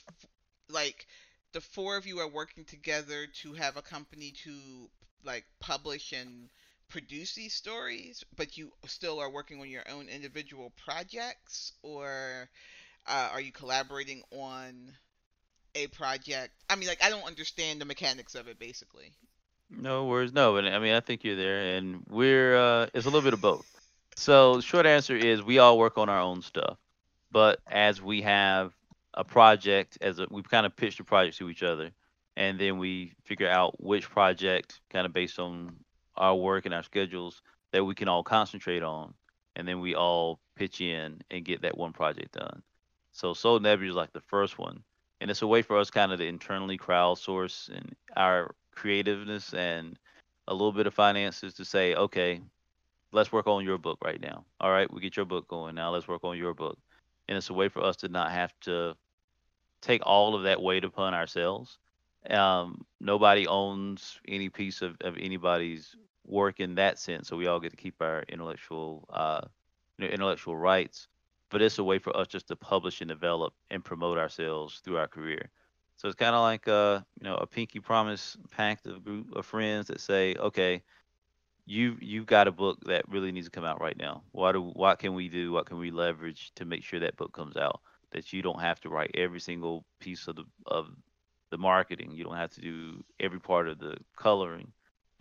like, 0.69 1.05
the 1.53 1.61
four 1.61 1.97
of 1.97 2.07
you 2.07 2.19
are 2.19 2.27
working 2.27 2.65
together 2.65 3.27
to 3.41 3.53
have 3.53 3.77
a 3.77 3.81
company 3.81 4.31
to 4.43 4.89
like 5.23 5.45
publish 5.59 6.11
and 6.13 6.49
produce 6.89 7.35
these 7.35 7.53
stories, 7.53 8.23
but 8.35 8.57
you 8.57 8.71
still 8.87 9.19
are 9.19 9.29
working 9.31 9.61
on 9.61 9.69
your 9.69 9.83
own 9.89 10.07
individual 10.09 10.71
projects, 10.85 11.73
or 11.81 12.49
uh, 13.07 13.29
are 13.31 13.41
you 13.41 13.51
collaborating 13.51 14.23
on 14.31 14.93
a 15.75 15.87
project? 15.87 16.51
I 16.69 16.75
mean, 16.75 16.87
like, 16.87 17.03
I 17.03 17.09
don't 17.09 17.25
understand 17.25 17.81
the 17.81 17.85
mechanics 17.85 18.35
of 18.35 18.47
it, 18.47 18.59
basically. 18.59 19.11
No 19.69 20.05
worries. 20.05 20.33
No, 20.33 20.53
but 20.53 20.65
I 20.65 20.79
mean, 20.79 20.93
I 20.93 20.99
think 20.99 21.23
you're 21.23 21.35
there, 21.35 21.77
and 21.77 22.03
we're 22.09 22.55
uh, 22.55 22.87
it's 22.93 23.05
a 23.05 23.09
little 23.09 23.21
bit 23.21 23.33
of 23.33 23.41
both. 23.41 23.65
So, 24.15 24.61
short 24.61 24.85
answer 24.85 25.15
is 25.15 25.41
we 25.41 25.59
all 25.59 25.77
work 25.77 25.97
on 25.97 26.09
our 26.09 26.19
own 26.19 26.41
stuff, 26.41 26.77
but 27.31 27.59
as 27.67 28.01
we 28.01 28.21
have 28.21 28.73
a 29.13 29.23
project, 29.23 29.97
as 30.01 30.19
a, 30.19 30.27
we've 30.29 30.49
kind 30.49 30.65
of 30.65 30.75
pitched 30.75 30.99
the 30.99 31.03
project 31.03 31.37
to 31.37 31.49
each 31.49 31.63
other, 31.63 31.91
and 32.37 32.59
then 32.59 32.77
we 32.77 33.13
figure 33.23 33.49
out 33.49 33.81
which 33.81 34.09
project, 34.09 34.79
kind 34.91 35.05
of 35.05 35.13
based 35.13 35.39
on 35.39 35.75
our 36.15 36.35
work 36.35 36.65
and 36.65 36.73
our 36.73 36.83
schedules, 36.83 37.41
that 37.71 37.83
we 37.83 37.95
can 37.95 38.07
all 38.07 38.23
concentrate 38.23 38.83
on, 38.83 39.15
and 39.55 39.67
then 39.67 39.79
we 39.79 39.95
all 39.95 40.39
pitch 40.55 40.81
in 40.81 41.21
and 41.31 41.45
get 41.45 41.63
that 41.63 41.77
one 41.77 41.93
project 41.93 42.33
done. 42.33 42.61
So, 43.13 43.33
Soul 43.33 43.59
Nebula 43.59 43.89
is 43.89 43.95
like 43.95 44.13
the 44.13 44.21
first 44.21 44.59
one, 44.59 44.83
and 45.23 45.31
it's 45.31 45.41
a 45.41 45.47
way 45.47 45.61
for 45.61 45.77
us 45.77 45.89
kind 45.89 46.11
of 46.11 46.19
to 46.19 46.25
internally 46.27 46.77
crowdsource 46.77 47.69
and 47.69 47.95
our 48.17 48.53
creativeness 48.71 49.53
and 49.53 49.97
a 50.49 50.53
little 50.53 50.73
bit 50.73 50.85
of 50.85 50.93
finances 50.93 51.53
to 51.53 51.63
say, 51.63 51.95
okay, 51.95 52.41
let's 53.13 53.31
work 53.31 53.47
on 53.47 53.63
your 53.63 53.77
book 53.77 53.99
right 54.03 54.19
now. 54.19 54.43
All 54.59 54.69
right, 54.69 54.91
we 54.93 54.99
get 54.99 55.15
your 55.15 55.25
book 55.25 55.47
going 55.47 55.75
now. 55.75 55.91
Let's 55.91 56.09
work 56.09 56.25
on 56.25 56.37
your 56.37 56.53
book. 56.53 56.77
And 57.29 57.37
it's 57.37 57.49
a 57.49 57.53
way 57.53 57.69
for 57.69 57.81
us 57.81 57.95
to 57.97 58.09
not 58.09 58.31
have 58.31 58.53
to 58.63 58.97
take 59.81 60.05
all 60.05 60.35
of 60.35 60.43
that 60.43 60.61
weight 60.61 60.83
upon 60.83 61.13
ourselves. 61.13 61.77
Um, 62.29 62.85
nobody 62.99 63.47
owns 63.47 64.19
any 64.27 64.49
piece 64.49 64.81
of, 64.81 64.97
of 64.99 65.17
anybody's 65.17 65.95
work 66.27 66.59
in 66.59 66.75
that 66.75 66.99
sense, 66.99 67.29
so 67.29 67.37
we 67.37 67.47
all 67.47 67.61
get 67.61 67.71
to 67.71 67.77
keep 67.77 68.01
our 68.01 68.25
intellectual 68.27 69.07
uh, 69.09 69.41
intellectual 69.99 70.57
rights. 70.57 71.07
But 71.53 71.61
it's 71.61 71.77
a 71.77 71.83
way 71.83 71.99
for 71.99 72.17
us 72.17 72.27
just 72.27 72.47
to 72.47 72.55
publish 72.55 73.01
and 73.01 73.09
develop 73.09 73.53
and 73.69 73.85
promote 73.85 74.17
ourselves 74.17 74.81
through 74.83 74.97
our 74.97 75.07
career. 75.07 75.51
So 75.97 76.07
it's 76.07 76.15
kind 76.15 76.35
of 76.35 76.41
like 76.41 76.67
uh, 76.67 77.01
you 77.19 77.25
know 77.25 77.35
a 77.35 77.45
pinky 77.45 77.79
promise 77.79 78.35
pact 78.49 78.87
of 78.87 79.05
group 79.05 79.35
of 79.35 79.45
friends 79.45 79.87
that 79.87 80.01
say, 80.01 80.35
okay, 80.35 80.81
you 81.67 81.95
you've 82.01 82.25
got 82.25 82.47
a 82.47 82.51
book 82.51 82.79
that 82.87 83.07
really 83.07 83.31
needs 83.31 83.45
to 83.45 83.51
come 83.51 83.65
out 83.65 83.79
right 83.79 83.97
now. 83.97 84.23
What 84.31 84.53
do 84.53 84.63
what 84.63 84.97
can 84.97 85.13
we 85.13 85.29
do? 85.29 85.51
What 85.51 85.67
can 85.67 85.77
we 85.77 85.91
leverage 85.91 86.51
to 86.55 86.65
make 86.65 86.83
sure 86.83 86.99
that 87.01 87.17
book 87.17 87.33
comes 87.33 87.55
out? 87.55 87.81
That 88.13 88.33
you 88.33 88.41
don't 88.41 88.59
have 88.59 88.81
to 88.81 88.89
write 88.89 89.11
every 89.13 89.39
single 89.39 89.85
piece 89.99 90.27
of 90.27 90.35
the 90.35 90.45
of 90.65 90.87
the 91.51 91.59
marketing. 91.59 92.13
You 92.13 92.23
don't 92.23 92.35
have 92.35 92.51
to 92.53 92.61
do 92.61 93.03
every 93.19 93.39
part 93.39 93.69
of 93.69 93.77
the 93.77 93.97
coloring. 94.17 94.73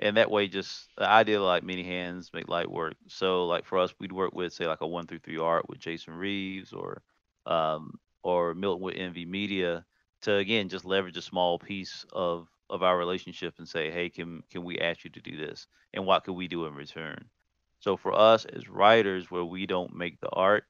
And 0.02 0.16
that 0.16 0.32
way, 0.32 0.48
just 0.48 0.88
the 0.96 1.08
idea 1.08 1.40
like 1.40 1.62
many 1.62 1.84
hands 1.84 2.32
make 2.34 2.48
light 2.48 2.70
work. 2.70 2.94
So, 3.06 3.46
like 3.46 3.64
for 3.64 3.78
us, 3.78 3.94
we'd 4.00 4.12
work 4.12 4.34
with 4.34 4.52
say 4.52 4.66
like 4.66 4.80
a 4.80 4.86
one 4.86 5.06
through 5.06 5.20
three 5.20 5.38
art 5.38 5.68
with 5.68 5.78
Jason 5.78 6.14
Reeves 6.14 6.72
or 6.72 7.02
um, 7.46 8.00
or 8.24 8.54
Milton 8.54 8.82
with 8.82 8.96
MV 8.96 9.28
Media 9.28 9.86
to 10.22 10.34
again 10.36 10.68
just 10.68 10.84
leverage 10.84 11.16
a 11.16 11.22
small 11.22 11.58
piece 11.58 12.04
of 12.12 12.48
of 12.68 12.82
our 12.82 12.98
relationship 12.98 13.54
and 13.58 13.68
say, 13.68 13.92
hey, 13.92 14.10
can 14.10 14.42
can 14.50 14.64
we 14.64 14.80
ask 14.80 15.04
you 15.04 15.10
to 15.10 15.20
do 15.20 15.36
this, 15.36 15.68
and 15.94 16.04
what 16.04 16.24
could 16.24 16.34
we 16.34 16.48
do 16.48 16.66
in 16.66 16.74
return? 16.74 17.24
So 17.78 17.96
for 17.96 18.12
us 18.12 18.44
as 18.44 18.68
writers, 18.68 19.30
where 19.30 19.44
we 19.44 19.66
don't 19.66 19.94
make 19.94 20.20
the 20.20 20.30
art, 20.30 20.64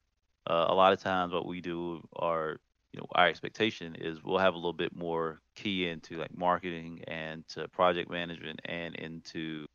uh, 0.47 0.66
a 0.68 0.75
lot 0.75 0.92
of 0.92 1.01
times 1.01 1.33
what 1.33 1.47
we 1.47 1.62
do 1.62 2.07
are 2.14 2.61
you 2.92 3.00
know 3.00 3.07
our 3.14 3.28
expectation 3.28 3.94
is 3.98 4.22
we'll 4.22 4.38
have 4.38 4.55
a 4.55 4.57
little 4.57 4.72
bit 4.72 4.94
more 4.94 5.40
key 5.55 5.88
into 5.88 6.16
like 6.18 6.36
marketing 6.36 7.03
and 7.09 7.47
to 7.49 7.66
project 7.68 8.11
management 8.11 8.61
and 8.64 8.95
into 8.97 9.66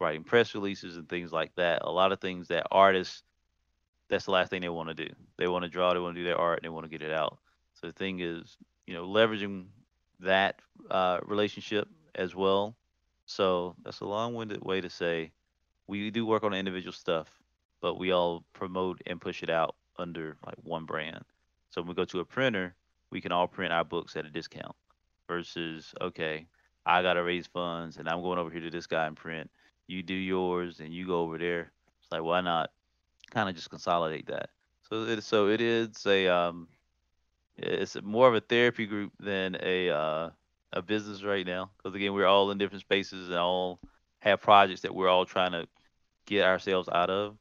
writing 0.00 0.24
press 0.24 0.54
releases 0.54 0.96
and 0.96 1.08
things 1.08 1.32
like 1.32 1.54
that. 1.56 1.82
A 1.82 1.90
lot 1.90 2.12
of 2.12 2.20
things 2.20 2.48
that 2.48 2.66
artists 2.70 3.22
that's 4.08 4.26
the 4.26 4.30
last 4.30 4.50
thing 4.50 4.60
they 4.60 4.68
want 4.68 4.88
to 4.88 4.94
do. 4.94 5.12
They 5.36 5.48
want 5.48 5.64
to 5.64 5.68
draw, 5.68 5.92
they 5.92 6.00
want 6.00 6.14
to 6.14 6.20
do 6.20 6.26
their 6.26 6.38
art, 6.38 6.58
and 6.58 6.64
they 6.64 6.72
want 6.72 6.84
to 6.84 6.90
get 6.90 7.02
it 7.02 7.12
out. 7.12 7.38
So 7.74 7.88
the 7.88 7.92
thing 7.92 8.20
is, 8.20 8.56
you 8.86 8.94
know, 8.94 9.06
leveraging 9.06 9.66
that 10.20 10.60
uh, 10.90 11.18
relationship 11.24 11.88
as 12.14 12.34
well. 12.34 12.76
So 13.26 13.74
that's 13.82 14.00
a 14.00 14.06
long-winded 14.06 14.64
way 14.64 14.80
to 14.80 14.88
say 14.88 15.32
we 15.88 16.10
do 16.10 16.24
work 16.24 16.44
on 16.44 16.54
individual 16.54 16.92
stuff, 16.92 17.28
but 17.80 17.98
we 17.98 18.12
all 18.12 18.44
promote 18.52 19.00
and 19.06 19.20
push 19.20 19.42
it 19.42 19.50
out 19.50 19.74
under 19.98 20.36
like 20.46 20.56
one 20.62 20.84
brand. 20.84 21.24
So 21.76 21.82
when 21.82 21.88
we 21.88 21.94
go 21.94 22.06
to 22.06 22.20
a 22.20 22.24
printer, 22.24 22.74
we 23.10 23.20
can 23.20 23.32
all 23.32 23.46
print 23.46 23.70
our 23.70 23.84
books 23.84 24.16
at 24.16 24.24
a 24.24 24.30
discount 24.30 24.74
versus 25.28 25.94
okay, 26.00 26.46
I 26.86 27.02
gotta 27.02 27.22
raise 27.22 27.46
funds 27.46 27.98
and 27.98 28.08
I'm 28.08 28.22
going 28.22 28.38
over 28.38 28.50
here 28.50 28.62
to 28.62 28.70
this 28.70 28.86
guy 28.86 29.06
and 29.06 29.14
print. 29.14 29.50
You 29.86 30.02
do 30.02 30.14
yours 30.14 30.80
and 30.80 30.94
you 30.94 31.06
go 31.06 31.20
over 31.20 31.36
there. 31.36 31.70
It's 32.00 32.10
like 32.10 32.22
why 32.22 32.40
not 32.40 32.70
kind 33.30 33.50
of 33.50 33.54
just 33.54 33.68
consolidate 33.68 34.26
that. 34.28 34.48
So 34.88 35.02
it 35.02 35.22
so 35.22 35.48
it 35.48 35.60
is 35.60 36.06
a 36.06 36.28
um 36.28 36.68
it's 37.58 38.00
more 38.02 38.26
of 38.26 38.34
a 38.34 38.40
therapy 38.40 38.86
group 38.86 39.12
than 39.20 39.58
a 39.62 39.90
uh, 39.90 40.30
a 40.72 40.80
business 40.80 41.24
right 41.24 41.46
now 41.46 41.70
because 41.76 41.94
again 41.94 42.14
we're 42.14 42.26
all 42.26 42.50
in 42.52 42.58
different 42.58 42.80
spaces 42.80 43.28
and 43.28 43.38
all 43.38 43.80
have 44.20 44.40
projects 44.40 44.80
that 44.80 44.94
we're 44.94 45.08
all 45.08 45.26
trying 45.26 45.52
to 45.52 45.68
get 46.24 46.46
ourselves 46.46 46.88
out 46.88 47.10
of. 47.10 47.36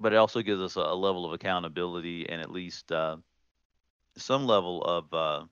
But 0.00 0.14
it 0.14 0.16
also 0.16 0.40
gives 0.40 0.62
us 0.62 0.76
a, 0.76 0.80
a 0.80 0.94
level 0.94 1.26
of 1.26 1.34
accountability 1.34 2.26
and 2.30 2.40
at 2.40 2.50
least 2.50 2.92
uh, 2.92 3.16
some 4.18 4.46
level 4.46 4.82
of 4.82 5.12
uh, 5.12 5.44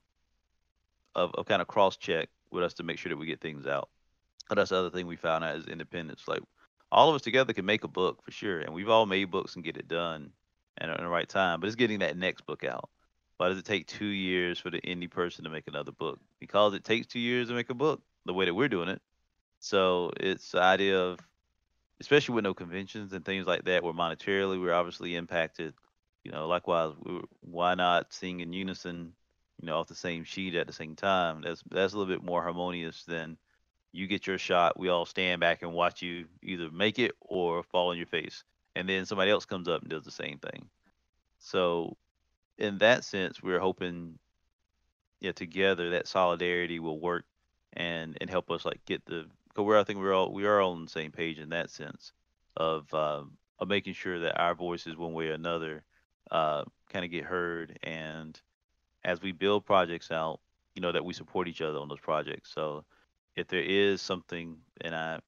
of, 1.14 1.34
of 1.34 1.46
kind 1.46 1.62
of 1.62 1.68
cross 1.68 1.96
check 1.96 2.28
with 2.50 2.62
us 2.62 2.74
to 2.74 2.82
make 2.82 2.98
sure 2.98 3.10
that 3.10 3.16
we 3.16 3.26
get 3.26 3.40
things 3.40 3.66
out. 3.66 3.88
But 4.48 4.56
that's 4.56 4.70
the 4.70 4.76
other 4.76 4.90
thing 4.90 5.06
we 5.06 5.16
found 5.16 5.44
out 5.44 5.56
is 5.56 5.66
independence. 5.66 6.28
Like 6.28 6.40
all 6.92 7.08
of 7.08 7.14
us 7.14 7.22
together 7.22 7.52
can 7.52 7.64
make 7.64 7.84
a 7.84 7.88
book 7.88 8.22
for 8.22 8.30
sure, 8.30 8.60
and 8.60 8.74
we've 8.74 8.88
all 8.88 9.06
made 9.06 9.30
books 9.30 9.56
and 9.56 9.64
get 9.64 9.76
it 9.76 9.88
done 9.88 10.30
and 10.78 10.90
in 10.90 11.04
the 11.04 11.08
right 11.08 11.28
time. 11.28 11.60
But 11.60 11.66
it's 11.66 11.76
getting 11.76 12.00
that 12.00 12.16
next 12.16 12.46
book 12.46 12.64
out. 12.64 12.88
Why 13.38 13.48
does 13.48 13.58
it 13.58 13.64
take 13.64 13.86
two 13.86 14.06
years 14.06 14.58
for 14.58 14.70
the 14.70 14.80
indie 14.80 15.10
person 15.10 15.44
to 15.44 15.50
make 15.50 15.68
another 15.68 15.92
book? 15.92 16.20
Because 16.40 16.74
it 16.74 16.84
takes 16.84 17.06
two 17.06 17.18
years 17.18 17.48
to 17.48 17.54
make 17.54 17.68
a 17.68 17.74
book, 17.74 18.00
the 18.24 18.32
way 18.32 18.46
that 18.46 18.54
we're 18.54 18.68
doing 18.68 18.88
it. 18.88 19.02
So 19.60 20.10
it's 20.18 20.52
the 20.52 20.62
idea 20.62 20.98
of, 20.98 21.18
especially 22.00 22.34
with 22.34 22.44
no 22.44 22.54
conventions 22.54 23.12
and 23.12 23.24
things 23.24 23.46
like 23.46 23.64
that, 23.64 23.82
where 23.82 23.92
monetarily 23.92 24.60
we're 24.60 24.72
obviously 24.72 25.16
impacted. 25.16 25.74
You 26.26 26.32
know, 26.32 26.48
likewise, 26.48 26.92
why 27.40 27.76
not 27.76 28.12
sing 28.12 28.40
in 28.40 28.52
unison? 28.52 29.12
You 29.60 29.66
know, 29.66 29.76
off 29.76 29.86
the 29.86 29.94
same 29.94 30.24
sheet 30.24 30.56
at 30.56 30.66
the 30.66 30.72
same 30.72 30.96
time. 30.96 31.40
That's 31.40 31.62
that's 31.70 31.92
a 31.92 31.96
little 31.96 32.12
bit 32.12 32.24
more 32.24 32.42
harmonious 32.42 33.04
than 33.04 33.38
you 33.92 34.08
get 34.08 34.26
your 34.26 34.36
shot. 34.36 34.76
We 34.76 34.88
all 34.88 35.06
stand 35.06 35.40
back 35.40 35.62
and 35.62 35.72
watch 35.72 36.02
you 36.02 36.24
either 36.42 36.68
make 36.68 36.98
it 36.98 37.12
or 37.20 37.62
fall 37.62 37.90
on 37.90 37.96
your 37.96 38.08
face, 38.08 38.42
and 38.74 38.88
then 38.88 39.06
somebody 39.06 39.30
else 39.30 39.44
comes 39.44 39.68
up 39.68 39.82
and 39.82 39.90
does 39.90 40.04
the 40.04 40.10
same 40.10 40.38
thing. 40.38 40.68
So 41.38 41.96
in 42.58 42.78
that 42.78 43.04
sense, 43.04 43.40
we're 43.40 43.60
hoping, 43.60 44.18
yeah, 45.20 45.30
together 45.30 45.90
that 45.90 46.08
solidarity 46.08 46.80
will 46.80 46.98
work 46.98 47.24
and 47.74 48.18
and 48.20 48.28
help 48.28 48.50
us 48.50 48.64
like 48.64 48.84
get 48.84 49.06
the. 49.06 49.26
Cause 49.54 49.64
we're 49.64 49.78
I 49.78 49.84
think 49.84 50.00
we're 50.00 50.12
all 50.12 50.32
we 50.32 50.44
are 50.44 50.60
all 50.60 50.72
on 50.72 50.86
the 50.86 50.90
same 50.90 51.12
page 51.12 51.38
in 51.38 51.50
that 51.50 51.70
sense 51.70 52.10
of 52.56 52.92
um, 52.92 53.36
of 53.60 53.68
making 53.68 53.94
sure 53.94 54.18
that 54.18 54.40
our 54.40 54.56
voices, 54.56 54.96
one 54.96 55.12
way 55.12 55.28
or 55.28 55.34
another, 55.34 55.84
uh, 56.30 56.64
kind 56.90 57.04
of 57.04 57.10
get 57.10 57.24
heard, 57.24 57.78
and 57.82 58.40
as 59.04 59.22
we 59.22 59.32
build 59.32 59.64
projects 59.64 60.10
out, 60.10 60.40
you 60.74 60.82
know 60.82 60.92
that 60.92 61.04
we 61.04 61.14
support 61.14 61.48
each 61.48 61.62
other 61.62 61.78
on 61.78 61.88
those 61.88 62.00
projects. 62.00 62.52
So 62.52 62.84
if 63.36 63.48
there 63.48 63.62
is 63.62 64.00
something, 64.00 64.56
and 64.80 64.94
I 64.94 65.20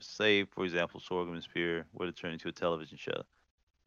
say, 0.00 0.44
for 0.44 0.64
example, 0.64 1.00
Sorghum 1.00 1.34
and 1.34 1.42
Spear 1.42 1.86
were 1.92 2.06
to 2.06 2.12
turn 2.12 2.32
into 2.32 2.48
a 2.48 2.52
television 2.52 2.98
show, 2.98 3.22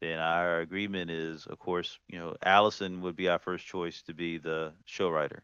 then 0.00 0.18
our 0.18 0.60
agreement 0.60 1.10
is, 1.10 1.46
of 1.46 1.58
course, 1.58 1.98
you 2.08 2.18
know, 2.18 2.36
Allison 2.42 3.00
would 3.00 3.16
be 3.16 3.28
our 3.28 3.38
first 3.38 3.66
choice 3.66 4.02
to 4.02 4.14
be 4.14 4.38
the 4.38 4.72
show 4.84 5.08
writer. 5.08 5.42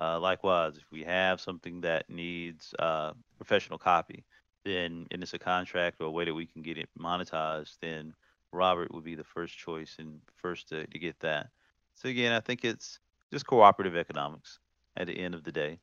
Uh, 0.00 0.18
likewise, 0.18 0.76
if 0.76 0.90
we 0.90 1.02
have 1.02 1.40
something 1.40 1.80
that 1.82 2.08
needs 2.08 2.74
uh, 2.78 3.12
professional 3.36 3.78
copy, 3.78 4.24
then 4.64 5.06
and 5.10 5.22
it's 5.22 5.34
a 5.34 5.38
contract 5.38 6.00
or 6.00 6.04
a 6.06 6.10
way 6.10 6.24
that 6.24 6.34
we 6.34 6.46
can 6.46 6.62
get 6.62 6.78
it 6.78 6.88
monetized, 6.98 7.76
then 7.80 8.14
Robert 8.52 8.92
would 8.94 9.04
be 9.04 9.14
the 9.16 9.24
first 9.24 9.56
choice 9.58 9.96
and 9.98 10.20
first 10.36 10.68
to, 10.68 10.86
to 10.86 10.98
get 10.98 11.18
that. 11.20 11.50
So 11.94 12.08
again, 12.08 12.32
I 12.32 12.40
think 12.40 12.64
it's 12.64 13.00
just 13.32 13.46
cooperative 13.46 13.96
economics 13.96 14.58
at 14.96 15.06
the 15.06 15.18
end 15.18 15.34
of 15.34 15.44
the 15.44 15.52
day, 15.52 15.80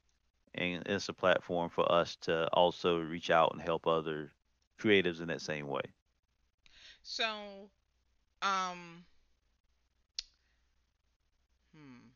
and 0.55 0.83
it's 0.87 1.09
a 1.09 1.13
platform 1.13 1.69
for 1.69 1.89
us 1.91 2.15
to 2.17 2.47
also 2.53 2.99
reach 2.99 3.29
out 3.29 3.51
and 3.53 3.61
help 3.61 3.87
other 3.87 4.31
creatives 4.79 5.21
in 5.21 5.27
that 5.29 5.41
same 5.41 5.67
way. 5.67 5.81
So, 7.03 7.71
um, 8.41 9.05
hmm. 11.73 12.11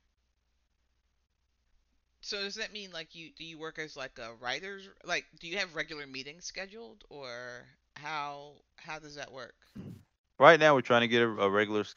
So 2.22 2.42
does 2.42 2.56
that 2.56 2.72
mean 2.74 2.92
like 2.92 3.16
you 3.16 3.32
do 3.38 3.44
you 3.44 3.58
work 3.60 3.78
as 3.80 3.96
like 3.96 4.18
a 4.20 4.34
writer's 4.36 4.90
like 5.04 5.26
do 5.40 5.48
you 5.48 5.58
have 5.58 5.76
regular 5.76 6.08
meetings 6.08 6.46
scheduled 6.46 7.04
or 7.10 7.68
how 7.96 8.64
how 8.78 9.00
does 9.00 9.16
that 9.16 9.32
work? 9.32 9.56
Right 10.40 10.60
now, 10.60 10.76
we're 10.76 10.82
trying 10.82 11.02
to 11.02 11.08
get 11.08 11.22
a, 11.22 11.30
a 11.30 11.50
regular 11.50 11.82
s- 11.82 11.96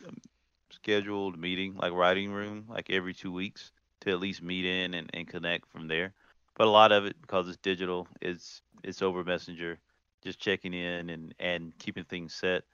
scheduled 0.70 1.39
meeting, 1.39 1.76
like 1.76 1.93
writing 1.93 2.32
room, 2.32 2.66
like 2.68 2.91
every 2.91 3.14
two 3.14 3.32
weeks 3.32 3.72
to 4.03 4.11
at 4.11 4.20
least 4.20 4.43
meet 4.43 4.64
in 4.64 4.95
and, 4.95 5.11
and 5.14 5.28
connect 5.28 5.70
from 5.70 5.89
there. 5.89 6.14
But 6.57 6.66
a 6.66 6.70
lot 6.70 6.93
of 6.93 7.07
it, 7.07 7.20
because 7.20 7.49
it's 7.49 7.59
digital, 7.59 8.09
it's 8.20 8.62
it's 8.82 9.03
over 9.03 9.24
Messenger, 9.24 9.78
just 10.22 10.39
checking 10.41 10.74
in 10.74 11.11
and 11.11 11.34
and 11.39 11.78
keeping 11.78 12.05
things 12.05 12.34
set. 12.34 12.64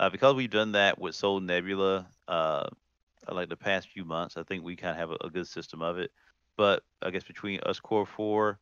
Uh, 0.00 0.10
because 0.10 0.34
we've 0.34 0.50
done 0.50 0.72
that 0.72 0.98
with 0.98 1.14
Soul 1.14 1.40
Nebula, 1.40 2.08
uh, 2.28 2.68
like 3.30 3.48
the 3.48 3.56
past 3.56 3.88
few 3.88 4.04
months, 4.04 4.36
I 4.36 4.42
think 4.44 4.64
we 4.64 4.76
kind 4.76 4.92
of 4.92 4.96
have 4.98 5.10
a, 5.10 5.26
a 5.26 5.30
good 5.30 5.48
system 5.48 5.82
of 5.82 5.98
it. 5.98 6.12
But 6.56 6.82
I 7.02 7.10
guess 7.10 7.24
between 7.24 7.60
us 7.60 7.80
core 7.80 8.06
four, 8.06 8.58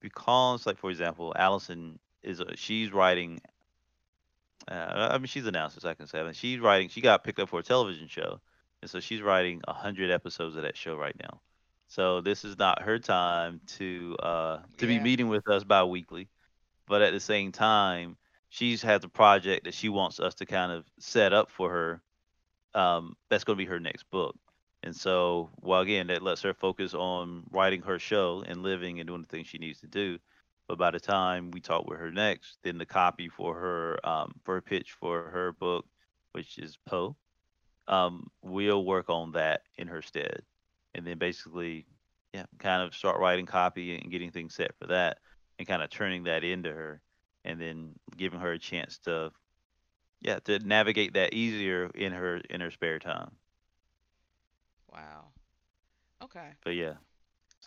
because 0.00 0.66
like 0.66 0.78
for 0.78 0.90
example, 0.90 1.32
Allison 1.36 1.98
is 2.22 2.40
a, 2.40 2.56
she's 2.56 2.92
writing 2.92 3.40
uh, 4.68 5.08
I 5.12 5.18
mean, 5.18 5.26
she's 5.26 5.46
announced 5.46 5.76
it, 5.76 5.82
so 5.82 5.88
I 5.88 5.94
can 5.94 6.06
say. 6.06 6.20
I 6.20 6.24
mean, 6.24 6.32
she's 6.34 6.60
writing. 6.60 6.88
She 6.88 7.00
got 7.00 7.24
picked 7.24 7.38
up 7.38 7.48
for 7.48 7.60
a 7.60 7.62
television 7.62 8.08
show, 8.08 8.40
and 8.80 8.90
so 8.90 9.00
she's 9.00 9.22
writing 9.22 9.60
a 9.66 9.72
hundred 9.72 10.10
episodes 10.10 10.56
of 10.56 10.62
that 10.62 10.76
show 10.76 10.96
right 10.96 11.16
now. 11.20 11.40
So 11.88 12.20
this 12.22 12.44
is 12.44 12.58
not 12.58 12.82
her 12.82 12.98
time 12.98 13.60
to 13.76 14.16
uh 14.22 14.58
to 14.78 14.86
be 14.86 14.98
meeting 14.98 15.28
with 15.28 15.46
us 15.48 15.62
bi-weekly, 15.62 16.28
but 16.88 17.02
at 17.02 17.12
the 17.12 17.20
same 17.20 17.52
time, 17.52 18.16
she's 18.48 18.82
has 18.82 19.04
a 19.04 19.08
project 19.08 19.64
that 19.64 19.74
she 19.74 19.88
wants 19.88 20.18
us 20.18 20.34
to 20.36 20.46
kind 20.46 20.72
of 20.72 20.84
set 20.98 21.32
up 21.32 21.50
for 21.50 21.70
her. 21.70 22.02
Um, 22.74 23.16
that's 23.28 23.44
going 23.44 23.58
to 23.58 23.62
be 23.62 23.68
her 23.68 23.78
next 23.78 24.10
book, 24.10 24.34
and 24.82 24.96
so 24.96 25.50
well, 25.60 25.80
again, 25.82 26.06
that 26.06 26.22
lets 26.22 26.40
her 26.42 26.54
focus 26.54 26.94
on 26.94 27.44
writing 27.50 27.82
her 27.82 27.98
show 27.98 28.42
and 28.46 28.62
living 28.62 28.98
and 28.98 29.06
doing 29.06 29.20
the 29.20 29.28
things 29.28 29.46
she 29.46 29.58
needs 29.58 29.80
to 29.80 29.86
do. 29.86 30.18
But 30.72 30.78
by 30.78 30.90
the 30.90 31.00
time 31.00 31.50
we 31.50 31.60
talk 31.60 31.86
with 31.86 31.98
her 31.98 32.10
next, 32.10 32.56
then 32.62 32.78
the 32.78 32.86
copy 32.86 33.28
for 33.28 33.54
her 33.54 34.08
um, 34.08 34.32
for 34.42 34.56
a 34.56 34.62
pitch 34.62 34.92
for 34.92 35.24
her 35.24 35.52
book, 35.52 35.84
which 36.32 36.56
is 36.56 36.78
Poe, 36.86 37.14
um, 37.88 38.30
we'll 38.40 38.82
work 38.82 39.10
on 39.10 39.32
that 39.32 39.64
in 39.76 39.86
her 39.88 40.00
stead, 40.00 40.40
and 40.94 41.06
then 41.06 41.18
basically, 41.18 41.84
yeah, 42.32 42.46
kind 42.58 42.82
of 42.82 42.94
start 42.94 43.20
writing 43.20 43.44
copy 43.44 43.98
and 43.98 44.10
getting 44.10 44.30
things 44.30 44.54
set 44.54 44.70
for 44.80 44.86
that, 44.86 45.18
and 45.58 45.68
kind 45.68 45.82
of 45.82 45.90
turning 45.90 46.24
that 46.24 46.42
into 46.42 46.72
her, 46.72 47.02
and 47.44 47.60
then 47.60 47.90
giving 48.16 48.40
her 48.40 48.52
a 48.52 48.58
chance 48.58 48.96
to, 49.00 49.30
yeah, 50.22 50.38
to 50.38 50.58
navigate 50.60 51.12
that 51.12 51.34
easier 51.34 51.90
in 51.94 52.12
her 52.12 52.38
in 52.48 52.62
her 52.62 52.70
spare 52.70 52.98
time. 52.98 53.32
Wow. 54.90 55.26
Okay. 56.22 56.48
But 56.64 56.76
yeah, 56.76 56.94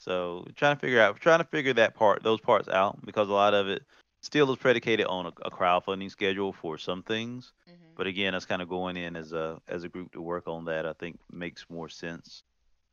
So 0.06 0.46
trying 0.56 0.76
to 0.76 0.80
figure 0.80 1.02
out, 1.02 1.20
trying 1.20 1.40
to 1.40 1.46
figure 1.46 1.74
that 1.74 1.96
part, 1.96 2.22
those 2.22 2.40
parts 2.40 2.70
out, 2.70 3.04
because 3.04 3.28
a 3.28 3.34
lot 3.34 3.56
of 3.56 3.68
it 3.68 3.82
still 4.22 4.52
is 4.52 4.58
predicated 4.60 5.08
on 5.08 5.26
a, 5.26 5.32
a 5.44 5.50
crowdfunding 5.50 6.12
schedule 6.12 6.54
for 6.54 6.78
some 6.78 7.02
things. 7.02 7.54
Mhm. 7.68 7.96
But 7.96 8.06
again, 8.06 8.36
us 8.36 8.46
kind 8.46 8.62
of 8.62 8.70
going 8.70 8.98
in 8.98 9.16
as 9.16 9.34
a 9.34 9.60
as 9.68 9.84
a 9.84 9.90
group 9.90 10.12
to 10.12 10.22
work 10.22 10.48
on 10.48 10.66
that, 10.66 10.86
I 10.86 10.94
think 10.94 11.20
makes 11.32 11.66
more 11.70 11.90
sense. 11.90 12.44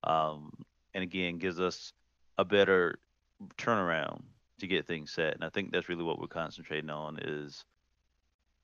Um, 0.04 0.52
and 0.94 1.02
again, 1.04 1.36
gives 1.36 1.60
us 1.60 1.92
a 2.38 2.46
better 2.46 2.98
turnaround 3.58 4.22
to 4.60 4.66
get 4.66 4.86
things 4.86 5.12
set. 5.12 5.34
And 5.34 5.44
I 5.44 5.50
think 5.50 5.70
that's 5.70 5.90
really 5.90 6.04
what 6.04 6.18
we're 6.18 6.28
concentrating 6.28 6.88
on 6.88 7.18
is 7.18 7.62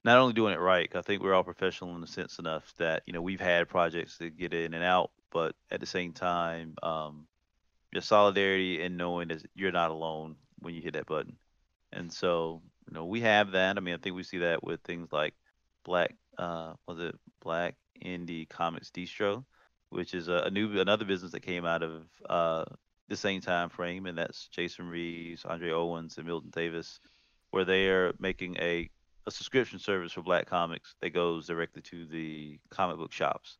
not 0.03 0.17
only 0.17 0.33
doing 0.33 0.53
it 0.55 0.59
right. 0.59 0.89
I 0.95 1.01
think 1.03 1.21
we're 1.21 1.35
all 1.35 1.43
professional 1.43 1.93
in 1.93 2.01
the 2.01 2.07
sense 2.07 2.39
enough 2.39 2.73
that 2.77 3.03
you 3.05 3.13
know 3.13 3.21
we've 3.21 3.39
had 3.39 3.69
projects 3.69 4.17
to 4.17 4.31
get 4.31 4.55
in 4.55 4.73
and 4.73 4.83
out, 4.83 5.11
but 5.29 5.55
at 5.69 5.81
the 5.81 5.85
same 5.85 6.13
time, 6.13 6.73
um, 6.81 7.27
your 7.91 8.01
solidarity 8.01 8.81
and 8.81 8.97
knowing 8.97 9.29
that 9.29 9.45
you're 9.55 9.71
not 9.71 9.91
alone 9.91 10.35
when 10.59 10.73
you 10.73 10.81
hit 10.81 10.93
that 10.93 11.07
button. 11.07 11.37
And 11.91 12.11
so, 12.11 12.61
you 12.87 12.93
know, 12.93 13.05
we 13.05 13.21
have 13.21 13.51
that. 13.51 13.77
I 13.77 13.79
mean, 13.79 13.95
I 13.95 13.97
think 13.97 14.15
we 14.15 14.23
see 14.23 14.39
that 14.39 14.63
with 14.63 14.81
things 14.81 15.11
like 15.11 15.33
Black, 15.83 16.15
uh, 16.37 16.73
was 16.87 16.99
it 16.99 17.15
Black 17.41 17.75
Indie 18.03 18.47
Comics 18.47 18.89
Distro, 18.89 19.43
which 19.89 20.13
is 20.13 20.27
a, 20.27 20.43
a 20.45 20.51
new 20.51 20.79
another 20.79 21.05
business 21.05 21.31
that 21.31 21.41
came 21.41 21.65
out 21.65 21.83
of 21.83 22.03
uh, 22.29 22.65
the 23.07 23.17
same 23.17 23.41
time 23.41 23.69
frame, 23.69 24.05
and 24.05 24.17
that's 24.17 24.47
Jason 24.49 24.87
Reeves, 24.87 25.45
Andre 25.45 25.71
Owens, 25.71 26.17
and 26.17 26.27
Milton 26.27 26.51
Davis, 26.51 26.99
where 27.51 27.65
they 27.65 27.87
are 27.89 28.13
making 28.19 28.57
a 28.57 28.89
a 29.25 29.31
subscription 29.31 29.79
service 29.79 30.13
for 30.13 30.21
Black 30.21 30.45
comics 30.45 30.95
that 31.01 31.13
goes 31.13 31.47
directly 31.47 31.81
to 31.83 32.05
the 32.05 32.59
comic 32.69 32.97
book 32.97 33.11
shops. 33.11 33.57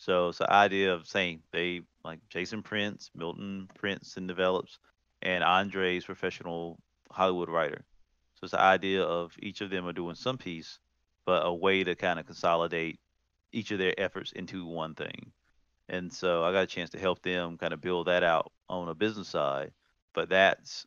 So 0.00 0.28
it's 0.28 0.38
the 0.38 0.50
idea 0.50 0.94
of 0.94 1.08
saying 1.08 1.42
they 1.50 1.82
like 2.04 2.20
Jason 2.28 2.62
Prince, 2.62 3.10
Milton 3.16 3.68
Prince 3.74 4.16
and 4.16 4.28
develops, 4.28 4.78
and 5.22 5.42
Andre's 5.42 6.04
professional 6.04 6.78
Hollywood 7.10 7.48
writer. 7.48 7.84
So 8.36 8.44
it's 8.44 8.52
the 8.52 8.60
idea 8.60 9.02
of 9.02 9.32
each 9.40 9.60
of 9.60 9.70
them 9.70 9.88
are 9.88 9.92
doing 9.92 10.14
some 10.14 10.38
piece, 10.38 10.78
but 11.26 11.44
a 11.44 11.52
way 11.52 11.82
to 11.82 11.96
kind 11.96 12.20
of 12.20 12.26
consolidate 12.26 13.00
each 13.50 13.72
of 13.72 13.80
their 13.80 13.92
efforts 13.98 14.30
into 14.30 14.64
one 14.64 14.94
thing. 14.94 15.32
And 15.88 16.12
so 16.12 16.44
I 16.44 16.52
got 16.52 16.62
a 16.62 16.66
chance 16.68 16.90
to 16.90 16.98
help 17.00 17.20
them 17.22 17.58
kind 17.58 17.72
of 17.72 17.80
build 17.80 18.06
that 18.06 18.22
out 18.22 18.52
on 18.68 18.88
a 18.88 18.94
business 18.94 19.26
side. 19.26 19.72
But 20.14 20.28
that's, 20.28 20.86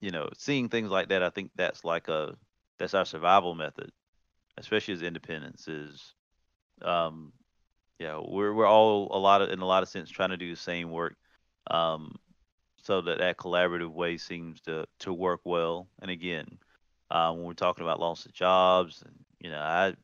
you 0.00 0.10
know, 0.10 0.28
seeing 0.36 0.68
things 0.68 0.90
like 0.90 1.10
that, 1.10 1.22
I 1.22 1.30
think 1.30 1.52
that's 1.54 1.84
like 1.84 2.08
a 2.08 2.36
that's 2.78 2.94
our 2.94 3.04
survival 3.04 3.54
method, 3.54 3.92
especially 4.56 4.94
as 4.94 5.02
independents 5.02 5.68
is 5.68 6.14
um 6.82 7.32
yeah, 8.02 8.20
we're 8.20 8.52
we're 8.52 8.66
all 8.66 9.08
a 9.12 9.18
lot 9.18 9.42
of 9.42 9.50
in 9.50 9.60
a 9.60 9.64
lot 9.64 9.84
of 9.84 9.88
sense 9.88 10.10
trying 10.10 10.30
to 10.30 10.36
do 10.36 10.50
the 10.50 10.56
same 10.56 10.90
work, 10.90 11.14
um, 11.70 12.16
so 12.82 13.00
that 13.00 13.18
that 13.18 13.36
collaborative 13.36 13.92
way 13.92 14.18
seems 14.18 14.60
to 14.62 14.86
to 15.00 15.12
work 15.12 15.40
well. 15.44 15.86
And 16.00 16.10
again, 16.10 16.58
uh, 17.12 17.32
when 17.32 17.44
we're 17.44 17.52
talking 17.52 17.84
about 17.84 18.00
loss 18.00 18.26
of 18.26 18.32
jobs, 18.32 19.02
and 19.06 19.14
you 19.38 19.50
know, 19.50 19.60
I 19.60 19.94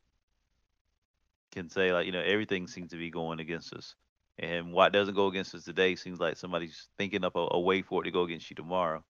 can 1.51 1.69
say 1.69 1.91
like 1.91 2.05
you 2.05 2.13
know 2.13 2.21
everything 2.21 2.67
seems 2.67 2.91
to 2.91 2.97
be 2.97 3.09
going 3.09 3.41
against 3.41 3.73
us, 3.73 3.95
and 4.37 4.71
what 4.71 4.93
doesn't 4.93 5.15
go 5.15 5.27
against 5.27 5.53
us 5.53 5.65
today 5.65 5.95
seems 5.95 6.21
like 6.21 6.37
somebody's 6.37 6.87
thinking 6.97 7.25
up 7.25 7.35
a, 7.35 7.47
a 7.51 7.59
way 7.59 7.81
for 7.81 8.01
it 8.01 8.05
to 8.05 8.11
go 8.11 8.23
against 8.23 8.49
you 8.49 8.55
tomorrow. 8.55 9.03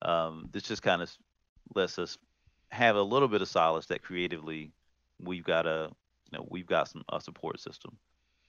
Um, 0.00 0.48
this 0.52 0.62
just 0.62 0.82
kind 0.82 1.02
of 1.02 1.14
lets 1.74 1.98
us 1.98 2.16
have 2.70 2.96
a 2.96 3.02
little 3.02 3.28
bit 3.28 3.42
of 3.42 3.48
solace 3.48 3.86
that 3.86 4.02
creatively 4.02 4.72
we've 5.20 5.44
got 5.44 5.66
a 5.66 5.90
you 6.30 6.38
know 6.38 6.46
we've 6.50 6.66
got 6.66 6.88
some 6.88 7.04
a 7.12 7.20
support 7.20 7.60
system 7.60 7.98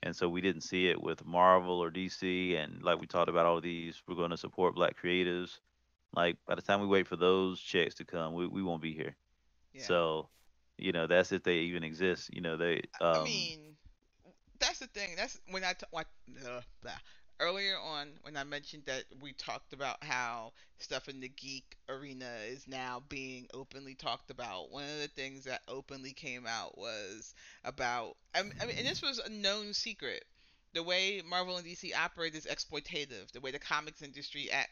and 0.04 0.16
so 0.16 0.28
we 0.30 0.42
didn't 0.42 0.62
see 0.62 0.88
it 0.88 1.02
with 1.02 1.26
Marvel 1.26 1.80
or 1.82 1.90
DC. 1.90 2.56
And 2.62 2.84
like 2.84 3.00
we 3.00 3.08
talked 3.08 3.30
about 3.30 3.46
all 3.46 3.62
these, 3.62 4.04
we're 4.08 4.16
going 4.16 4.32
to 4.32 4.38
support 4.38 4.76
black 4.76 4.96
creatives. 5.02 5.60
Like 6.14 6.38
by 6.46 6.56
the 6.56 6.62
time 6.62 6.82
we 6.82 6.88
wait 6.88 7.08
for 7.08 7.16
those 7.16 7.60
checks 7.60 7.96
to 7.96 8.06
come, 8.06 8.34
we, 8.34 8.46
we 8.48 8.62
won't 8.62 8.82
be 8.82 8.94
here. 8.94 9.16
Yeah. 9.74 9.84
So, 9.84 10.30
you 10.78 10.92
know, 10.92 11.08
that's 11.08 11.32
if 11.32 11.44
they 11.44 11.60
even 11.60 11.84
exist. 11.84 12.30
You 12.34 12.42
know, 12.42 12.58
they 12.58 12.82
I 13.02 13.12
um 13.20 13.24
mean, 13.24 13.76
that's 14.60 14.80
the 14.80 14.88
thing. 14.88 15.16
That's 15.16 15.40
when 15.50 15.64
I 15.64 15.74
t- 15.74 15.86
what 15.90 16.08
uh. 16.46 16.62
Earlier 17.44 17.76
on 17.78 18.10
when 18.22 18.38
I 18.38 18.44
mentioned 18.44 18.84
that 18.86 19.04
we 19.22 19.34
talked 19.34 19.74
about 19.74 20.04
how 20.04 20.54
stuff 20.80 21.10
in 21.10 21.20
the 21.20 21.30
geek 21.30 21.78
arena 21.90 22.30
is 22.48 22.68
now 22.68 23.04
being 23.10 23.48
openly 23.54 23.96
talked 23.96 24.32
about. 24.32 24.72
One 24.72 24.84
of 24.84 25.00
the 25.02 25.10
things 25.10 25.44
that 25.44 25.62
openly 25.68 26.14
came 26.14 26.46
out 26.48 26.78
was 26.78 27.36
about 27.64 28.16
I 28.34 28.44
mean, 28.44 28.54
I 28.62 28.66
mean 28.66 28.78
and 28.78 28.88
this 28.88 29.02
was 29.02 29.20
a 29.20 29.30
known 29.30 29.74
secret 29.74 30.24
the 30.74 30.84
way 30.84 31.22
Marvel 31.28 31.58
and 31.58 31.66
DC 31.66 31.92
operate 31.96 32.36
is 32.36 32.46
exploitative. 32.46 33.32
The 33.32 33.40
way 33.40 33.52
the 33.52 33.60
comics 33.60 34.02
industry, 34.02 34.52
at, 34.52 34.68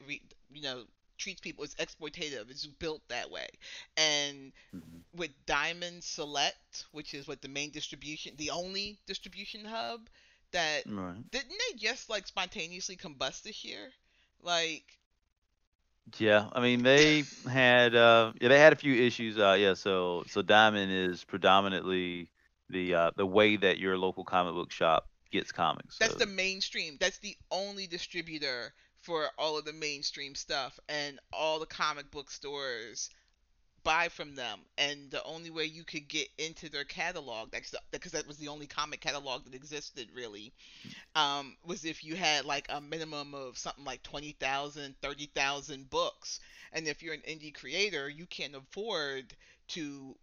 you 0.51 0.61
know, 0.61 0.83
treats 1.17 1.39
people 1.39 1.63
is 1.63 1.75
exploitative. 1.75 2.49
It's 2.49 2.65
built 2.65 3.01
that 3.09 3.29
way. 3.29 3.47
And 3.95 4.51
mm-hmm. 4.75 4.97
with 5.15 5.31
Diamond 5.45 6.03
Select, 6.03 6.85
which 6.91 7.13
is 7.13 7.27
what 7.27 7.41
the 7.41 7.47
main 7.47 7.69
distribution, 7.69 8.33
the 8.37 8.49
only 8.49 8.97
distribution 9.05 9.63
hub 9.63 10.09
that 10.51 10.83
right. 10.87 11.31
didn't 11.31 11.49
they 11.49 11.77
just 11.77 12.09
like 12.09 12.27
spontaneously 12.27 12.95
combust 12.95 13.43
this 13.43 13.63
year? 13.63 13.89
Like 14.41 14.83
yeah, 16.17 16.47
I 16.53 16.61
mean 16.61 16.83
they 16.83 17.23
had 17.49 17.95
uh 17.95 18.33
yeah, 18.39 18.49
they 18.49 18.59
had 18.59 18.73
a 18.73 18.77
few 18.77 18.93
issues 18.93 19.37
uh 19.37 19.55
yeah, 19.59 19.73
so 19.73 20.23
so 20.27 20.41
Diamond 20.41 20.91
is 20.91 21.23
predominantly 21.23 22.29
the 22.69 22.93
uh 22.93 23.11
the 23.15 23.25
way 23.25 23.55
that 23.57 23.79
your 23.79 23.97
local 23.97 24.23
comic 24.23 24.53
book 24.53 24.71
shop 24.71 25.07
gets 25.31 25.51
comics. 25.51 25.97
That's 25.97 26.13
so. 26.13 26.19
the 26.19 26.25
mainstream. 26.25 26.97
That's 26.99 27.19
the 27.19 27.35
only 27.51 27.87
distributor 27.87 28.73
for 29.01 29.27
all 29.37 29.57
of 29.57 29.65
the 29.65 29.73
mainstream 29.73 30.35
stuff 30.35 30.79
and 30.87 31.19
all 31.33 31.59
the 31.59 31.65
comic 31.65 32.11
book 32.11 32.29
stores 32.29 33.09
buy 33.83 34.09
from 34.09 34.35
them 34.35 34.59
and 34.77 35.09
the 35.09 35.23
only 35.23 35.49
way 35.49 35.65
you 35.65 35.83
could 35.83 36.07
get 36.07 36.27
into 36.37 36.69
their 36.69 36.83
catalog 36.83 37.49
that's 37.51 37.73
because 37.91 38.11
that 38.11 38.27
was 38.27 38.37
the 38.37 38.47
only 38.47 38.67
comic 38.67 39.01
catalog 39.01 39.43
that 39.45 39.55
existed 39.55 40.07
really 40.15 40.53
um, 41.15 41.55
was 41.65 41.85
if 41.85 42.03
you 42.03 42.15
had 42.15 42.45
like 42.45 42.67
a 42.69 42.79
minimum 42.79 43.33
of 43.33 43.57
something 43.57 43.83
like 43.83 44.03
20,000 44.03 44.95
30,000 45.01 45.89
books. 45.89 46.39
And 46.73 46.87
if 46.87 47.01
you're 47.03 47.13
an 47.13 47.21
indie 47.27 47.53
creator 47.53 48.07
you 48.09 48.25
can't 48.25 48.55
afford 48.55 49.33
to 49.69 50.15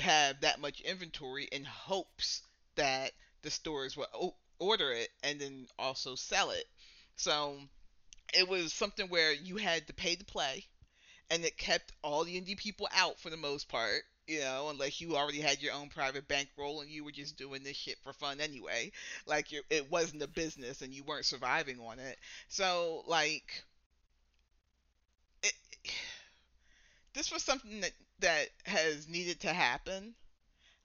have 0.00 0.40
that 0.42 0.60
much 0.60 0.80
inventory 0.80 1.44
in 1.50 1.64
hopes 1.64 2.42
that 2.76 3.12
the 3.42 3.50
stores 3.50 3.96
will 3.96 4.36
order 4.58 4.92
it 4.92 5.08
and 5.22 5.40
then 5.40 5.66
also 5.78 6.14
sell 6.14 6.50
it. 6.50 6.64
So 7.16 7.56
it 8.34 8.48
was 8.48 8.72
something 8.72 9.08
where 9.08 9.32
you 9.32 9.56
had 9.56 9.86
to 9.86 9.92
pay 9.92 10.16
to 10.16 10.24
play, 10.24 10.66
and 11.30 11.44
it 11.44 11.56
kept 11.56 11.92
all 12.02 12.24
the 12.24 12.40
indie 12.40 12.56
people 12.56 12.88
out 12.94 13.18
for 13.20 13.30
the 13.30 13.36
most 13.36 13.68
part. 13.68 14.02
You 14.26 14.40
know, 14.40 14.68
unless 14.68 15.00
you 15.00 15.16
already 15.16 15.40
had 15.40 15.62
your 15.62 15.72
own 15.72 15.88
private 15.88 16.28
bankroll 16.28 16.82
and 16.82 16.90
you 16.90 17.02
were 17.02 17.12
just 17.12 17.38
doing 17.38 17.62
this 17.62 17.76
shit 17.76 17.96
for 18.02 18.12
fun 18.12 18.40
anyway. 18.40 18.92
Like 19.26 19.46
it 19.52 19.90
wasn't 19.90 20.22
a 20.22 20.28
business 20.28 20.82
and 20.82 20.92
you 20.92 21.02
weren't 21.02 21.24
surviving 21.24 21.80
on 21.80 21.98
it. 21.98 22.18
So 22.48 23.04
like, 23.06 23.64
it, 25.42 25.54
this 27.14 27.32
was 27.32 27.42
something 27.42 27.80
that 27.80 27.92
that 28.20 28.48
has 28.64 29.08
needed 29.08 29.40
to 29.40 29.52
happen. 29.52 30.14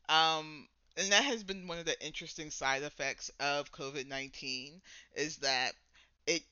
Um, 0.07 0.67
and 0.95 1.11
that 1.11 1.23
has 1.23 1.43
been 1.43 1.67
one 1.67 1.79
of 1.79 1.85
the 1.85 2.05
interesting 2.05 2.51
side 2.51 2.83
effects 2.83 3.31
of 3.39 3.71
COVID 3.71 4.07
19 4.07 4.81
is 5.15 5.37
that 5.37 5.73
it 6.27 6.43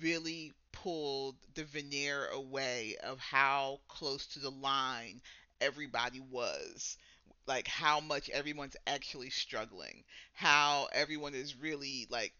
really 0.00 0.52
pulled 0.72 1.36
the 1.54 1.64
veneer 1.64 2.26
away 2.28 2.96
of 3.02 3.18
how 3.18 3.80
close 3.88 4.26
to 4.28 4.40
the 4.40 4.50
line 4.50 5.20
everybody 5.60 6.20
was. 6.20 6.96
Like 7.46 7.66
how 7.66 8.00
much 8.00 8.28
everyone's 8.30 8.76
actually 8.86 9.30
struggling. 9.30 10.04
How 10.32 10.88
everyone 10.92 11.34
is 11.34 11.56
really 11.56 12.06
like 12.10 12.34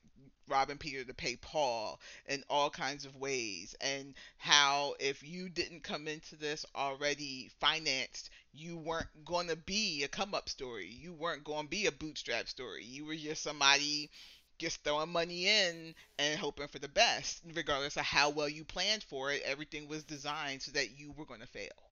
robbing 0.49 0.79
peter 0.79 1.05
to 1.05 1.13
pay 1.15 1.37
paul 1.37 2.01
in 2.27 2.43
all 2.49 2.71
kinds 2.71 3.05
of 3.05 3.17
ways. 3.17 3.75
And 3.81 4.15
how 4.39 4.95
if 4.99 5.23
you 5.23 5.49
didn't 5.49 5.83
come 5.83 6.09
into 6.09 6.37
this 6.37 6.65
already 6.75 7.51
financed 7.61 8.31
you 8.53 8.77
weren't 8.77 9.25
going 9.25 9.49
to 9.49 9.57
be 9.57 10.03
a 10.03 10.09
come 10.09 10.35
up 10.35 10.49
story. 10.49 10.89
You 10.89 11.13
weren't 11.13 11.45
going 11.45 11.65
to 11.65 11.69
be 11.71 11.87
a 11.87 11.93
bootstrap 11.93 12.49
story. 12.49 12.85
You 12.85 13.05
were 13.05 13.15
just 13.15 13.43
somebody 13.43 14.11
just 14.59 14.85
throwing 14.85 15.11
money 15.11 15.47
in 15.47 15.95
and 16.19 16.39
hoping 16.39 16.69
for 16.69 16.79
the 16.79 16.89
best, 16.89 17.43
regardless 17.55 17.97
of 17.97 18.05
how 18.05 18.31
well 18.31 18.49
you 18.49 18.65
planned 18.65 19.05
for 19.05 19.33
it. 19.33 19.43
Everything 19.45 19.89
was 19.89 20.05
designed 20.05 20.63
so 20.63 20.73
that 20.73 20.99
you 20.99 21.13
were 21.13 21.27
going 21.27 21.41
to 21.41 21.47
fail. 21.47 21.91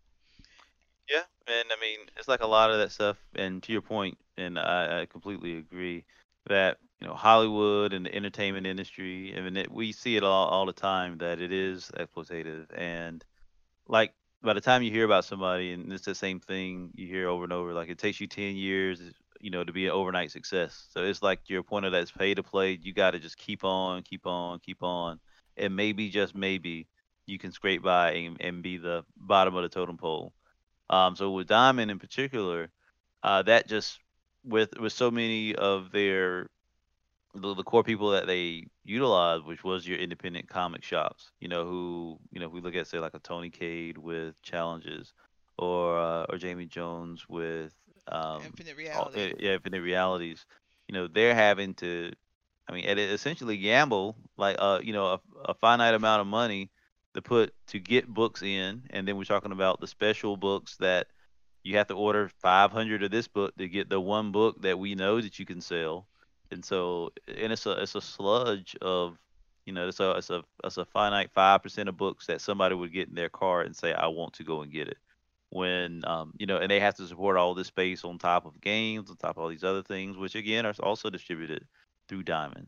Yeah, 1.09 1.23
and 1.47 1.67
I 1.71 1.81
mean, 1.81 1.99
it's 2.17 2.29
like 2.29 2.41
a 2.41 2.47
lot 2.47 2.71
of 2.71 2.79
that 2.79 2.91
stuff. 2.93 3.17
And 3.35 3.63
to 3.65 3.73
your 3.73 3.83
point, 3.83 4.19
and 4.37 4.59
I, 4.59 5.03
I 5.03 5.07
completely 5.07 5.57
agree 5.59 6.05
that 6.47 6.79
you 7.01 7.07
know 7.07 7.15
Hollywood 7.15 7.93
and 7.93 8.07
the 8.07 8.15
entertainment 8.15 8.67
industry. 8.67 9.35
I 9.37 9.41
mean, 9.41 9.57
it, 9.57 9.71
we 9.71 9.93
see 9.93 10.17
it 10.17 10.25
all 10.25 10.49
all 10.49 10.67
the 10.67 10.73
time 10.73 11.19
that 11.19 11.41
it 11.41 11.53
is 11.53 11.91
exploitative, 11.97 12.67
and 12.77 13.25
like 13.89 14.13
by 14.43 14.55
the 14.55 14.61
time 14.61 14.83
you 14.83 14.91
hear 14.91 15.05
about 15.05 15.25
somebody, 15.25 15.73
and 15.73 15.93
it's 15.93 16.05
the 16.05 16.15
same 16.15 16.41
thing 16.41 16.91
you 16.95 17.07
hear 17.07 17.29
over 17.29 17.45
and 17.45 17.53
over. 17.53 17.73
Like 17.75 17.89
it 17.89 17.99
takes 17.99 18.21
you 18.21 18.27
ten 18.27 18.57
years, 18.57 19.01
you 19.41 19.51
know, 19.51 19.65
to 19.65 19.73
be 19.73 19.87
an 19.87 19.93
overnight 19.93 20.31
success. 20.31 20.87
So 20.91 21.05
it's 21.05 21.23
like 21.23 21.41
your 21.47 21.63
point 21.63 21.87
of 21.87 21.93
that's 21.93 22.11
pay 22.11 22.35
to 22.35 22.43
play. 22.43 22.79
You 22.81 22.93
got 22.93 23.13
to 23.13 23.19
just 23.19 23.37
keep 23.37 23.65
on, 23.65 24.03
keep 24.03 24.27
on, 24.27 24.59
keep 24.61 24.83
on, 24.83 25.21
and 25.57 25.75
maybe 25.75 26.11
just 26.11 26.35
maybe 26.35 26.87
you 27.27 27.39
can 27.39 27.53
scrape 27.53 27.83
by 27.83 28.13
and, 28.13 28.37
and 28.41 28.63
be 28.63 28.77
the 28.77 29.05
bottom 29.17 29.55
of 29.57 29.63
the 29.63 29.69
totem 29.69 29.97
pole. 29.97 30.33
Um, 30.89 31.17
so 31.17 31.31
with 31.33 31.49
Diamond 31.49 31.91
in 31.91 31.99
particular, 31.99 32.69
uh, 33.23 33.43
that 33.43 33.67
just 33.69 33.99
with 34.45 34.79
with 34.79 34.93
so 34.93 35.11
many 35.11 35.55
of 35.55 35.91
their 35.91 36.49
the, 37.35 37.55
the 37.55 37.65
core 37.65 37.85
people 37.85 38.11
that 38.11 38.27
they 38.27 38.67
utilized, 38.85 39.45
which 39.45 39.65
was 39.65 39.87
your 39.87 39.99
independent 39.99 40.49
comic 40.49 40.83
shops, 40.83 41.33
you 41.41 41.49
know, 41.49 41.65
who 41.65 42.19
you 42.31 42.41
know, 42.41 42.47
if 42.47 42.53
we 42.53 42.61
look 42.61 42.77
at 42.77 42.87
say 42.87 42.99
like 42.99 43.15
a 43.15 43.19
Tony 43.19 43.51
Cade 43.51 43.99
with 43.99 44.41
challenges, 44.43 45.13
or 45.59 45.99
uh, 45.99 46.27
or 46.29 46.39
Jamie 46.39 46.67
Jones 46.67 47.29
with 47.29 47.75
um, 48.09 48.43
infinite 48.45 48.77
reality. 48.77 49.35
yeah, 49.39 49.55
infinite 49.55 49.83
realities. 49.83 50.45
You 50.89 50.95
know, 50.95 51.09
they're 51.09 51.35
having 51.35 51.75
to, 51.75 52.13
I 52.69 52.73
mean, 52.73 52.85
essentially 52.87 53.57
gamble 53.57 54.17
like 54.37 54.57
uh, 54.59 54.81
you 54.83 54.93
know, 54.93 55.07
a, 55.07 55.21
a 55.47 55.55
finite 55.55 55.95
amount 55.95 56.21
of 56.21 56.27
money 56.27 56.71
to 57.15 57.23
put 57.23 57.55
to 57.69 57.79
get 57.79 58.07
books 58.09 58.43
in, 58.43 58.83
and 58.91 59.07
then 59.07 59.17
we're 59.17 59.25
talking 59.25 59.53
about 59.53 59.81
the 59.81 59.87
special 59.87 60.37
books 60.37 60.77
that 60.77 61.09
you 61.63 61.77
have 61.77 61.89
to 61.89 61.95
order 61.95 62.31
500 62.41 63.03
of 63.03 63.11
this 63.11 63.27
book 63.27 63.57
to 63.57 63.69
get 63.69 63.89
the 63.89 64.01
one 64.01 64.31
book 64.31 64.63
that 64.63 64.79
we 64.79 64.95
know 64.95 65.21
that 65.21 65.39
you 65.39 65.47
can 65.47 65.61
sell, 65.61 66.07
and 66.51 66.65
so 66.65 67.13
and 67.27 67.53
it's 67.53 67.67
a 67.67 67.73
it's 67.83 67.95
a 67.95 68.01
sludge 68.01 68.77
of 68.81 69.19
you 69.65 69.73
know 69.73 69.89
it's 69.89 69.99
a 69.99 70.11
it's 70.13 70.31
a 70.31 70.45
it's 70.63 70.77
a 70.77 70.85
finite 70.85 71.31
five 71.33 71.63
percent 71.63 71.89
of 71.89 71.97
books 71.97 72.27
that 72.27 72.41
somebody 72.41 72.75
would 72.75 72.93
get 72.93 73.09
in 73.09 73.15
their 73.15 73.29
car 73.29 73.63
and 73.63 73.75
say 73.75 73.93
I 73.93 74.07
want 74.07 74.35
to 74.35 74.45
go 74.45 74.63
and 74.63 74.71
get 74.71 74.89
it 74.89 74.99
when 75.51 76.03
um, 76.07 76.33
you 76.39 76.47
know, 76.47 76.59
and 76.59 76.71
they 76.71 76.81
have 76.81 76.97
to 76.97 77.07
support 77.07 77.37
all 77.37 77.55
this 77.55 77.69
space 77.69 78.05
on 78.05 78.19
top 78.19 78.47
of 78.47 78.61
games, 78.61 79.11
on 79.11 79.17
top 79.17 79.37
of 79.37 79.43
all 79.43 79.49
these 79.49 79.65
other 79.65 79.83
things, 79.83 80.17
which 80.17 80.35
again 80.35 80.67
are 80.67 80.75
also 80.81 81.11
distributed 81.11 81.65
through 82.09 82.23
Diamond. 82.23 82.67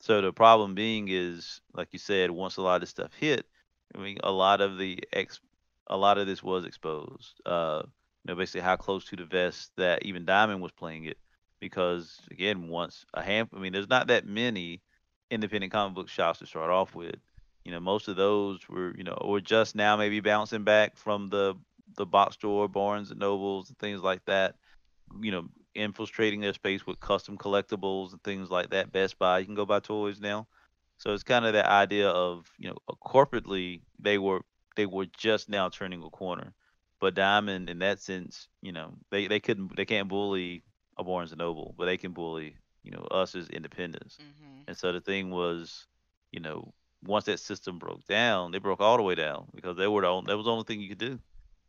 So 0.00 0.20
the 0.20 0.32
problem 0.32 0.74
being 0.74 1.08
is, 1.08 1.60
like 1.74 1.88
you 1.92 1.98
said, 1.98 2.30
once 2.30 2.56
a 2.56 2.62
lot 2.62 2.76
of 2.76 2.80
this 2.80 2.90
stuff 2.90 3.12
hit, 3.18 3.46
I 3.94 3.98
mean, 3.98 4.18
a 4.22 4.32
lot 4.32 4.60
of 4.60 4.78
the 4.78 4.98
ex, 5.12 5.40
a 5.88 5.96
lot 5.96 6.18
of 6.18 6.26
this 6.26 6.42
was 6.42 6.64
exposed. 6.64 7.40
Uh, 7.44 7.82
you 8.24 8.32
know, 8.32 8.36
basically 8.36 8.62
how 8.62 8.76
close 8.76 9.04
to 9.06 9.16
the 9.16 9.24
vest 9.24 9.72
that 9.76 10.04
even 10.04 10.24
Diamond 10.24 10.62
was 10.62 10.72
playing 10.72 11.04
it, 11.04 11.18
because 11.58 12.20
again, 12.30 12.68
once 12.68 13.04
a 13.12 13.22
hand, 13.22 13.48
I 13.54 13.58
mean, 13.58 13.72
there's 13.72 13.88
not 13.88 14.06
that 14.08 14.26
many 14.26 14.80
independent 15.30 15.72
comic 15.72 15.94
book 15.94 16.08
shops 16.08 16.38
to 16.38 16.46
start 16.46 16.70
off 16.70 16.94
with. 16.94 17.16
You 17.64 17.72
know, 17.72 17.80
most 17.80 18.08
of 18.08 18.16
those 18.16 18.66
were, 18.68 18.96
you 18.96 19.04
know, 19.04 19.18
were 19.24 19.40
just 19.40 19.74
now 19.74 19.96
maybe 19.96 20.20
bouncing 20.20 20.64
back 20.64 20.96
from 20.96 21.28
the 21.28 21.54
the 21.96 22.06
box 22.06 22.34
store, 22.34 22.68
Barnes 22.68 23.10
and 23.10 23.20
Nobles, 23.20 23.68
and 23.68 23.78
things 23.78 24.02
like 24.02 24.24
that. 24.26 24.56
You 25.20 25.32
know, 25.32 25.48
infiltrating 25.74 26.40
their 26.40 26.52
space 26.52 26.86
with 26.86 27.00
custom 27.00 27.36
collectibles 27.36 28.12
and 28.12 28.22
things 28.22 28.50
like 28.50 28.70
that. 28.70 28.92
Best 28.92 29.18
Buy, 29.18 29.38
you 29.38 29.46
can 29.46 29.54
go 29.54 29.66
buy 29.66 29.80
toys 29.80 30.20
now. 30.20 30.46
So 30.98 31.14
it's 31.14 31.22
kind 31.22 31.46
of 31.46 31.54
that 31.54 31.66
idea 31.66 32.08
of 32.08 32.50
you 32.58 32.68
know 32.68 32.76
corporately 33.02 33.80
they 33.98 34.18
were 34.18 34.42
they 34.76 34.86
were 34.86 35.06
just 35.06 35.48
now 35.48 35.68
turning 35.68 36.02
a 36.02 36.10
corner, 36.10 36.54
but 37.00 37.14
Diamond 37.14 37.70
in 37.70 37.78
that 37.80 38.00
sense, 38.00 38.48
you 38.60 38.72
know, 38.72 38.94
they 39.10 39.26
they 39.26 39.40
couldn't 39.40 39.74
they 39.76 39.86
can't 39.86 40.08
bully 40.08 40.62
a 40.98 41.04
Barnes 41.04 41.32
and 41.32 41.38
Noble, 41.38 41.74
but 41.78 41.86
they 41.86 41.96
can 41.96 42.12
bully 42.12 42.56
you 42.82 42.90
know 42.90 43.06
us 43.10 43.34
as 43.34 43.48
independents. 43.48 44.18
Mm-hmm. 44.20 44.62
And 44.68 44.76
so 44.76 44.92
the 44.92 45.00
thing 45.00 45.30
was, 45.30 45.86
you 46.32 46.40
know, 46.40 46.74
once 47.02 47.24
that 47.24 47.40
system 47.40 47.78
broke 47.78 48.04
down, 48.06 48.52
they 48.52 48.58
broke 48.58 48.80
all 48.80 48.98
the 48.98 49.02
way 49.02 49.14
down 49.14 49.48
because 49.54 49.76
they 49.76 49.88
were 49.88 50.02
the 50.02 50.08
only, 50.08 50.26
that 50.28 50.36
was 50.36 50.44
the 50.44 50.52
only 50.52 50.64
thing 50.64 50.80
you 50.80 50.90
could 50.90 50.98
do 50.98 51.18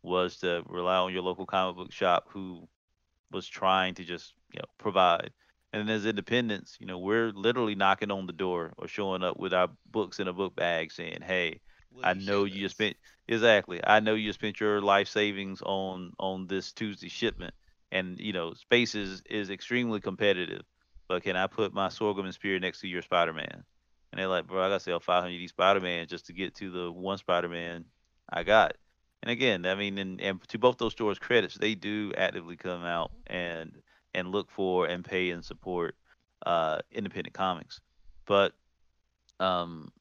was 0.04 0.38
to 0.38 0.64
rely 0.68 0.98
on 0.98 1.14
your 1.14 1.22
local 1.24 1.46
comic 1.46 1.76
book 1.76 1.92
shop 1.92 2.26
who 2.30 2.68
was 3.32 3.48
trying 3.48 3.96
to 3.96 4.04
just 4.04 4.34
you 4.54 4.60
know 4.60 4.66
provide. 4.78 5.32
And 5.74 5.90
as 5.90 6.06
independents, 6.06 6.78
you 6.82 6.86
know, 6.86 7.00
we're 7.00 7.32
literally 7.32 7.76
knocking 7.76 8.12
on 8.12 8.28
the 8.28 8.34
door 8.34 8.74
or 8.78 8.88
showing 8.88 9.24
up 9.24 9.38
with 9.38 9.54
our 9.54 9.70
books 9.90 10.20
in 10.20 10.28
a 10.28 10.34
book 10.34 10.56
bag 10.56 10.92
saying, 10.92 11.22
"Hey, 11.22 11.62
Will 11.92 12.06
I 12.06 12.14
know 12.14 12.44
you 12.44 12.62
just 12.62 12.76
spent 12.76 12.98
exactly. 13.28 13.80
I 13.86 14.00
know 14.02 14.16
you 14.16 14.34
spent 14.34 14.60
your 14.60 14.82
life 14.82 15.08
savings 15.08 15.62
on 15.62 16.12
on 16.20 16.48
this 16.48 16.74
Tuesday 16.74 17.10
shipment, 17.10 17.54
and 17.92 18.20
you 18.20 18.34
know, 18.34 18.54
space 18.54 18.96
is 18.96 19.22
is 19.30 19.50
extremely 19.50 20.02
competitive. 20.02 20.64
But 21.08 21.24
can 21.24 21.36
I 21.36 21.48
put 21.48 21.74
my 21.74 21.90
sorghum 21.90 22.26
and 22.26 22.34
spear 22.34 22.60
next 22.60 22.82
to 22.82 22.88
your 22.88 23.02
Spider-Man?" 23.02 23.64
And 24.12 24.20
they're 24.20 24.28
like, 24.28 24.48
"Bro, 24.48 24.62
I 24.62 24.68
gotta 24.70 24.80
sell 24.82 25.00
500 25.00 25.34
of 25.34 25.40
these 25.40 25.52
Spider-Man 25.52 26.08
just 26.08 26.26
to 26.28 26.34
get 26.34 26.56
to 26.56 26.70
the 26.70 26.92
one 26.92 27.18
Spider-Man 27.18 27.86
I 28.30 28.44
got." 28.44 28.76
And 29.24 29.32
again, 29.32 29.66
I 29.66 29.76
mean, 29.76 29.98
and, 29.98 30.20
and 30.20 30.48
to 30.50 30.58
both 30.58 30.78
those 30.78 30.94
stores' 30.94 31.20
credits, 31.20 31.56
they 31.56 31.76
do 31.76 32.12
actively 32.18 32.56
come 32.56 32.84
out 32.84 33.12
and 33.28 33.72
and 34.14 34.32
look 34.32 34.52
for 34.52 34.88
and 34.88 35.06
pay 35.06 35.30
and 35.30 35.44
support 35.44 35.96
uh, 36.46 36.80
independent 36.92 37.34
comics. 37.34 37.80
but 38.26 38.54
um, 39.40 39.92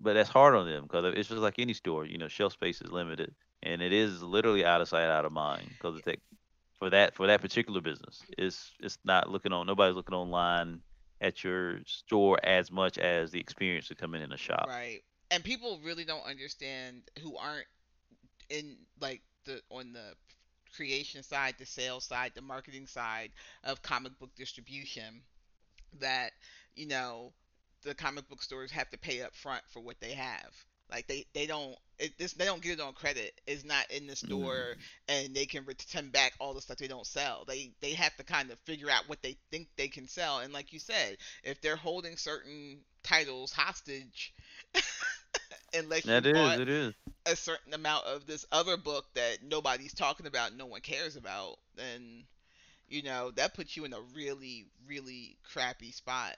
but 0.00 0.14
that's 0.14 0.28
hard 0.28 0.54
on 0.54 0.66
them 0.66 0.82
because 0.82 1.14
it's 1.16 1.28
just 1.28 1.40
like 1.40 1.58
any 1.58 1.74
store. 1.74 2.04
You 2.04 2.18
know, 2.18 2.28
shelf 2.28 2.52
space 2.52 2.80
is 2.80 2.90
limited, 2.90 3.34
and 3.62 3.80
it 3.80 3.92
is 3.92 4.22
literally 4.22 4.64
out 4.64 4.80
of 4.80 4.88
sight, 4.88 5.08
out 5.08 5.24
of 5.24 5.32
mind. 5.32 5.68
Because 5.70 6.00
that 6.02 6.18
for 6.78 6.90
that 6.90 7.14
for 7.14 7.26
that 7.26 7.40
particular 7.40 7.80
business, 7.80 8.22
it's 8.36 8.72
it's 8.80 8.98
not 9.04 9.30
looking 9.30 9.52
on. 9.52 9.66
Nobody's 9.66 9.96
looking 9.96 10.14
online 10.14 10.80
at 11.20 11.42
your 11.42 11.80
store 11.86 12.38
as 12.44 12.70
much 12.70 12.98
as 12.98 13.30
the 13.30 13.40
experience 13.40 13.90
of 13.90 13.96
coming 13.96 14.22
in 14.22 14.32
a 14.32 14.36
shop. 14.36 14.66
Right. 14.68 15.00
And 15.30 15.42
people 15.42 15.80
really 15.82 16.04
don't 16.04 16.24
understand 16.24 17.02
who 17.22 17.36
aren't 17.36 17.66
in 18.50 18.76
like 19.00 19.22
the 19.44 19.60
on 19.70 19.92
the 19.92 20.14
creation 20.74 21.22
side, 21.22 21.54
the 21.58 21.66
sales 21.66 22.04
side, 22.04 22.32
the 22.34 22.42
marketing 22.42 22.86
side 22.86 23.30
of 23.64 23.82
comic 23.82 24.18
book 24.18 24.30
distribution 24.36 25.22
that, 26.00 26.32
you 26.74 26.86
know, 26.86 27.32
the 27.82 27.94
comic 27.94 28.28
book 28.28 28.42
stores 28.42 28.70
have 28.72 28.90
to 28.90 28.98
pay 28.98 29.22
up 29.22 29.34
front 29.34 29.62
for 29.68 29.80
what 29.80 30.00
they 30.00 30.12
have. 30.12 30.52
Like 30.90 31.08
they 31.08 31.26
they 31.34 31.46
don't 31.46 31.74
it, 31.98 32.16
this 32.16 32.34
they 32.34 32.44
don't 32.44 32.62
get 32.62 32.78
it 32.78 32.80
on 32.80 32.92
credit. 32.92 33.32
It's 33.46 33.64
not 33.64 33.90
in 33.90 34.06
the 34.06 34.14
store, 34.14 34.54
mm. 34.54 34.76
and 35.08 35.34
they 35.34 35.46
can 35.46 35.64
return 35.64 36.10
back 36.10 36.34
all 36.38 36.54
the 36.54 36.60
stuff 36.60 36.76
they 36.76 36.86
don't 36.86 37.06
sell. 37.06 37.44
They 37.46 37.72
they 37.80 37.92
have 37.92 38.14
to 38.16 38.24
kind 38.24 38.50
of 38.52 38.58
figure 38.60 38.90
out 38.90 39.08
what 39.08 39.20
they 39.20 39.36
think 39.50 39.66
they 39.76 39.88
can 39.88 40.06
sell. 40.06 40.38
And 40.38 40.52
like 40.52 40.72
you 40.72 40.78
said, 40.78 41.16
if 41.42 41.60
they're 41.60 41.74
holding 41.74 42.16
certain 42.16 42.78
titles 43.02 43.52
hostage, 43.52 44.32
unless 45.74 46.04
that 46.04 46.24
you 46.24 46.30
is, 46.30 46.36
bought 46.36 46.60
it 46.60 46.68
is. 46.68 46.94
A 47.26 47.36
certain 47.36 47.74
amount 47.74 48.06
of 48.06 48.26
this 48.26 48.46
other 48.52 48.76
book 48.78 49.06
that 49.14 49.42
nobody's 49.42 49.94
talking 49.94 50.26
about, 50.26 50.54
no 50.54 50.66
one 50.66 50.80
cares 50.82 51.16
about, 51.16 51.58
then 51.76 52.26
you 52.88 53.02
know 53.02 53.30
that 53.32 53.54
puts 53.54 53.76
you 53.76 53.84
in 53.84 53.92
a 53.94 54.00
really 54.14 54.66
really 54.86 55.38
crappy 55.44 55.92
spot. 55.92 56.36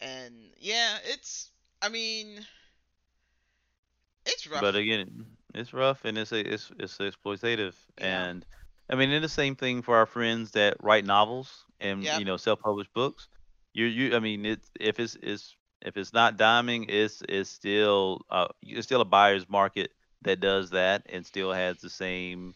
And 0.00 0.54
yeah, 0.58 0.98
it's 1.04 1.52
I 1.82 1.88
mean 1.90 2.46
it's 4.26 4.46
rough. 4.46 4.60
But 4.60 4.76
again, 4.76 5.36
it's 5.54 5.72
rough 5.72 6.04
and 6.04 6.18
it's 6.18 6.32
a, 6.32 6.40
it's 6.54 6.70
it's 6.78 6.98
exploitative 6.98 7.74
Yeah. 7.98 8.28
and 8.28 8.44
I 8.90 8.96
mean, 8.96 9.10
it's 9.10 9.22
the 9.22 9.28
same 9.28 9.54
thing 9.56 9.82
for 9.82 9.96
our 9.96 10.06
friends 10.06 10.52
that 10.52 10.76
write 10.80 11.04
novels 11.04 11.64
and 11.80 12.04
Yep. 12.04 12.14
you 12.14 12.24
know 12.24 12.36
self-published 12.36 12.92
books. 12.92 13.28
You 13.72 13.86
you 13.86 14.16
I 14.16 14.20
mean, 14.20 14.44
it's 14.46 14.70
if 14.80 14.98
it's 15.00 15.16
it's 15.22 15.56
if 15.82 15.96
it's 15.96 16.12
not 16.12 16.36
Diamond, 16.36 16.86
it's 16.90 17.22
it's 17.28 17.50
still 17.50 18.22
uh 18.30 18.48
it's 18.62 18.86
still 18.86 19.00
a 19.00 19.04
buyer's 19.04 19.48
market 19.48 19.92
that 20.22 20.40
does 20.40 20.70
that 20.70 21.02
and 21.08 21.24
still 21.26 21.52
has 21.52 21.80
the 21.80 21.90
same 21.90 22.54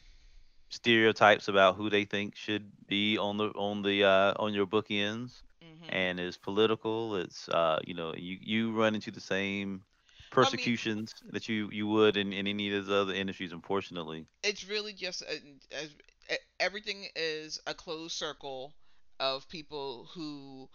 stereotypes 0.71 1.49
about 1.49 1.77
who 1.77 1.89
they 1.91 2.05
think 2.05 2.35
should 2.37 2.71
be 2.87 3.17
on 3.19 3.37
the 3.37 3.47
on 3.51 3.83
the 3.83 4.05
uh 4.05 4.33
on 4.39 4.53
your 4.55 4.67
bookends 4.67 5.43
Mhm. 5.61 5.91
and 5.91 6.19
it's 6.21 6.37
political. 6.37 7.17
It's 7.17 7.49
uh 7.49 7.79
you 7.85 7.95
know 7.95 8.15
you 8.17 8.39
you 8.41 8.73
run 8.73 8.95
into 8.95 9.11
the 9.11 9.21
same 9.21 9.85
I 10.41 10.51
mean, 10.51 10.73
persecutions 10.75 11.15
that 11.31 11.49
you 11.49 11.69
you 11.73 11.87
would 11.87 12.17
in, 12.17 12.33
in 12.33 12.47
any 12.47 12.73
of 12.75 12.87
the 12.87 12.95
other 12.95 13.15
industries, 13.15 13.53
unfortunately. 13.53 14.27
it's 14.43 14.65
really 14.69 14.93
just 14.93 15.23
a, 15.23 15.41
as 15.75 15.91
e- 16.31 16.37
everything 16.61 17.07
is 17.17 17.59
a 17.67 17.75
closed 17.75 18.17
circle 18.17 18.75
of 19.19 19.49
people 19.49 20.09
who 20.15 20.69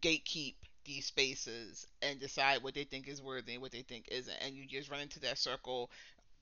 gatekeep 0.00 0.54
these 0.86 1.06
spaces 1.06 1.86
and 2.02 2.20
decide 2.20 2.62
what 2.62 2.74
they 2.74 2.84
think 2.84 3.08
is 3.08 3.22
worthy 3.22 3.54
and 3.54 3.62
what 3.62 3.72
they 3.72 3.82
think 3.82 4.06
isn't 4.10 4.36
and 4.42 4.54
you 4.56 4.66
just 4.66 4.90
run 4.90 5.00
into 5.00 5.20
that 5.20 5.38
circle 5.38 5.90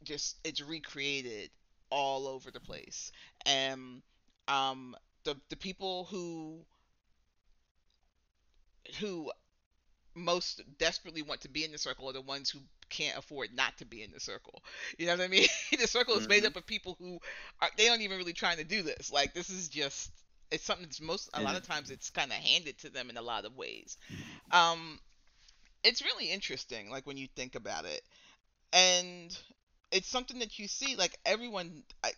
just 0.04 0.36
it's 0.44 0.60
recreated 0.62 1.50
all 1.90 2.28
over 2.28 2.50
the 2.50 2.60
place 2.60 3.12
and 3.46 4.02
um 4.48 4.96
the 5.24 5.36
the 5.50 5.56
people 5.56 6.06
who 6.10 6.60
who 9.00 9.30
most 10.14 10.62
desperately 10.78 11.22
want 11.22 11.40
to 11.42 11.48
be 11.48 11.64
in 11.64 11.72
the 11.72 11.78
circle 11.78 12.08
are 12.08 12.12
the 12.12 12.20
ones 12.22 12.50
who 12.50 12.60
can't 12.90 13.18
afford 13.18 13.54
not 13.54 13.76
to 13.78 13.86
be 13.86 14.02
in 14.02 14.10
the 14.12 14.20
circle. 14.20 14.62
You 14.98 15.06
know 15.06 15.14
what 15.16 15.22
I 15.22 15.28
mean? 15.28 15.48
the 15.78 15.86
circle 15.88 16.16
is 16.16 16.28
made 16.28 16.44
hmm 16.44 16.46
up 16.46 16.56
of 16.56 16.66
people 16.66 16.96
who 16.98 17.18
are 17.60 17.70
they 17.76 17.88
aren't 17.88 18.02
even 18.02 18.18
really 18.18 18.32
trying 18.34 18.58
to 18.58 18.64
do 18.64 18.82
this. 18.82 19.12
Like 19.12 19.34
this 19.34 19.50
is 19.50 19.68
just 19.68 20.10
it's 20.50 20.64
something 20.64 20.84
that's 20.86 21.00
most 21.00 21.30
a 21.34 21.42
lot 21.42 21.56
of 21.56 21.66
times 21.66 21.90
it's 21.90 22.10
kind 22.10 22.30
of 22.30 22.36
handed 22.36 22.78
to 22.78 22.90
them 22.90 23.10
in 23.10 23.16
a 23.16 23.22
lot 23.22 23.44
of 23.44 23.56
ways. 23.56 23.98
Um 24.50 24.98
it's 25.82 26.02
really 26.02 26.30
interesting 26.30 26.90
like 26.90 27.06
when 27.06 27.16
you 27.16 27.28
think 27.36 27.54
about 27.54 27.84
it. 27.84 28.02
And 28.72 29.36
it's 29.92 30.08
something 30.08 30.40
that 30.40 30.58
you 30.58 30.66
see 30.66 30.96
like 30.96 31.16
everyone 31.24 31.84
I, 32.02 32.12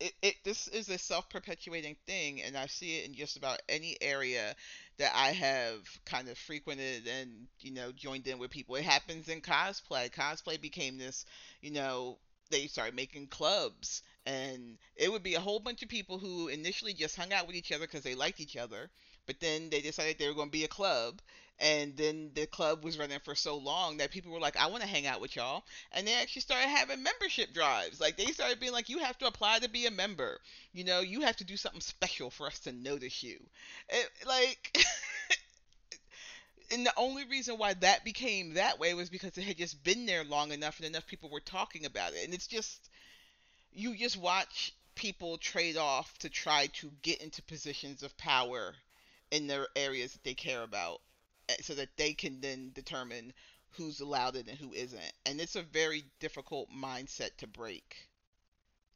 it, 0.00 0.12
it 0.22 0.34
this 0.44 0.66
is 0.68 0.88
a 0.88 0.98
self-perpetuating 0.98 1.94
thing 2.06 2.42
and 2.42 2.56
i 2.56 2.66
see 2.66 2.98
it 2.98 3.06
in 3.06 3.14
just 3.14 3.36
about 3.36 3.60
any 3.68 3.96
area 4.00 4.54
that 4.98 5.12
i 5.14 5.28
have 5.28 5.80
kind 6.06 6.28
of 6.28 6.38
frequented 6.38 7.06
and 7.06 7.46
you 7.60 7.72
know 7.72 7.92
joined 7.92 8.26
in 8.26 8.38
with 8.38 8.50
people. 8.50 8.76
It 8.76 8.84
happens 8.84 9.28
in 9.28 9.42
cosplay. 9.42 10.10
Cosplay 10.10 10.60
became 10.60 10.98
this 10.98 11.24
you 11.60 11.70
know 11.70 12.18
they 12.50 12.66
started 12.66 12.96
making 12.96 13.28
clubs 13.28 14.02
and 14.26 14.78
it 14.96 15.10
would 15.10 15.22
be 15.22 15.34
a 15.34 15.40
whole 15.40 15.60
bunch 15.60 15.82
of 15.82 15.88
people 15.88 16.18
who 16.18 16.48
initially 16.48 16.92
just 16.94 17.16
hung 17.16 17.32
out 17.32 17.46
with 17.46 17.56
each 17.56 17.72
other 17.72 17.86
because 17.86 18.02
they 18.02 18.14
liked 18.14 18.40
each 18.40 18.56
other 18.56 18.90
but 19.26 19.40
then 19.40 19.70
they 19.70 19.80
decided 19.80 20.18
they 20.18 20.28
were 20.28 20.34
going 20.34 20.48
to 20.48 20.52
be 20.52 20.64
a 20.64 20.68
club 20.68 21.20
and 21.58 21.96
then 21.96 22.30
the 22.34 22.46
club 22.46 22.84
was 22.84 22.98
running 22.98 23.18
for 23.20 23.34
so 23.34 23.56
long 23.56 23.98
that 23.98 24.10
people 24.10 24.32
were 24.32 24.40
like 24.40 24.56
i 24.56 24.66
want 24.66 24.82
to 24.82 24.88
hang 24.88 25.06
out 25.06 25.20
with 25.20 25.36
y'all 25.36 25.64
and 25.92 26.06
they 26.06 26.14
actually 26.14 26.42
started 26.42 26.68
having 26.68 27.02
membership 27.02 27.52
drives. 27.52 28.00
Like 28.00 28.16
they 28.16 28.26
started 28.26 28.60
being 28.60 28.72
like, 28.72 28.88
you 28.88 28.98
have 28.98 29.18
to 29.18 29.26
apply 29.26 29.58
to 29.60 29.68
be 29.68 29.86
a 29.86 29.90
member. 29.90 30.40
You 30.72 30.84
know, 30.84 31.00
you 31.00 31.22
have 31.22 31.36
to 31.36 31.44
do 31.44 31.56
something 31.56 31.80
special 31.80 32.30
for 32.30 32.46
us 32.46 32.60
to 32.60 32.72
notice 32.72 33.22
you. 33.22 33.38
It, 33.88 34.10
like, 34.26 34.78
and 36.72 36.86
the 36.86 36.92
only 36.96 37.24
reason 37.24 37.58
why 37.58 37.74
that 37.74 38.04
became 38.04 38.54
that 38.54 38.78
way 38.78 38.94
was 38.94 39.10
because 39.10 39.36
it 39.36 39.44
had 39.44 39.56
just 39.58 39.82
been 39.82 40.06
there 40.06 40.24
long 40.24 40.52
enough 40.52 40.78
and 40.78 40.86
enough 40.86 41.06
people 41.06 41.30
were 41.30 41.40
talking 41.40 41.84
about 41.84 42.12
it. 42.12 42.24
And 42.24 42.34
it's 42.34 42.46
just 42.46 42.89
you 43.72 43.96
just 43.96 44.16
watch 44.16 44.72
people 44.94 45.38
trade 45.38 45.76
off 45.76 46.16
to 46.18 46.28
try 46.28 46.66
to 46.68 46.90
get 47.02 47.20
into 47.22 47.42
positions 47.42 48.02
of 48.02 48.16
power 48.16 48.74
in 49.30 49.46
their 49.46 49.68
areas 49.76 50.12
that 50.12 50.24
they 50.24 50.34
care 50.34 50.62
about 50.62 51.00
eh, 51.48 51.56
so 51.62 51.74
that 51.74 51.96
they 51.96 52.12
can 52.14 52.40
then 52.40 52.70
determine 52.74 53.32
who's 53.70 54.00
allowed 54.00 54.36
it 54.36 54.48
and 54.48 54.58
who 54.58 54.72
isn't. 54.72 55.12
And 55.26 55.40
it's 55.40 55.56
a 55.56 55.62
very 55.62 56.04
difficult 56.20 56.68
mindset 56.70 57.36
to 57.38 57.46
break. 57.46 58.08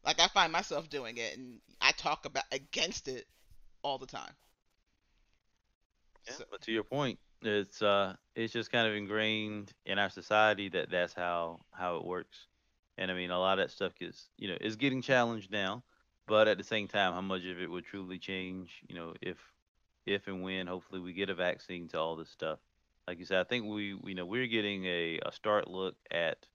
Like 0.05 0.21
I 0.21 0.29
find 0.29 0.53
myself 0.53 0.89
doing 0.89 1.17
it 1.19 1.37
and 1.37 1.61
I 1.81 1.93
talk 1.93 2.25
about 2.27 2.45
against 2.53 3.09
it 3.09 3.27
all 3.83 3.99
the 3.99 4.07
time. 4.07 4.35
yeah, 6.27 6.35
So 6.37 6.45
but 6.51 6.61
to 6.63 6.73
your 6.73 6.85
point, 6.85 7.19
it's 7.43 7.83
uh 7.83 8.15
it's 8.35 8.53
just 8.53 8.71
kind 8.73 8.87
of 8.89 8.95
ingrained 8.95 9.73
in 9.87 9.99
our 9.99 10.11
society 10.11 10.69
that 10.71 10.91
that's 10.91 11.13
how 11.15 11.61
how 11.73 11.97
it 11.97 12.05
works. 12.05 12.47
And 12.97 13.11
I 13.11 13.15
mean, 13.15 13.31
a 13.31 13.39
lot 13.39 13.59
of 13.59 13.65
that 13.65 13.73
stuff 13.73 13.93
is 14.01 14.29
you 14.39 14.49
know 14.49 14.57
is 14.61 14.77
getting 14.77 15.03
challenged 15.03 15.51
now, 15.51 15.83
but 16.27 16.49
at 16.49 16.59
the 16.59 16.65
same 16.65 16.89
time, 16.89 17.13
how 17.13 17.21
much 17.21 17.45
of 17.45 17.61
it 17.61 17.71
would 17.71 17.85
truly 17.85 18.19
change? 18.19 18.83
You 18.89 18.95
know, 18.95 19.15
if 19.21 19.39
if 20.07 20.27
and 20.29 20.43
when 20.43 20.67
hopefully 20.67 21.01
we 21.01 21.13
get 21.13 21.31
a 21.31 21.35
vaccine 21.35 21.89
to 21.89 21.99
all 21.99 22.17
this 22.17 22.31
stuff. 22.31 22.59
Like 23.09 23.19
you 23.19 23.25
said, 23.25 23.41
I 23.41 23.45
think 23.45 23.67
we 23.67 23.99
you 24.05 24.15
know 24.15 24.27
we're 24.27 24.47
getting 24.47 24.85
a, 24.87 25.19
a 25.25 25.33
start 25.33 25.69
look 25.69 25.97
at 26.11 26.47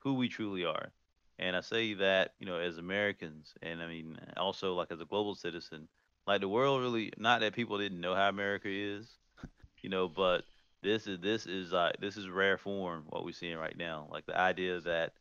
who 0.00 0.14
we 0.14 0.28
truly 0.28 0.64
are. 0.64 0.92
And 1.38 1.56
I 1.56 1.60
say 1.62 1.94
that, 1.94 2.34
you 2.38 2.46
know, 2.46 2.58
as 2.58 2.78
Americans, 2.78 3.54
and 3.60 3.82
I 3.82 3.88
mean, 3.88 4.16
also 4.36 4.74
like 4.74 4.92
as 4.92 5.00
a 5.00 5.04
global 5.04 5.34
citizen, 5.34 5.88
like 6.26 6.40
the 6.40 6.48
world 6.48 6.80
really, 6.80 7.12
not 7.18 7.40
that 7.40 7.54
people 7.54 7.78
didn't 7.78 8.00
know 8.00 8.14
how 8.14 8.28
America 8.28 8.68
is, 8.70 9.08
you 9.82 9.90
know, 9.90 10.08
but 10.08 10.44
this 10.82 11.06
is 11.06 11.18
this 11.20 11.46
is 11.46 11.72
uh 11.72 11.90
this 11.98 12.16
is 12.16 12.28
rare 12.28 12.58
form 12.58 13.04
what 13.08 13.24
we're 13.24 13.32
seeing 13.32 13.56
right 13.56 13.76
now. 13.76 14.06
Like 14.10 14.26
the 14.26 14.38
idea 14.38 14.80
that 14.82 15.14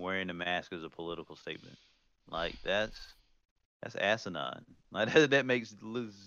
wearing 0.00 0.30
a 0.30 0.34
mask 0.34 0.72
is 0.72 0.84
a 0.84 0.90
political 0.90 1.36
statement, 1.36 1.78
like 2.28 2.56
that's 2.64 2.98
that's 3.82 3.96
asinine. 3.96 4.64
Like 4.92 5.14
that, 5.14 5.30
that 5.30 5.46
makes 5.46 5.72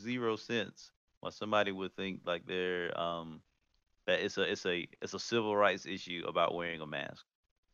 zero 0.02 0.38
sense. 0.38 0.92
Why 1.20 1.32
somebody 1.32 1.74
would 1.74 1.94
think 1.98 2.22
like 2.26 2.46
they're 2.46 2.98
um 2.98 3.42
that 4.08 4.20
it's 4.22 4.38
a 4.38 4.44
it's 4.44 4.66
a 4.66 4.88
it's 5.02 5.14
a 5.14 5.20
civil 5.20 5.56
rights 5.56 5.86
issue 5.86 6.24
about 6.28 6.56
wearing 6.56 6.82
a 6.82 6.88
mask. 6.88 7.26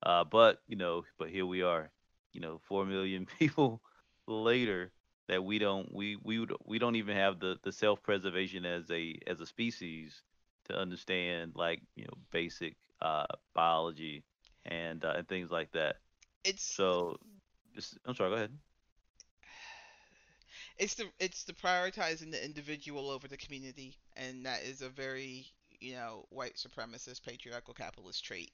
Uh, 0.04 0.24
but 0.24 0.62
you 0.68 0.76
know, 0.76 1.04
but 1.18 1.30
here 1.30 1.46
we 1.46 1.62
are, 1.64 1.92
you 2.34 2.42
know, 2.42 2.60
four 2.68 2.86
million 2.86 3.26
people 3.40 3.82
later 4.28 4.92
that 5.28 5.44
we 5.44 5.60
don't 5.60 5.94
we 5.94 6.18
we 6.24 6.40
would- 6.40 6.54
we 6.66 6.80
don't 6.80 6.96
even 6.96 7.16
have 7.16 7.40
the 7.40 7.58
the 7.64 7.72
self 7.72 8.02
preservation 8.04 8.66
as 8.66 8.90
a 8.92 9.18
as 9.28 9.42
a 9.42 9.46
species 9.46 10.24
to 10.66 10.78
understand 10.78 11.54
like 11.56 11.82
you 11.96 12.04
know 12.06 12.14
basic 12.32 12.76
uh 13.02 13.26
biology 13.56 14.24
and 14.70 15.06
uh, 15.06 15.16
and 15.18 15.30
things 15.30 15.52
like 15.52 15.72
that. 15.74 15.98
it's 16.46 16.80
So 16.80 17.18
I'm 18.06 18.16
sorry, 18.16 18.32
go 18.32 18.36
ahead. 18.36 18.52
it's 20.80 20.96
the 20.96 21.12
it's 21.20 21.44
the 21.46 21.54
prioritizing 21.54 22.32
the 22.32 22.44
individual 22.44 23.10
over 23.12 23.28
the 23.28 23.38
community 23.38 23.98
and 24.18 24.46
that 24.46 24.64
is 24.64 24.82
a 24.82 24.90
very, 24.90 25.48
you 25.82 25.94
know, 25.94 26.26
white 26.30 26.56
supremacist 26.56 27.24
patriarchal 27.24 27.76
capitalist 27.76 28.26
trait. 28.26 28.52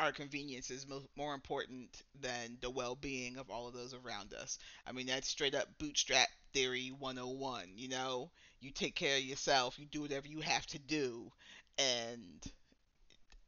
our 0.00 0.12
convenience 0.12 0.70
is 0.70 0.86
mo- 0.88 1.08
more 1.16 1.34
important 1.34 2.02
than 2.20 2.58
the 2.60 2.70
well-being 2.70 3.38
of 3.38 3.50
all 3.50 3.68
of 3.68 3.74
those 3.74 3.94
around 3.94 4.34
us. 4.34 4.58
I 4.86 4.92
mean, 4.92 5.06
that's 5.06 5.28
straight 5.28 5.54
up 5.54 5.78
bootstrap 5.78 6.28
theory 6.52 6.88
101, 6.90 7.72
you 7.76 7.88
know? 7.88 8.30
You 8.60 8.70
take 8.72 8.94
care 8.96 9.16
of 9.18 9.24
yourself, 9.24 9.78
you 9.78 9.86
do 9.86 10.02
whatever 10.02 10.28
you 10.28 10.40
have 10.40 10.66
to 10.68 10.78
do, 10.78 11.32
and 11.78 12.44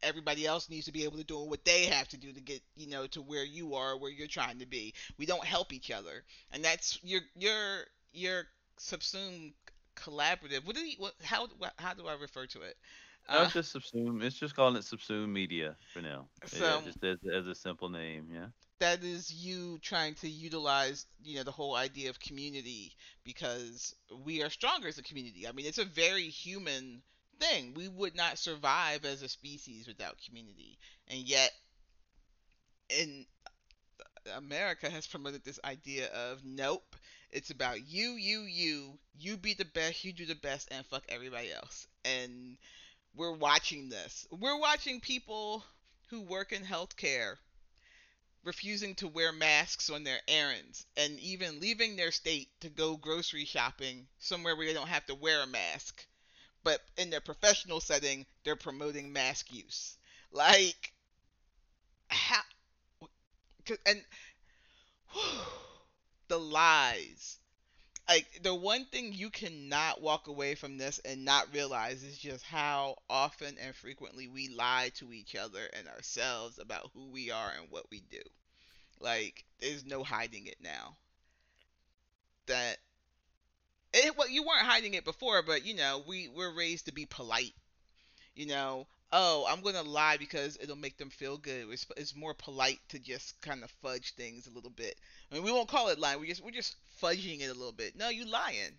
everybody 0.03 0.46
else 0.46 0.68
needs 0.70 0.86
to 0.86 0.92
be 0.92 1.05
able 1.05 1.18
to 1.18 1.24
do 1.24 1.38
what 1.38 1.64
they 1.64 1.86
have 1.86 2.09
to 2.09 2.16
do 2.16 2.32
to 2.32 2.40
get 2.40 2.61
you 2.76 2.88
know 2.88 3.07
to 3.07 3.20
where 3.20 3.44
you 3.44 3.74
are 3.74 3.99
where 3.99 4.11
you're 4.11 4.26
trying 4.26 4.59
to 4.59 4.66
be 4.66 4.94
we 5.18 5.26
don't 5.26 5.44
help 5.44 5.72
each 5.72 5.90
other 5.90 6.24
and 6.53 6.64
that's 6.64 6.99
your 7.03 7.20
your 7.36 7.84
your 8.12 8.42
subsumed 8.78 9.53
collaborative 9.96 10.64
what 10.64 10.76
do 10.76 10.80
you 10.80 10.94
what 10.99 11.14
how 11.22 11.49
how 11.78 11.92
do 11.94 12.07
i 12.07 12.14
refer 12.14 12.46
to 12.46 12.62
it 12.62 12.76
No, 13.30 13.42
it's 13.42 13.55
uh, 13.57 13.61
just 13.61 13.74
subsume. 13.76 14.22
It's 14.22 14.38
just 14.38 14.55
calling 14.57 14.76
it 14.76 14.82
subsume 14.82 15.28
media 15.28 15.76
for 15.92 16.01
now. 16.01 16.28
Yeah, 16.59 16.80
just 16.84 17.05
as, 17.05 17.18
as 17.34 17.46
a 17.46 17.55
simple 17.55 17.88
name. 17.90 18.28
Yeah. 18.32 18.46
that 18.80 19.03
is 19.05 19.32
you 19.32 19.78
trying 19.82 20.14
to 20.14 20.28
utilize 20.28 21.07
you 21.22 21.36
know 21.36 21.42
the 21.42 21.51
whole 21.51 21.74
idea 21.74 22.11
of 22.11 22.18
community 22.20 22.92
because 23.24 23.94
we 24.24 24.42
are 24.42 24.51
stronger 24.51 24.88
as 24.88 24.99
a 24.99 25.03
community 25.03 25.46
i 25.49 25.53
mean 25.53 25.66
it's 25.66 25.78
a 25.78 25.84
very 25.84 26.28
human 26.28 27.03
thing. 27.41 27.74
We 27.74 27.89
would 27.89 28.16
not 28.16 28.39
survive 28.39 29.05
as 29.05 29.22
a 29.22 29.28
species 29.28 29.86
without 29.86 30.16
community. 30.26 30.78
And 31.09 31.20
yet 31.20 31.53
in 32.91 33.26
uh, 34.01 34.30
america 34.39 34.89
has 34.89 35.07
promoted 35.07 35.45
this 35.45 35.61
idea 35.62 36.07
of 36.07 36.43
nope 36.43 36.97
it's 37.30 37.51
about 37.51 37.86
you 37.86 38.12
you 38.12 38.41
you. 38.41 38.99
You 39.18 39.36
be 39.36 39.53
the 39.53 39.66
best 39.66 40.05
you 40.05 40.12
do 40.12 40.24
the 40.24 40.34
best 40.34 40.68
and 40.70 40.86
fuck 40.86 41.05
everybody 41.09 41.53
else. 41.53 41.86
And 42.05 42.57
we're 43.14 43.34
watching 43.34 43.91
this. 43.91 44.26
We're 44.30 44.59
watching 44.59 45.01
people 45.01 45.62
who 46.09 46.22
work 46.22 46.53
in 46.53 46.62
healthcare 46.62 47.36
refusing 48.45 48.95
to 48.95 49.09
wear 49.09 49.30
masks 49.30 49.91
on 49.91 50.05
their 50.05 50.20
errands 50.26 50.86
and 50.97 51.20
even 51.20 51.61
leaving 51.61 51.97
their 51.97 52.12
state 52.12 52.49
to 52.61 52.70
go 52.70 52.97
grocery 52.97 53.45
shopping 53.45 54.09
somewhere 54.18 54.57
where 54.57 54.66
they 54.66 54.72
don't 54.72 54.89
have 54.89 55.05
to 55.07 55.14
wear 55.14 55.43
a 55.43 55.47
mask. 55.47 56.07
But 56.69 56.83
in 56.99 57.09
their 57.09 57.23
professional 57.23 57.81
setting, 57.81 58.27
they're 58.45 58.55
promoting 58.55 59.11
mask 59.11 59.51
use. 59.51 59.97
Like, 60.31 60.93
how? 62.09 62.43
And 63.87 64.05
the 66.29 66.39
lies. 66.39 67.39
Like, 68.07 68.43
the 68.43 68.55
one 68.55 68.85
thing 68.85 69.14
you 69.14 69.31
cannot 69.31 70.03
walk 70.03 70.27
away 70.27 70.57
from 70.57 70.77
this 70.77 70.99
and 71.07 71.25
not 71.25 71.55
realize 71.55 72.03
is 72.03 72.19
just 72.19 72.45
how 72.45 72.97
often 73.09 73.57
and 73.57 73.75
frequently 73.75 74.29
we 74.29 74.49
lie 74.51 74.91
to 74.97 75.11
each 75.14 75.35
other 75.37 75.71
and 75.73 75.89
ourselves 75.89 76.59
about 76.59 76.91
who 76.93 77.07
we 77.07 77.31
are 77.31 77.51
and 77.59 77.71
what 77.71 77.91
we 77.91 78.01
do. 78.01 78.21
Like, 79.01 79.47
there's 79.59 79.87
no 79.87 80.05
hiding 80.05 80.47
it 80.47 80.61
now. 80.61 80.99
That 82.45 82.77
it, 84.05 84.16
well, 84.16 84.28
you 84.28 84.42
weren't 84.42 84.66
hiding 84.66 84.94
it 84.94 85.05
before, 85.05 85.42
but 85.42 85.64
you 85.66 85.74
know, 85.74 86.03
we 86.07 86.28
we're 86.28 86.53
raised 86.55 86.86
to 86.86 86.92
be 86.92 87.07
polite. 87.07 87.55
You 88.34 88.46
know, 88.46 88.86
oh, 89.12 89.46
I'm 89.49 89.62
gonna 89.62 89.82
lie 89.82 90.16
because 90.16 90.59
it'll 90.61 90.76
make 90.76 90.96
them 90.99 91.11
feel 91.11 91.36
good. 91.38 91.68
It's, 91.70 91.86
it's 91.96 92.16
more 92.16 92.34
polite 92.34 92.80
to 92.90 92.99
just 92.99 93.40
kind 93.40 93.64
of 93.64 93.70
fudge 93.82 94.14
things 94.14 94.46
a 94.46 94.51
little 94.51 94.70
bit. 94.70 94.96
I 95.30 95.34
mean, 95.34 95.44
we 95.44 95.53
won't 95.53 95.68
call 95.68 95.88
it 95.88 95.99
lying. 95.99 96.20
We 96.20 96.28
just 96.28 96.42
we're 96.44 96.51
just 96.51 96.76
fudging 97.03 97.40
it 97.40 97.46
a 97.51 97.55
little 97.55 97.72
bit. 97.72 97.96
No, 97.96 98.09
you 98.09 98.24
lying. 98.26 98.78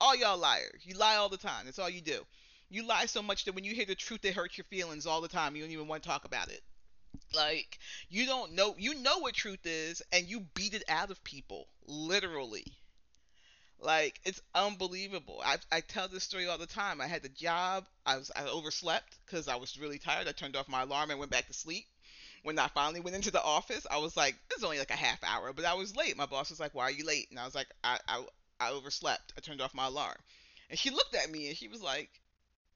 All 0.00 0.16
y'all 0.16 0.38
liars. 0.38 0.82
You 0.84 0.94
lie 0.96 1.16
all 1.16 1.28
the 1.28 1.36
time. 1.36 1.66
That's 1.66 1.78
all 1.78 1.90
you 1.90 2.00
do. 2.02 2.26
You 2.68 2.84
lie 2.84 3.06
so 3.06 3.22
much 3.22 3.44
that 3.44 3.54
when 3.54 3.64
you 3.64 3.74
hear 3.74 3.86
the 3.86 3.94
truth, 3.94 4.24
it 4.24 4.34
hurts 4.34 4.58
your 4.58 4.64
feelings 4.66 5.06
all 5.06 5.20
the 5.20 5.28
time. 5.28 5.56
You 5.56 5.62
don't 5.62 5.72
even 5.72 5.88
want 5.88 6.02
to 6.02 6.08
talk 6.08 6.24
about 6.24 6.48
it. 6.50 6.62
Like 7.34 7.78
you 8.08 8.26
don't 8.26 8.52
know 8.52 8.74
you 8.78 8.94
know 8.94 9.18
what 9.18 9.34
truth 9.34 9.64
is 9.64 10.02
and 10.12 10.28
you 10.28 10.40
beat 10.54 10.74
it 10.74 10.84
out 10.88 11.10
of 11.10 11.22
people 11.24 11.68
literally. 11.86 12.66
Like 13.82 14.20
it's 14.24 14.42
unbelievable. 14.54 15.40
I 15.44 15.58
I 15.72 15.80
tell 15.80 16.06
this 16.06 16.24
story 16.24 16.46
all 16.46 16.58
the 16.58 16.66
time. 16.66 17.00
I 17.00 17.06
had 17.06 17.22
the 17.22 17.30
job. 17.30 17.88
I 18.04 18.18
was 18.18 18.30
I 18.36 18.44
overslept 18.44 19.16
cuz 19.26 19.48
I 19.48 19.56
was 19.56 19.78
really 19.78 19.98
tired. 19.98 20.28
I 20.28 20.32
turned 20.32 20.54
off 20.54 20.68
my 20.68 20.82
alarm 20.82 21.10
and 21.10 21.18
went 21.18 21.32
back 21.32 21.46
to 21.46 21.54
sleep. 21.54 21.88
When 22.42 22.58
I 22.58 22.68
finally 22.68 23.00
went 23.00 23.16
into 23.16 23.30
the 23.30 23.42
office, 23.42 23.86
I 23.90 23.96
was 23.96 24.16
like, 24.18 24.36
"It's 24.50 24.62
only 24.62 24.78
like 24.78 24.90
a 24.90 24.96
half 24.96 25.24
hour," 25.24 25.54
but 25.54 25.64
I 25.64 25.74
was 25.74 25.96
late. 25.96 26.14
My 26.16 26.26
boss 26.26 26.50
was 26.50 26.60
like, 26.60 26.74
"Why 26.74 26.84
are 26.84 26.90
you 26.90 27.04
late?" 27.04 27.30
And 27.30 27.40
I 27.40 27.46
was 27.46 27.54
like, 27.54 27.68
"I 27.82 27.98
I 28.06 28.26
I 28.60 28.70
overslept. 28.70 29.32
I 29.36 29.40
turned 29.40 29.62
off 29.62 29.72
my 29.72 29.86
alarm." 29.86 30.22
And 30.68 30.78
she 30.78 30.90
looked 30.90 31.14
at 31.14 31.30
me 31.30 31.48
and 31.48 31.56
she 31.56 31.68
was 31.68 31.80
like, 31.80 32.20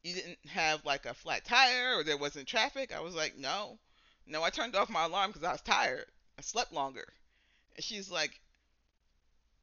"You 0.03 0.15
didn't 0.15 0.47
have 0.49 0.87
like 0.87 1.05
a 1.05 1.13
flat 1.13 1.45
tire 1.45 1.99
or 1.99 2.03
there 2.03 2.17
wasn't 2.17 2.49
traffic?" 2.49 2.93
I 2.93 3.01
was 3.01 3.15
like, 3.15 3.37
"No." 3.37 3.79
No, 4.25 4.43
I 4.43 4.49
turned 4.49 4.75
off 4.75 4.89
my 4.89 5.05
alarm 5.05 5.33
because 5.33 5.47
I 5.47 5.53
was 5.53 5.61
tired. 5.61 6.11
I 6.39 6.41
slept 6.41 6.73
longer. 6.73 7.13
And 7.77 7.85
she's 7.85 8.11
like, 8.11 8.41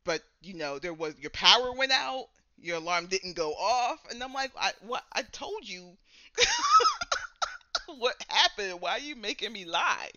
but 0.03 0.21
you 0.41 0.53
know, 0.53 0.79
there 0.79 0.93
was 0.93 1.15
your 1.19 1.31
power 1.31 1.71
went 1.73 1.91
out, 1.91 2.27
your 2.57 2.77
alarm 2.77 3.07
didn't 3.07 3.35
go 3.35 3.53
off, 3.53 3.99
and 4.09 4.21
I'm 4.23 4.33
like, 4.33 4.51
I 4.59 4.71
what? 4.81 5.03
I 5.13 5.23
told 5.23 5.67
you 5.67 5.97
what 7.97 8.23
happened. 8.29 8.81
Why 8.81 8.91
are 8.91 8.99
you 8.99 9.15
making 9.15 9.51
me 9.51 9.65
lie? 9.65 10.11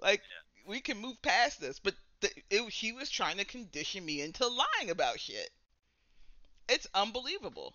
Like 0.00 0.22
we 0.66 0.80
can 0.80 0.98
move 0.98 1.20
past 1.22 1.60
this, 1.60 1.78
but 1.78 1.94
the, 2.20 2.30
it, 2.50 2.72
she 2.72 2.92
was 2.92 3.10
trying 3.10 3.38
to 3.38 3.44
condition 3.44 4.04
me 4.04 4.20
into 4.20 4.46
lying 4.46 4.90
about 4.90 5.20
shit. 5.20 5.50
It's 6.68 6.86
unbelievable. 6.94 7.74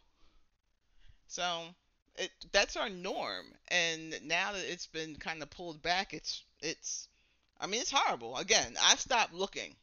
So 1.27 1.65
it 2.19 2.31
that's 2.51 2.75
our 2.75 2.89
norm 2.89 3.45
and 3.69 4.13
now 4.27 4.51
that 4.51 4.63
it's 4.69 4.87
been 4.87 5.15
kind 5.15 5.41
of 5.41 5.49
pulled 5.49 5.81
back 5.81 6.13
it's 6.13 6.43
it's 6.61 7.07
i 7.59 7.65
mean 7.65 7.79
it's 7.81 7.91
horrible 7.91 8.35
again 8.37 8.75
i 8.81 8.95
stopped 8.95 9.33
looking 9.33 9.73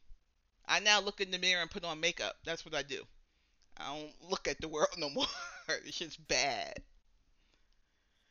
i 0.69 0.81
now 0.81 1.01
look 1.01 1.21
in 1.21 1.31
the 1.31 1.39
mirror 1.39 1.63
and 1.63 1.71
put 1.71 1.85
on 1.85 2.01
makeup. 2.01 2.37
That's 2.45 2.65
what 2.65 2.75
i 2.75 2.83
do. 2.83 3.03
I 3.77 3.97
don't 3.97 4.31
look 4.31 4.49
at 4.49 4.61
the 4.61 4.69
world 4.69 4.91
no 4.99 5.11
more. 5.11 5.27
It's 5.87 5.99
just 5.99 6.27
bad. 6.29 6.83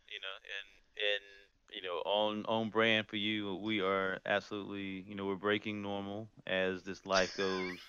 You 0.09 0.19
know, 0.21 0.35
and 0.55 0.67
and 1.13 1.75
you 1.75 1.81
know, 1.81 1.97
on 2.05 2.45
on 2.45 2.69
brand 2.69 3.07
for 3.07 3.17
you, 3.17 3.55
we 3.55 3.81
are 3.81 4.19
absolutely, 4.25 5.01
you 5.07 5.15
know, 5.15 5.25
we're 5.25 5.35
breaking 5.35 5.81
normal 5.81 6.29
as 6.47 6.83
this 6.83 7.05
life 7.05 7.33
goes. 7.33 7.79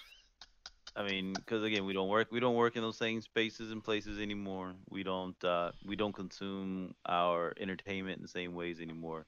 I 0.96 1.02
mean, 1.04 1.36
because 1.36 1.62
again, 1.62 1.84
we 1.84 1.92
don't 1.92 2.08
work 2.08 2.28
we 2.32 2.40
don't 2.40 2.54
work 2.56 2.76
in 2.76 2.82
those 2.82 2.98
same 2.98 3.20
spaces 3.20 3.70
and 3.70 3.84
places 3.84 4.18
anymore. 4.20 4.74
We 4.90 5.02
don't 5.02 5.42
uh, 5.44 5.72
we 5.84 5.96
don't 5.96 6.14
consume 6.14 6.94
our 7.06 7.54
entertainment 7.60 8.16
in 8.16 8.22
the 8.22 8.28
same 8.28 8.54
ways 8.54 8.80
anymore. 8.80 9.26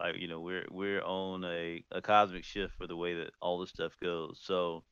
Like 0.00 0.16
you 0.18 0.28
know, 0.28 0.40
we're 0.40 0.66
we're 0.70 1.02
on 1.02 1.44
a, 1.44 1.84
a 1.90 2.02
cosmic 2.02 2.44
shift 2.44 2.74
for 2.76 2.86
the 2.86 2.96
way 2.96 3.14
that 3.14 3.30
all 3.40 3.58
this 3.58 3.70
stuff 3.70 3.96
goes. 4.02 4.40
So 4.42 4.84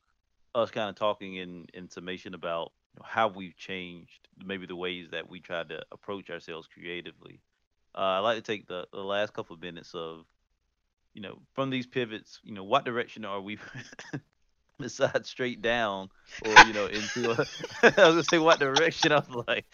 us 0.55 0.71
kind 0.71 0.89
of 0.89 0.95
talking 0.95 1.35
in 1.35 1.67
in 1.73 1.89
summation 1.89 2.33
about 2.33 2.71
you 2.93 2.99
know, 2.99 3.05
how 3.07 3.27
we've 3.27 3.55
changed, 3.57 4.27
maybe 4.43 4.65
the 4.65 4.75
ways 4.75 5.09
that 5.11 5.29
we 5.29 5.39
try 5.39 5.63
to 5.63 5.83
approach 5.91 6.29
ourselves 6.29 6.67
creatively. 6.67 7.41
Uh, 7.95 8.01
I'd 8.01 8.19
like 8.19 8.37
to 8.37 8.41
take 8.43 8.67
the, 8.67 8.87
the 8.91 8.99
last 9.03 9.33
couple 9.33 9.55
of 9.55 9.61
minutes 9.61 9.93
of 9.95 10.25
you 11.13 11.21
know 11.21 11.39
from 11.53 11.69
these 11.69 11.87
pivots. 11.87 12.39
You 12.43 12.53
know, 12.53 12.63
what 12.63 12.85
direction 12.85 13.25
are 13.25 13.41
we 13.41 13.57
decide 14.79 15.25
straight 15.25 15.61
down 15.61 16.09
or 16.41 16.61
you 16.61 16.73
know 16.73 16.85
into 16.87 17.31
a 17.31 17.47
I 17.83 17.87
was 17.87 17.95
gonna 17.95 18.23
say 18.23 18.39
what 18.39 18.59
direction 18.59 19.11
I 19.13 19.19
was 19.19 19.45
like 19.47 19.65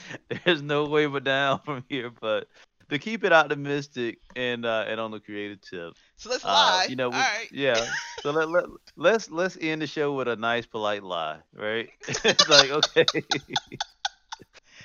there's 0.46 0.62
no 0.62 0.86
way 0.86 1.08
but 1.08 1.24
down 1.24 1.60
from 1.62 1.84
here 1.90 2.12
but 2.12 2.48
to 2.92 3.00
keep 3.00 3.24
it 3.24 3.34
optimistic 3.34 4.20
and 4.36 4.66
uh 4.66 4.86
and 4.88 5.00
on 5.00 5.12
the 5.12 5.20
creative 5.20 5.62
tip. 5.62 5.94
So 6.18 6.30
let's 6.30 6.44
uh 6.44 6.48
lie. 6.48 6.86
you 6.90 6.96
know 6.96 7.10
we, 7.10 7.16
right. 7.16 7.48
yeah. 7.52 7.76
So 8.22 8.30
let, 8.30 8.50
let 8.50 8.66
let's 8.96 9.32
let's 9.32 9.58
end 9.60 9.82
the 9.82 9.88
show 9.88 10.14
with 10.14 10.28
a 10.28 10.36
nice 10.36 10.68
polite 10.68 11.02
lie 11.02 11.40
right? 11.56 11.90
It's 12.24 12.48
like 12.48 12.70
okay. 12.98 13.06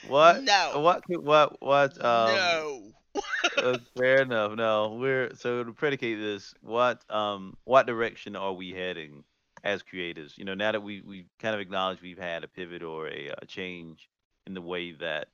What 0.07 0.42
no. 0.44 0.80
what 0.80 1.02
what 1.09 1.62
what 1.62 2.04
um 2.04 2.34
no. 2.34 2.92
uh, 3.59 3.78
fair 3.94 4.22
enough. 4.22 4.57
No 4.57 4.96
we're 4.98 5.34
so 5.34 5.64
to 5.64 5.72
predicate 5.72 6.18
this 6.18 6.54
what 6.62 7.02
um 7.11 7.59
what 7.64 7.86
direction 7.86 8.36
are 8.36 8.54
we 8.54 8.70
heading 8.70 9.24
as 9.64 9.82
creators. 9.82 10.34
You 10.38 10.44
know, 10.44 10.54
now 10.54 10.72
that 10.72 10.82
we 10.82 11.02
we 11.02 11.26
kind 11.40 11.54
of 11.54 11.61
acknowledge 11.61 12.00
we've 12.00 12.18
had 12.18 12.44
a 12.44 12.48
pivot 12.48 12.82
or 12.82 13.09
a, 13.09 13.34
a 13.42 13.46
change 13.46 14.09
in 14.46 14.54
the 14.54 14.62
way 14.62 14.92
that 14.92 15.28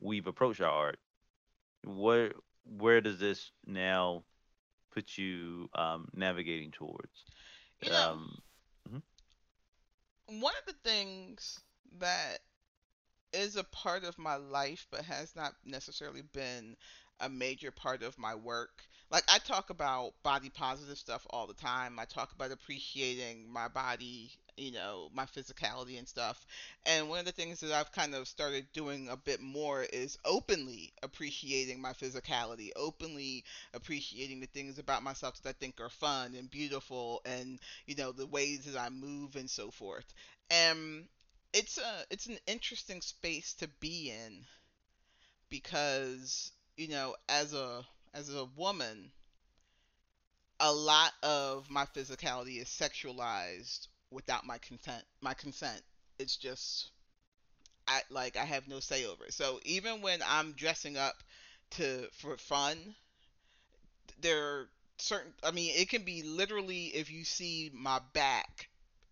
we've 0.00 0.26
approached 0.26 0.60
our 0.60 0.70
art, 0.70 0.98
where 1.88 2.32
where 2.64 3.00
does 3.00 3.18
this 3.20 3.50
now 3.66 4.24
put 4.92 5.18
you 5.18 5.68
um, 5.74 6.08
navigating 6.14 6.70
towards? 6.72 7.24
you 7.82 7.90
know 7.90 8.06
Um, 8.10 8.38
mhm. 8.88 9.02
one 10.26 10.54
of 10.60 10.66
the 10.66 10.88
things 10.88 11.60
that 11.98 12.38
is 13.32 13.56
a 13.56 13.64
part 13.64 14.04
of 14.04 14.18
my 14.18 14.36
life 14.36 14.86
but 14.90 15.04
has 15.04 15.34
not 15.36 15.54
necessarily 15.64 16.22
been 16.22 16.76
a 17.20 17.28
major 17.28 17.70
part 17.70 18.02
of 18.02 18.18
my 18.18 18.34
work. 18.34 18.86
Like 19.10 19.24
I 19.28 19.38
talk 19.38 19.70
about 19.70 20.12
body 20.22 20.50
positive 20.50 20.98
stuff 20.98 21.26
all 21.30 21.46
the 21.46 21.54
time. 21.54 21.98
I 21.98 22.04
talk 22.04 22.32
about 22.32 22.52
appreciating 22.52 23.50
my 23.52 23.68
body, 23.68 24.32
you 24.58 24.72
know, 24.72 25.10
my 25.14 25.24
physicality 25.24 25.98
and 25.98 26.08
stuff. 26.08 26.44
And 26.86 27.08
one 27.08 27.20
of 27.20 27.24
the 27.26 27.32
things 27.32 27.60
that 27.60 27.72
I've 27.72 27.92
kind 27.92 28.14
of 28.14 28.28
started 28.28 28.66
doing 28.72 29.08
a 29.08 29.16
bit 29.16 29.40
more 29.40 29.82
is 29.82 30.18
openly 30.24 30.92
appreciating 31.02 31.80
my 31.80 31.92
physicality, 31.92 32.70
openly 32.76 33.44
appreciating 33.74 34.40
the 34.40 34.46
things 34.46 34.78
about 34.78 35.02
myself 35.02 35.40
that 35.42 35.50
I 35.50 35.52
think 35.52 35.80
are 35.80 35.88
fun 35.90 36.34
and 36.34 36.50
beautiful 36.50 37.22
and, 37.24 37.60
you 37.86 37.94
know, 37.96 38.12
the 38.12 38.26
ways 38.26 38.64
that 38.64 38.80
I 38.80 38.90
move 38.90 39.36
and 39.36 39.48
so 39.48 39.70
forth. 39.70 40.12
And 40.50 41.06
it's 41.52 41.78
a 41.78 42.04
it's 42.10 42.26
an 42.26 42.38
interesting 42.46 43.00
space 43.00 43.54
to 43.54 43.68
be 43.80 44.10
in 44.10 44.44
because 45.50 46.52
you 46.76 46.88
know, 46.88 47.16
as 47.28 47.52
a 47.54 47.84
as 48.14 48.32
a 48.34 48.44
woman, 48.56 49.10
a 50.60 50.72
lot 50.72 51.12
of 51.22 51.68
my 51.70 51.84
physicality 51.84 52.60
is 52.60 52.68
sexualized 52.68 53.88
without 54.10 54.46
my 54.46 54.58
consent. 54.58 55.04
My 55.20 55.34
consent. 55.34 55.82
It's 56.18 56.36
just 56.36 56.90
I 57.86 58.02
like 58.10 58.36
I 58.36 58.44
have 58.44 58.68
no 58.68 58.80
say 58.80 59.06
over 59.06 59.24
it. 59.24 59.34
So 59.34 59.60
even 59.64 60.02
when 60.02 60.20
I'm 60.26 60.52
dressing 60.52 60.96
up 60.96 61.22
to 61.72 62.08
for 62.12 62.36
fun, 62.36 62.94
there 64.20 64.44
are 64.44 64.68
certain 64.98 65.32
I 65.42 65.50
mean 65.52 65.72
it 65.76 65.88
can 65.88 66.02
be 66.02 66.22
literally 66.22 66.86
if 66.86 67.10
you 67.10 67.24
see 67.24 67.70
my 67.72 68.00
back 68.12 68.68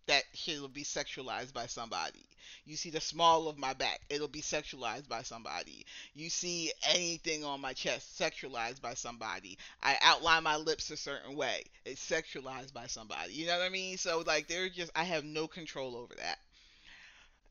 that 0.07 0.23
it'll 0.47 0.67
be 0.67 0.83
sexualized 0.83 1.53
by 1.53 1.67
somebody. 1.67 2.25
You 2.65 2.75
see 2.75 2.89
the 2.89 3.01
small 3.01 3.47
of 3.47 3.57
my 3.57 3.73
back, 3.73 4.01
it'll 4.09 4.27
be 4.27 4.41
sexualized 4.41 5.07
by 5.07 5.21
somebody. 5.23 5.85
You 6.13 6.29
see 6.29 6.71
anything 6.83 7.43
on 7.43 7.61
my 7.61 7.73
chest, 7.73 8.19
sexualized 8.19 8.81
by 8.81 8.93
somebody. 8.93 9.57
I 9.83 9.97
outline 10.01 10.43
my 10.43 10.57
lips 10.57 10.91
a 10.91 10.97
certain 10.97 11.35
way, 11.35 11.63
it's 11.85 12.05
sexualized 12.05 12.73
by 12.73 12.87
somebody. 12.87 13.33
You 13.33 13.47
know 13.47 13.57
what 13.57 13.65
I 13.65 13.69
mean? 13.69 13.97
So 13.97 14.23
like 14.25 14.47
they're 14.47 14.69
just 14.69 14.91
I 14.95 15.03
have 15.03 15.23
no 15.23 15.47
control 15.47 15.95
over 15.95 16.13
that. 16.15 16.39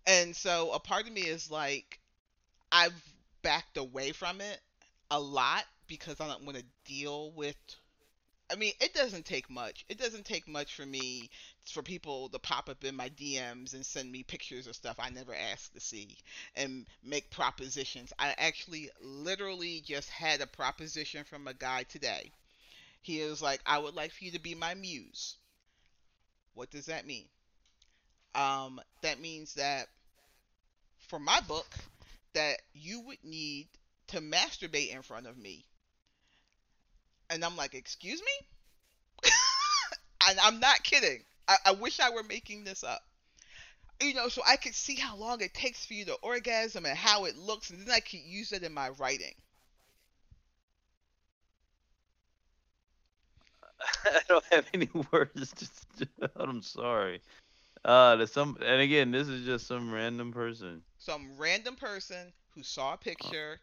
And 0.06 0.34
so 0.34 0.72
a 0.72 0.80
part 0.80 1.06
of 1.06 1.12
me 1.12 1.22
is 1.22 1.50
like 1.50 2.00
I've 2.72 2.94
backed 3.42 3.76
away 3.76 4.12
from 4.12 4.40
it 4.40 4.60
a 5.10 5.20
lot 5.20 5.64
because 5.88 6.20
I 6.20 6.28
don't 6.28 6.44
want 6.44 6.58
to 6.58 6.64
deal 6.84 7.32
with 7.32 7.56
I 8.48 8.54
mean, 8.54 8.72
it 8.80 8.94
doesn't 8.94 9.26
take 9.26 9.50
much. 9.50 9.84
It 9.88 9.98
doesn't 9.98 10.24
take 10.24 10.46
much 10.46 10.74
for 10.74 10.86
me 10.86 11.30
for 11.64 11.82
people 11.82 12.28
to 12.28 12.38
pop 12.38 12.68
up 12.68 12.84
in 12.84 12.94
my 12.94 13.08
DMs 13.08 13.74
and 13.74 13.84
send 13.84 14.10
me 14.10 14.22
pictures 14.22 14.68
of 14.68 14.76
stuff 14.76 14.96
I 15.00 15.10
never 15.10 15.34
asked 15.34 15.74
to 15.74 15.80
see 15.80 16.16
and 16.54 16.86
make 17.02 17.30
propositions. 17.30 18.12
I 18.18 18.34
actually 18.38 18.90
literally 19.00 19.80
just 19.80 20.08
had 20.10 20.40
a 20.40 20.46
proposition 20.46 21.24
from 21.24 21.48
a 21.48 21.54
guy 21.54 21.82
today. 21.84 22.30
He 23.02 23.20
was 23.22 23.42
like, 23.42 23.60
"I 23.66 23.78
would 23.78 23.94
like 23.94 24.12
for 24.12 24.24
you 24.24 24.32
to 24.32 24.38
be 24.38 24.54
my 24.54 24.74
muse." 24.74 25.36
What 26.54 26.70
does 26.70 26.86
that 26.86 27.06
mean? 27.06 27.28
Um, 28.34 28.80
that 29.02 29.18
means 29.18 29.54
that 29.54 29.88
for 31.08 31.18
my 31.18 31.40
book, 31.40 31.74
that 32.32 32.62
you 32.74 33.00
would 33.00 33.24
need 33.24 33.68
to 34.08 34.20
masturbate 34.20 34.90
in 34.90 35.02
front 35.02 35.26
of 35.26 35.36
me 35.36 35.64
and 37.30 37.44
I'm 37.44 37.56
like, 37.56 37.74
excuse 37.74 38.20
me? 38.20 39.30
and 40.28 40.38
I'm 40.40 40.60
not 40.60 40.82
kidding. 40.82 41.22
I, 41.48 41.56
I 41.66 41.72
wish 41.72 42.00
I 42.00 42.10
were 42.10 42.22
making 42.22 42.64
this 42.64 42.84
up. 42.84 43.02
You 44.00 44.14
know, 44.14 44.28
so 44.28 44.42
I 44.46 44.56
could 44.56 44.74
see 44.74 44.96
how 44.96 45.16
long 45.16 45.40
it 45.40 45.54
takes 45.54 45.86
for 45.86 45.94
you 45.94 46.04
to 46.06 46.14
orgasm 46.22 46.84
and 46.84 46.96
how 46.96 47.24
it 47.24 47.36
looks, 47.38 47.70
and 47.70 47.80
then 47.80 47.94
I 47.94 48.00
could 48.00 48.20
use 48.20 48.52
it 48.52 48.62
in 48.62 48.74
my 48.74 48.90
writing. 48.90 49.34
I 54.04 54.20
don't 54.28 54.44
have 54.52 54.66
any 54.74 54.88
words. 55.12 55.52
Just, 55.52 55.86
I'm 56.36 56.60
sorry. 56.62 57.22
Uh, 57.84 58.16
there's 58.16 58.32
some, 58.32 58.58
and 58.60 58.80
again, 58.80 59.12
this 59.12 59.28
is 59.28 59.46
just 59.46 59.66
some 59.66 59.92
random 59.92 60.32
person. 60.32 60.82
Some 60.98 61.30
random 61.38 61.76
person 61.76 62.32
who 62.54 62.62
saw 62.62 62.94
a 62.94 62.96
picture, 62.96 63.60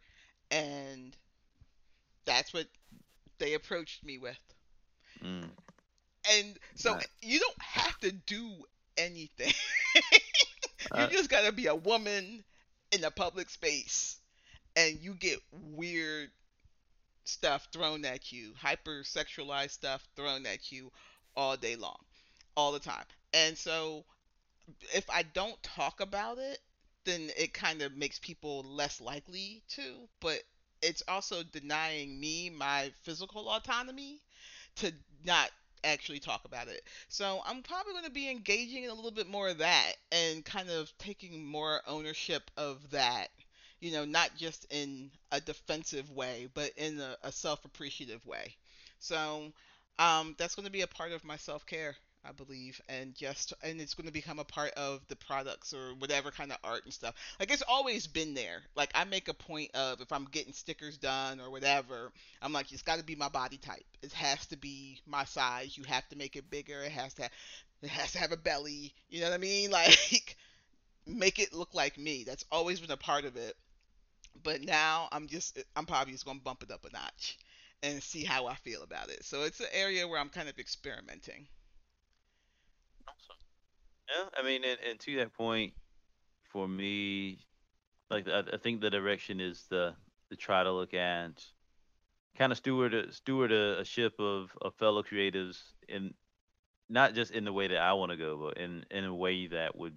and 0.49 1.15
that's 2.25 2.53
what 2.53 2.67
they 3.43 3.55
approached 3.55 4.05
me 4.05 4.17
with. 4.17 4.39
Mm. 5.21 5.49
And 6.37 6.57
so 6.75 6.93
right. 6.93 7.07
you 7.21 7.39
don't 7.39 7.61
have 7.61 7.99
to 7.99 8.11
do 8.13 8.49
anything. 8.97 9.53
you 10.97 11.07
just 11.07 11.29
gotta 11.29 11.51
be 11.51 11.67
a 11.67 11.75
woman 11.75 12.45
in 12.93 13.03
a 13.03 13.11
public 13.11 13.49
space, 13.49 14.17
and 14.77 14.97
you 15.01 15.13
get 15.15 15.39
weird 15.51 16.29
stuff 17.25 17.67
thrown 17.73 18.05
at 18.05 18.31
you, 18.31 18.53
hypersexualized 18.63 19.71
stuff 19.71 20.07
thrown 20.15 20.45
at 20.45 20.71
you 20.71 20.89
all 21.35 21.57
day 21.57 21.75
long, 21.75 21.99
all 22.55 22.71
the 22.71 22.79
time. 22.79 23.05
And 23.33 23.57
so 23.57 24.05
if 24.93 25.09
I 25.09 25.23
don't 25.23 25.61
talk 25.63 25.99
about 25.99 26.37
it, 26.37 26.59
then 27.03 27.29
it 27.37 27.53
kind 27.53 27.81
of 27.81 27.97
makes 27.97 28.19
people 28.19 28.63
less 28.63 29.01
likely 29.01 29.63
to. 29.71 30.07
But 30.21 30.43
it's 30.83 31.03
also 31.07 31.43
denying 31.43 32.19
me 32.19 32.49
my 32.49 32.91
physical 33.03 33.49
autonomy 33.49 34.21
to 34.77 34.91
not 35.25 35.49
actually 35.83 36.19
talk 36.19 36.45
about 36.45 36.67
it. 36.67 36.83
So 37.09 37.41
I'm 37.45 37.61
probably 37.63 37.93
going 37.93 38.05
to 38.05 38.11
be 38.11 38.29
engaging 38.29 38.83
in 38.83 38.89
a 38.89 38.93
little 38.93 39.11
bit 39.11 39.27
more 39.29 39.49
of 39.49 39.59
that 39.59 39.93
and 40.11 40.45
kind 40.45 40.69
of 40.69 40.91
taking 40.97 41.45
more 41.45 41.81
ownership 41.87 42.49
of 42.57 42.91
that. 42.91 43.27
You 43.79 43.91
know, 43.91 44.05
not 44.05 44.31
just 44.37 44.65
in 44.71 45.11
a 45.31 45.41
defensive 45.41 46.09
way, 46.11 46.47
but 46.53 46.71
in 46.77 46.99
a, 47.01 47.17
a 47.23 47.31
self 47.31 47.65
appreciative 47.65 48.25
way. 48.25 48.55
So 48.99 49.51
um, 49.99 50.35
that's 50.37 50.55
going 50.55 50.65
to 50.65 50.71
be 50.71 50.81
a 50.81 50.87
part 50.87 51.11
of 51.11 51.25
my 51.25 51.37
self 51.37 51.65
care 51.65 51.95
I 52.25 52.31
believe, 52.31 52.79
and 52.87 53.13
just 53.15 53.53
and 53.61 53.81
it's 53.81 53.93
going 53.93 54.07
to 54.07 54.13
become 54.13 54.39
a 54.39 54.45
part 54.45 54.71
of 54.75 55.01
the 55.09 55.15
products 55.15 55.73
or 55.73 55.93
whatever 55.95 56.31
kind 56.31 56.51
of 56.51 56.57
art 56.63 56.85
and 56.85 56.93
stuff. 56.93 57.15
Like 57.39 57.51
it's 57.51 57.63
always 57.67 58.07
been 58.07 58.33
there. 58.33 58.61
Like 58.75 58.91
I 58.95 59.03
make 59.03 59.27
a 59.27 59.33
point 59.33 59.71
of 59.75 59.99
if 60.01 60.11
I'm 60.11 60.25
getting 60.25 60.53
stickers 60.53 60.97
done 60.97 61.41
or 61.41 61.49
whatever, 61.51 62.11
I'm 62.41 62.53
like 62.53 62.71
it's 62.71 62.81
got 62.81 62.99
to 62.99 63.03
be 63.03 63.15
my 63.15 63.29
body 63.29 63.57
type. 63.57 63.83
It 64.01 64.13
has 64.13 64.45
to 64.47 64.57
be 64.57 65.01
my 65.05 65.25
size. 65.25 65.77
You 65.77 65.83
have 65.85 66.07
to 66.09 66.17
make 66.17 66.35
it 66.35 66.49
bigger. 66.49 66.81
It 66.81 66.91
has 66.91 67.13
to 67.15 67.29
it 67.81 67.89
has 67.89 68.13
to 68.13 68.19
have 68.19 68.31
a 68.31 68.37
belly. 68.37 68.93
You 69.09 69.21
know 69.21 69.29
what 69.29 69.35
I 69.35 69.39
mean? 69.39 69.71
Like 69.71 70.37
make 71.05 71.39
it 71.39 71.53
look 71.53 71.73
like 71.73 71.97
me. 71.97 72.23
That's 72.23 72.45
always 72.51 72.79
been 72.79 72.91
a 72.91 72.97
part 72.97 73.25
of 73.25 73.35
it. 73.35 73.55
But 74.43 74.61
now 74.61 75.09
I'm 75.11 75.27
just 75.27 75.59
I'm 75.75 75.85
probably 75.85 76.13
just 76.13 76.25
going 76.25 76.37
to 76.37 76.43
bump 76.43 76.63
it 76.63 76.71
up 76.71 76.85
a 76.85 76.91
notch 76.91 77.37
and 77.83 78.01
see 78.01 78.23
how 78.23 78.47
I 78.47 78.55
feel 78.55 78.83
about 78.83 79.09
it. 79.09 79.25
So 79.25 79.43
it's 79.43 79.59
an 79.59 79.67
area 79.73 80.07
where 80.07 80.19
I'm 80.19 80.29
kind 80.29 80.47
of 80.47 80.57
experimenting. 80.57 81.47
Yeah, 84.09 84.25
I 84.37 84.43
mean, 84.43 84.63
and, 84.63 84.77
and 84.89 84.99
to 85.01 85.15
that 85.17 85.33
point, 85.33 85.73
for 86.51 86.67
me, 86.67 87.39
like 88.09 88.27
I, 88.27 88.43
I 88.53 88.57
think 88.57 88.81
the 88.81 88.89
direction 88.89 89.39
is 89.41 89.65
the 89.69 89.95
to 90.31 90.37
try 90.37 90.63
to 90.63 90.71
look 90.71 90.93
at 90.93 91.43
kind 92.37 92.51
of 92.51 92.57
steward 92.57 92.93
a, 92.93 93.11
steward 93.13 93.51
a, 93.51 93.79
a 93.81 93.85
ship 93.85 94.13
of, 94.19 94.51
of 94.61 94.75
fellow 94.75 95.03
creatives 95.03 95.59
in 95.87 96.13
not 96.89 97.15
just 97.15 97.31
in 97.31 97.45
the 97.45 97.53
way 97.53 97.67
that 97.67 97.79
I 97.79 97.93
want 97.93 98.11
to 98.11 98.17
go, 98.17 98.37
but 98.37 98.57
in 98.61 98.85
in 98.91 99.05
a 99.05 99.15
way 99.15 99.47
that 99.47 99.77
would 99.77 99.95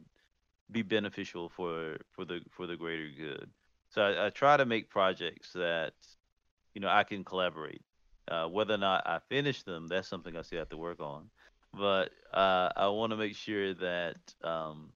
be 0.71 0.83
beneficial 0.83 1.51
for 1.51 1.99
for 2.13 2.25
the 2.25 2.41
for 2.51 2.67
the 2.67 2.77
greater 2.77 3.09
good. 3.17 3.51
So 3.91 4.03
I, 4.03 4.27
I 4.27 4.31
try 4.31 4.57
to 4.57 4.67
make 4.67 4.91
projects 4.91 5.53
that 5.55 5.95
you 6.75 6.81
know 6.81 6.89
I 6.89 7.05
can 7.05 7.25
collaborate. 7.25 7.83
Uh, 8.29 8.47
whether 8.49 8.75
or 8.75 8.79
not 8.79 9.07
I 9.07 9.21
finish 9.29 9.63
them, 9.63 9.87
that's 9.87 10.09
something 10.09 10.37
I 10.37 10.43
still 10.43 10.59
have 10.59 10.69
to 10.71 10.77
work 10.77 11.01
on 11.01 11.31
but 11.77 12.11
uh, 12.35 12.71
I 12.77 12.89
want 12.89 13.11
to 13.13 13.17
make 13.17 13.37
sure 13.37 13.75
that 13.75 14.17
um, 14.43 14.93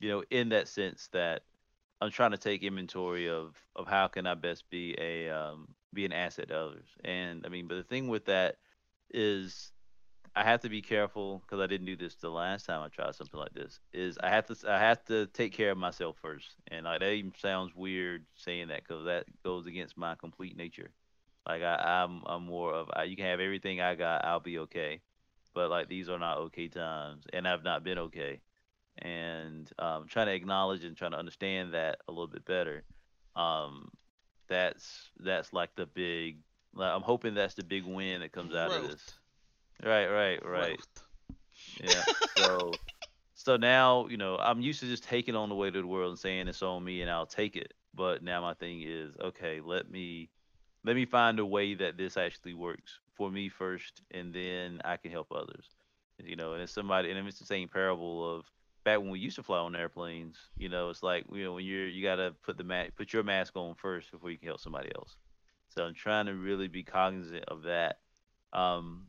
you 0.00 0.10
know, 0.10 0.24
in 0.30 0.50
that 0.50 0.68
sense, 0.68 1.08
that 1.12 1.42
I'm 2.00 2.10
trying 2.10 2.32
to 2.32 2.38
take 2.38 2.62
inventory 2.62 3.28
of 3.30 3.56
of 3.76 3.86
how 3.86 4.08
can 4.08 4.26
I 4.26 4.34
best 4.34 4.68
be 4.70 4.94
a 4.98 5.30
um, 5.30 5.68
be 5.94 6.04
an 6.04 6.12
asset 6.12 6.48
to 6.48 6.58
others. 6.58 6.86
And 7.04 7.44
I 7.46 7.48
mean, 7.48 7.68
but 7.68 7.76
the 7.76 7.84
thing 7.84 8.08
with 8.08 8.26
that 8.26 8.56
is 9.12 9.72
I 10.36 10.44
have 10.44 10.62
to 10.62 10.68
be 10.68 10.82
careful 10.82 11.40
because 11.40 11.60
I 11.60 11.66
didn't 11.66 11.86
do 11.86 11.96
this 11.96 12.16
the 12.16 12.30
last 12.30 12.66
time 12.66 12.82
I 12.82 12.88
tried 12.88 13.14
something 13.14 13.40
like 13.40 13.54
this. 13.54 13.80
Is 13.92 14.18
I 14.22 14.30
have 14.30 14.46
to 14.46 14.56
I 14.72 14.78
have 14.78 15.04
to 15.06 15.26
take 15.28 15.52
care 15.52 15.70
of 15.70 15.78
myself 15.78 16.16
first, 16.20 16.56
and 16.68 16.84
like 16.84 17.00
that 17.00 17.12
even 17.12 17.32
sounds 17.40 17.74
weird 17.74 18.26
saying 18.36 18.68
that 18.68 18.82
because 18.86 19.06
that 19.06 19.26
goes 19.44 19.66
against 19.66 19.96
my 19.96 20.14
complete 20.16 20.56
nature. 20.56 20.90
Like 21.48 21.62
I, 21.62 22.04
I'm 22.04 22.22
I'm 22.26 22.46
more 22.46 22.74
of 22.74 22.90
I, 22.94 23.04
you 23.04 23.16
can 23.16 23.26
have 23.26 23.40
everything 23.40 23.80
I 23.80 23.94
got, 23.94 24.24
I'll 24.24 24.40
be 24.40 24.58
okay 24.60 25.00
but 25.54 25.70
like 25.70 25.88
these 25.88 26.08
are 26.08 26.18
not 26.18 26.38
okay 26.38 26.68
times, 26.68 27.24
and 27.32 27.46
I've 27.46 27.64
not 27.64 27.84
been 27.84 27.98
okay. 27.98 28.40
And 28.98 29.68
um, 29.78 30.06
trying 30.08 30.26
to 30.26 30.34
acknowledge 30.34 30.84
and 30.84 30.96
trying 30.96 31.12
to 31.12 31.18
understand 31.18 31.74
that 31.74 31.98
a 32.06 32.12
little 32.12 32.28
bit 32.28 32.44
better. 32.44 32.84
Um, 33.34 33.90
that's 34.48 35.10
that's 35.18 35.52
like 35.52 35.74
the 35.74 35.86
big. 35.86 36.38
Like, 36.74 36.92
I'm 36.92 37.02
hoping 37.02 37.34
that's 37.34 37.54
the 37.54 37.64
big 37.64 37.84
win 37.84 38.20
that 38.20 38.32
comes 38.32 38.54
out 38.54 38.70
Growth. 38.70 38.84
of 38.84 38.90
this. 38.90 39.12
Right, 39.84 40.06
right, 40.06 40.44
right. 40.44 40.76
Growth. 40.76 41.04
Yeah. 41.82 42.02
So. 42.36 42.72
so 43.34 43.56
now 43.56 44.06
you 44.08 44.16
know 44.16 44.36
i'm 44.38 44.60
used 44.60 44.80
to 44.80 44.86
just 44.86 45.04
taking 45.04 45.36
on 45.36 45.48
the 45.48 45.54
weight 45.54 45.76
of 45.76 45.82
the 45.82 45.86
world 45.86 46.10
and 46.10 46.18
saying 46.18 46.48
it's 46.48 46.62
on 46.62 46.82
me 46.82 47.02
and 47.02 47.10
i'll 47.10 47.26
take 47.26 47.56
it 47.56 47.74
but 47.94 48.22
now 48.22 48.40
my 48.40 48.54
thing 48.54 48.82
is 48.82 49.14
okay 49.20 49.60
let 49.62 49.90
me 49.90 50.30
let 50.84 50.96
me 50.96 51.06
find 51.06 51.38
a 51.38 51.46
way 51.46 51.74
that 51.74 51.96
this 51.96 52.16
actually 52.16 52.54
works 52.54 52.98
for 53.16 53.30
me 53.30 53.48
first, 53.48 54.02
and 54.10 54.32
then 54.34 54.80
I 54.84 54.96
can 54.96 55.10
help 55.10 55.32
others. 55.32 55.66
You 56.22 56.36
know, 56.36 56.52
and 56.52 56.62
it's 56.62 56.72
somebody, 56.72 57.10
and 57.10 57.26
it's 57.26 57.38
the 57.38 57.46
same 57.46 57.68
parable 57.68 58.36
of 58.36 58.44
back 58.84 59.00
when 59.00 59.10
we 59.10 59.18
used 59.18 59.36
to 59.36 59.42
fly 59.42 59.58
on 59.58 59.74
airplanes. 59.74 60.36
You 60.56 60.68
know, 60.68 60.90
it's 60.90 61.02
like 61.02 61.24
you 61.32 61.44
know 61.44 61.54
when 61.54 61.64
you're 61.64 61.88
you 61.88 62.02
gotta 62.02 62.34
put 62.44 62.56
the 62.58 62.64
mask, 62.64 62.92
put 62.96 63.12
your 63.12 63.24
mask 63.24 63.56
on 63.56 63.74
first 63.74 64.12
before 64.12 64.30
you 64.30 64.38
can 64.38 64.48
help 64.48 64.60
somebody 64.60 64.90
else. 64.94 65.16
So 65.68 65.84
I'm 65.84 65.94
trying 65.94 66.26
to 66.26 66.34
really 66.34 66.68
be 66.68 66.84
cognizant 66.84 67.44
of 67.48 67.62
that. 67.62 67.98
Um, 68.52 69.08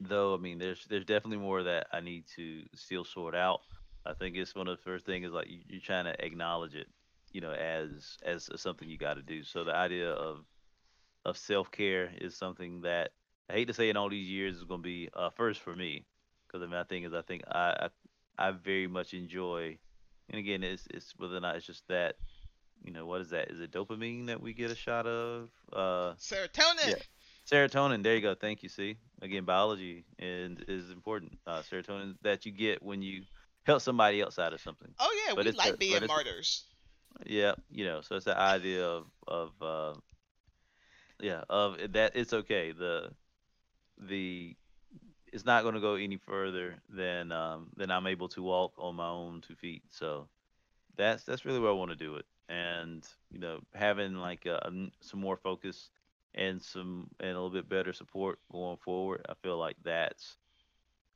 though, 0.00 0.34
I 0.34 0.38
mean, 0.38 0.58
there's 0.58 0.86
there's 0.88 1.04
definitely 1.04 1.44
more 1.44 1.62
that 1.64 1.88
I 1.92 2.00
need 2.00 2.24
to 2.36 2.62
still 2.74 3.04
sort 3.04 3.34
out. 3.34 3.60
I 4.06 4.14
think 4.14 4.36
it's 4.36 4.54
one 4.54 4.68
of 4.68 4.76
the 4.76 4.82
first 4.82 5.04
things 5.04 5.26
is 5.26 5.32
like 5.32 5.50
you, 5.50 5.58
you're 5.68 5.80
trying 5.80 6.04
to 6.04 6.24
acknowledge 6.24 6.76
it, 6.76 6.86
you 7.32 7.40
know, 7.40 7.52
as 7.52 8.16
as 8.24 8.48
something 8.56 8.88
you 8.88 8.96
got 8.96 9.14
to 9.14 9.22
do. 9.22 9.42
So 9.42 9.64
the 9.64 9.74
idea 9.74 10.10
of 10.10 10.44
of 11.26 11.36
self 11.36 11.70
care 11.72 12.12
is 12.20 12.36
something 12.36 12.82
that 12.82 13.10
I 13.50 13.54
hate 13.54 13.66
to 13.68 13.74
say 13.74 13.90
in 13.90 13.96
all 13.96 14.08
these 14.08 14.28
years 14.28 14.56
is 14.56 14.64
going 14.64 14.80
to 14.80 14.86
be 14.86 15.08
uh, 15.12 15.30
first 15.30 15.60
for 15.60 15.74
me 15.74 16.06
because 16.46 16.62
I 16.62 16.66
mean 16.66 16.80
I 16.80 16.84
think 16.84 17.04
is 17.04 17.12
I 17.14 17.22
think 17.22 17.42
I, 17.50 17.88
I 18.38 18.48
I 18.48 18.50
very 18.52 18.86
much 18.86 19.12
enjoy, 19.12 19.76
and 20.30 20.38
again 20.38 20.62
it's 20.62 20.86
it's 20.90 21.12
whether 21.16 21.36
or 21.36 21.40
not 21.40 21.56
it's 21.56 21.66
just 21.66 21.86
that 21.88 22.14
you 22.84 22.92
know 22.92 23.06
what 23.06 23.20
is 23.20 23.30
that? 23.30 23.50
Is 23.50 23.60
it 23.60 23.72
dopamine 23.72 24.26
that 24.26 24.40
we 24.40 24.54
get 24.54 24.70
a 24.70 24.76
shot 24.76 25.06
of? 25.06 25.50
Uh 25.72 26.14
Serotonin. 26.14 26.88
yeah. 26.88 26.94
Serotonin 27.50 28.02
there 28.04 28.14
you 28.14 28.22
go 28.22 28.34
thank 28.34 28.62
you 28.62 28.68
see? 28.68 28.96
Again 29.20 29.44
biology 29.44 30.04
and 30.20 30.64
is 30.68 30.90
important. 30.90 31.38
Uh 31.46 31.62
serotonin 31.62 32.14
that 32.22 32.46
you 32.46 32.52
get 32.52 32.82
when 32.82 33.02
you 33.02 33.22
help 33.64 33.82
somebody 33.82 34.20
else 34.20 34.38
out 34.38 34.52
of 34.52 34.60
something. 34.60 34.92
Oh 35.00 35.24
yeah, 35.26 35.34
but 35.34 35.44
we 35.44 35.52
like 35.52 35.74
a, 35.74 35.76
being 35.76 36.06
martyrs. 36.06 36.66
yeah 37.24 37.54
you 37.70 37.84
know 37.84 38.00
so 38.02 38.14
it's 38.14 38.26
the 38.26 38.38
idea 38.38 38.86
of 38.86 39.06
of 39.26 39.50
uh 39.60 39.94
yeah 41.20 41.42
of 41.48 41.76
that 41.92 42.12
it's 42.14 42.32
okay 42.32 42.72
the 42.72 43.10
the 44.08 44.56
it's 45.32 45.44
not 45.44 45.62
going 45.62 45.74
to 45.74 45.80
go 45.80 45.94
any 45.94 46.16
further 46.16 46.76
than 46.88 47.32
um 47.32 47.68
than 47.76 47.90
i'm 47.90 48.06
able 48.06 48.28
to 48.28 48.42
walk 48.42 48.74
on 48.78 48.96
my 48.96 49.08
own 49.08 49.40
two 49.40 49.54
feet 49.56 49.82
so 49.90 50.28
that's 50.96 51.24
that's 51.24 51.44
really 51.44 51.60
where 51.60 51.70
i 51.70 51.74
want 51.74 51.90
to 51.90 51.96
do 51.96 52.16
it. 52.16 52.26
And 52.48 53.04
you 53.30 53.38
know 53.40 53.60
having 53.74 54.16
like 54.16 54.46
a, 54.46 54.62
n- 54.66 54.92
some 55.00 55.20
more 55.20 55.36
focus 55.36 55.90
and 56.34 56.62
some 56.62 57.08
and 57.20 57.30
a 57.30 57.34
little 57.34 57.50
bit 57.50 57.68
better 57.68 57.92
support 57.92 58.38
going 58.52 58.76
forward 58.78 59.26
i 59.28 59.34
feel 59.42 59.58
like 59.58 59.76
that's 59.84 60.36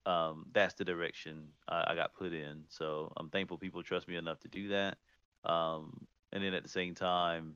um 0.06 0.46
that's 0.52 0.74
the 0.74 0.84
direction 0.84 1.48
I, 1.68 1.92
I 1.92 1.94
got 1.94 2.14
put 2.14 2.32
in. 2.32 2.64
So 2.68 3.12
i'm 3.16 3.28
thankful 3.30 3.58
people 3.58 3.82
trust 3.82 4.08
me 4.08 4.16
enough 4.16 4.40
to 4.40 4.48
do 4.48 4.68
that 4.68 4.98
um 5.44 6.06
and 6.32 6.42
then 6.44 6.54
at 6.54 6.62
the 6.62 6.68
same 6.68 6.94
time 6.94 7.54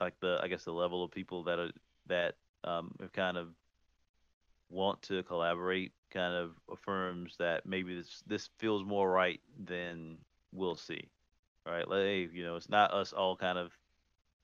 like 0.00 0.18
the 0.20 0.38
I 0.42 0.48
guess 0.48 0.64
the 0.64 0.72
level 0.72 1.04
of 1.04 1.10
people 1.10 1.44
that 1.44 1.58
are 1.58 1.70
that 2.06 2.34
um 2.64 2.94
have 3.00 3.12
kind 3.12 3.36
of 3.36 3.48
want 4.70 5.02
to 5.02 5.22
collaborate 5.24 5.92
kind 6.10 6.34
of 6.34 6.52
affirms 6.70 7.36
that 7.38 7.66
maybe 7.66 7.94
this 7.94 8.22
this 8.26 8.48
feels 8.58 8.84
more 8.84 9.10
right 9.10 9.40
than 9.64 10.18
we'll 10.52 10.76
see. 10.76 11.08
Right? 11.66 11.88
Like 11.88 12.00
hey, 12.02 12.28
you 12.32 12.42
know, 12.42 12.56
it's 12.56 12.68
not 12.68 12.92
us 12.92 13.12
all 13.12 13.36
kind 13.36 13.58
of 13.58 13.72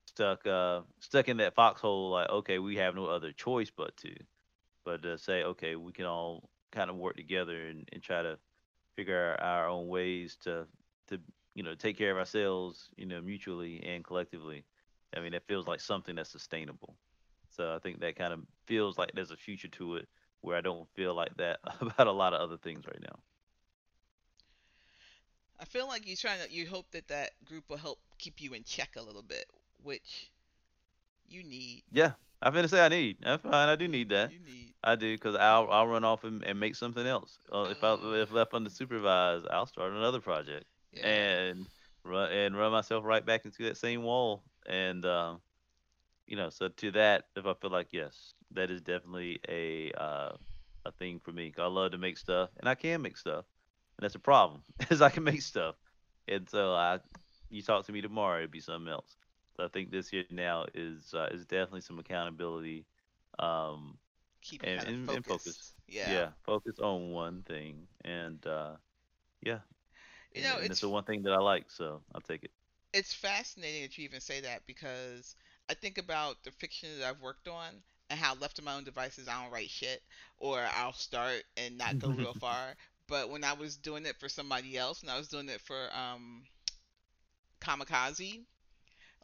stuck 0.07 0.46
uh 0.46 0.80
stuck 1.01 1.28
in 1.28 1.38
that 1.38 1.55
foxhole 1.55 2.11
like 2.11 2.30
okay, 2.30 2.59
we 2.59 2.76
have 2.76 2.94
no 2.94 3.07
other 3.07 3.32
choice 3.32 3.70
but 3.70 3.96
to. 3.99 4.14
But 4.84 5.03
to 5.03 5.18
say 5.18 5.42
okay, 5.42 5.76
we 5.76 5.92
can 5.92 6.07
all 6.07 6.49
kind 6.70 6.90
of 6.90 6.96
work 6.96 7.16
together 7.16 7.66
and, 7.66 7.88
and 7.92 8.03
try 8.03 8.22
to 8.22 8.38
figure 8.96 9.36
out 9.38 9.42
our 9.42 9.68
own 9.68 9.88
ways 9.88 10.36
to 10.42 10.66
to 11.09 11.18
you 11.55 11.62
know 11.62 11.74
take 11.74 11.96
care 11.96 12.11
of 12.12 12.18
ourselves, 12.18 12.88
you 12.96 13.07
know, 13.07 13.20
mutually 13.20 13.82
and 13.84 14.05
collectively. 14.05 14.64
I 15.16 15.20
mean, 15.20 15.34
it 15.34 15.42
feels 15.46 15.66
like 15.66 15.80
something 15.80 16.16
that's 16.16 16.30
sustainable. 16.30 16.96
So 17.50 17.74
I 17.74 17.78
think 17.78 18.00
that 18.00 18.16
kind 18.16 18.32
of 18.32 18.40
feels 18.66 18.98
like 18.98 19.11
there's 19.14 19.30
a 19.30 19.36
future 19.36 19.68
to 19.68 19.96
it 19.96 20.09
where 20.40 20.56
I 20.56 20.61
don't 20.61 20.88
feel 20.94 21.14
like 21.14 21.34
that 21.36 21.61
about 21.80 22.06
a 22.06 22.12
lot 22.12 22.34
of 22.34 22.40
other 22.40 22.56
things 22.56 22.86
right 22.86 23.00
now. 23.00 23.18
I 25.61 25.64
feel 25.64 25.88
like 25.88 26.06
you're 26.06 26.16
trying 26.16 26.38
to. 26.46 26.52
You 26.52 26.68
hope 26.68 26.90
that 26.92 27.09
that 27.09 27.30
group 27.44 27.64
will 27.68 27.78
help 27.78 27.98
keep 28.18 28.40
you 28.40 28.52
in 28.52 28.62
check 28.62 28.94
a 28.96 29.02
little 29.02 29.22
bit, 29.22 29.46
which 29.82 30.30
you 31.28 31.42
need. 31.42 31.82
Yeah, 31.90 32.12
I'm 32.40 32.54
gonna 32.54 32.68
say 32.68 32.84
I 32.84 32.88
need. 32.88 33.16
I'm 33.24 33.40
fine. 33.40 33.68
I 33.68 33.74
do 33.74 33.88
need 33.88 34.11
that. 34.11 34.32
You 34.32 34.38
need. 34.38 34.74
I 34.84 34.94
do 34.94 35.12
because 35.12 35.34
I'll 35.34 35.68
I'll 35.70 35.88
run 35.88 36.04
off 36.04 36.22
and, 36.22 36.44
and 36.44 36.61
make 36.61 36.76
something 36.76 37.04
else. 37.04 37.38
Uh, 37.52 37.66
if 37.70 37.82
I 37.82 37.88
Oh, 38.00 38.12
if 38.12 38.30
left 38.30 38.52
unsupervised, 38.52 39.46
I'll 39.50 39.66
start 39.66 39.92
another 39.92 40.20
project 40.20 40.64
yeah. 40.92 41.06
and 41.06 41.66
run 42.04 42.30
and 42.30 42.56
run 42.56 42.70
myself 42.70 43.04
right 43.04 43.24
back 43.24 43.44
into 43.44 43.64
that 43.64 43.76
same 43.76 44.04
wall. 44.04 44.44
And 44.68 45.06
um, 45.06 45.40
you 46.26 46.36
know, 46.36 46.50
so 46.50 46.68
to 46.68 46.92
that, 46.92 47.26
if 47.36 47.46
I 47.46 47.54
feel 47.54 47.70
like 47.70 47.88
yes, 47.92 48.34
that 48.52 48.70
is 48.70 48.82
definitely 48.82 49.40
a 49.48 49.92
uh, 49.92 50.32
a 50.86 50.92
thing 50.98 51.20
for 51.20 51.32
me. 51.32 51.52
I 51.58 51.66
love 51.66 51.92
to 51.92 51.98
make 51.98 52.18
stuff, 52.18 52.50
and 52.58 52.68
I 52.68 52.74
can 52.74 53.02
make 53.02 53.18
stuff, 53.18 53.46
and 53.98 54.04
that's 54.04 54.16
a 54.16 54.20
problem, 54.20 54.62
is 54.90 55.02
I 55.02 55.10
can 55.10 55.24
make 55.24 55.42
stuff, 55.42 55.76
and 56.28 56.48
so 56.48 56.74
I, 56.74 57.00
you 57.50 57.62
talk 57.62 57.86
to 57.86 57.92
me 57.92 58.02
tomorrow, 58.02 58.38
it'd 58.38 58.52
be 58.52 58.60
something 58.60 58.92
else. 58.92 59.16
So 59.56 59.64
I 59.64 59.68
think 59.68 59.90
this 59.90 60.12
year 60.12 60.24
now 60.30 60.66
is 60.74 61.14
uh, 61.14 61.28
is 61.32 61.46
definitely 61.46 61.82
some 61.82 61.98
accountability, 61.98 62.86
um, 63.38 63.98
Keep 64.42 64.62
and, 64.62 64.82
of 64.88 64.94
and 65.10 65.24
focus. 65.24 65.24
focused. 65.26 65.74
Yeah. 65.88 66.08
Yeah, 66.12 66.30
focus 66.44 66.78
on 66.80 67.10
one 67.12 67.42
thing, 67.42 67.86
and 68.04 68.44
uh, 68.46 68.76
yeah, 69.42 69.60
You 70.34 70.42
know, 70.42 70.58
and 70.58 70.70
it's 70.70 70.80
the 70.80 70.88
one 70.88 71.04
thing 71.04 71.22
that 71.24 71.32
I 71.32 71.38
like, 71.40 71.70
so 71.70 72.02
I'll 72.14 72.20
take 72.22 72.44
it. 72.44 72.52
It's 72.93 73.12
fascinating 73.14 73.82
that 73.82 73.97
you 73.99 74.05
even 74.05 74.20
say 74.20 74.41
that 74.41 74.66
because 74.66 75.34
I 75.68 75.74
think 75.74 75.99
about 75.99 76.43
the 76.45 76.51
fiction 76.53 76.89
that 76.99 77.09
I've 77.09 77.20
worked 77.22 77.49
on 77.49 77.82
and 78.11 78.18
how 78.18 78.34
left 78.34 78.57
to 78.57 78.62
my 78.62 78.74
own 78.74 78.84
devices 78.84 79.28
I 79.28 79.43
don't 79.43 79.53
write 79.53 79.70
shit 79.70 80.03
or 80.39 80.61
I'll 80.76 80.93
start 80.93 81.43
and 81.57 81.76
not 81.78 81.99
go 81.99 82.11
real 82.11 82.34
far. 82.34 82.74
But 83.09 83.30
when 83.30 83.45
I 83.45 83.53
was 83.55 83.76
doing 83.76 84.07
it 84.07 84.18
for 84.18 84.28
somebody 84.28 84.76
else, 84.76 85.03
and 85.03 85.11
I 85.11 85.18
was 85.18 85.28
doing 85.28 85.49
it 85.49 85.61
for 85.61 85.89
um 85.97 86.45
Kamikaze, 87.61 88.45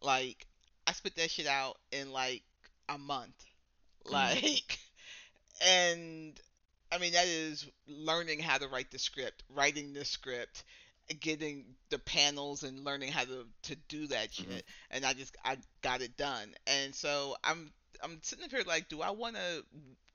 like 0.02 0.46
I 0.86 0.92
spit 0.92 1.16
that 1.16 1.30
shit 1.30 1.46
out 1.46 1.78
in 1.92 2.12
like 2.12 2.42
a 2.88 2.98
month. 2.98 3.44
mm, 4.10 4.38
Like 4.44 4.78
and 5.60 6.40
I 6.92 6.98
mean 6.98 7.12
that 7.12 7.26
is 7.26 7.66
learning 7.86 8.40
how 8.40 8.58
to 8.58 8.68
write 8.68 8.90
the 8.90 8.98
script, 8.98 9.42
writing 9.48 9.92
the 9.94 10.04
script, 10.04 10.64
getting 11.20 11.64
the 11.90 11.98
panels 11.98 12.62
and 12.62 12.84
learning 12.84 13.12
how 13.12 13.24
to 13.24 13.46
to 13.62 13.76
do 13.88 14.06
that 14.08 14.32
hmm 14.38 14.58
shit. 14.58 14.64
And 14.90 15.04
I 15.04 15.12
just 15.14 15.36
I 15.44 15.56
got 15.82 16.02
it 16.02 16.16
done. 16.16 16.54
And 16.66 16.94
so 16.94 17.36
I'm 17.44 17.72
I'm 18.02 18.18
sitting 18.22 18.44
up 18.44 18.50
here 18.50 18.62
like, 18.66 18.88
do 18.88 19.02
I 19.02 19.10
want 19.10 19.36
to 19.36 19.64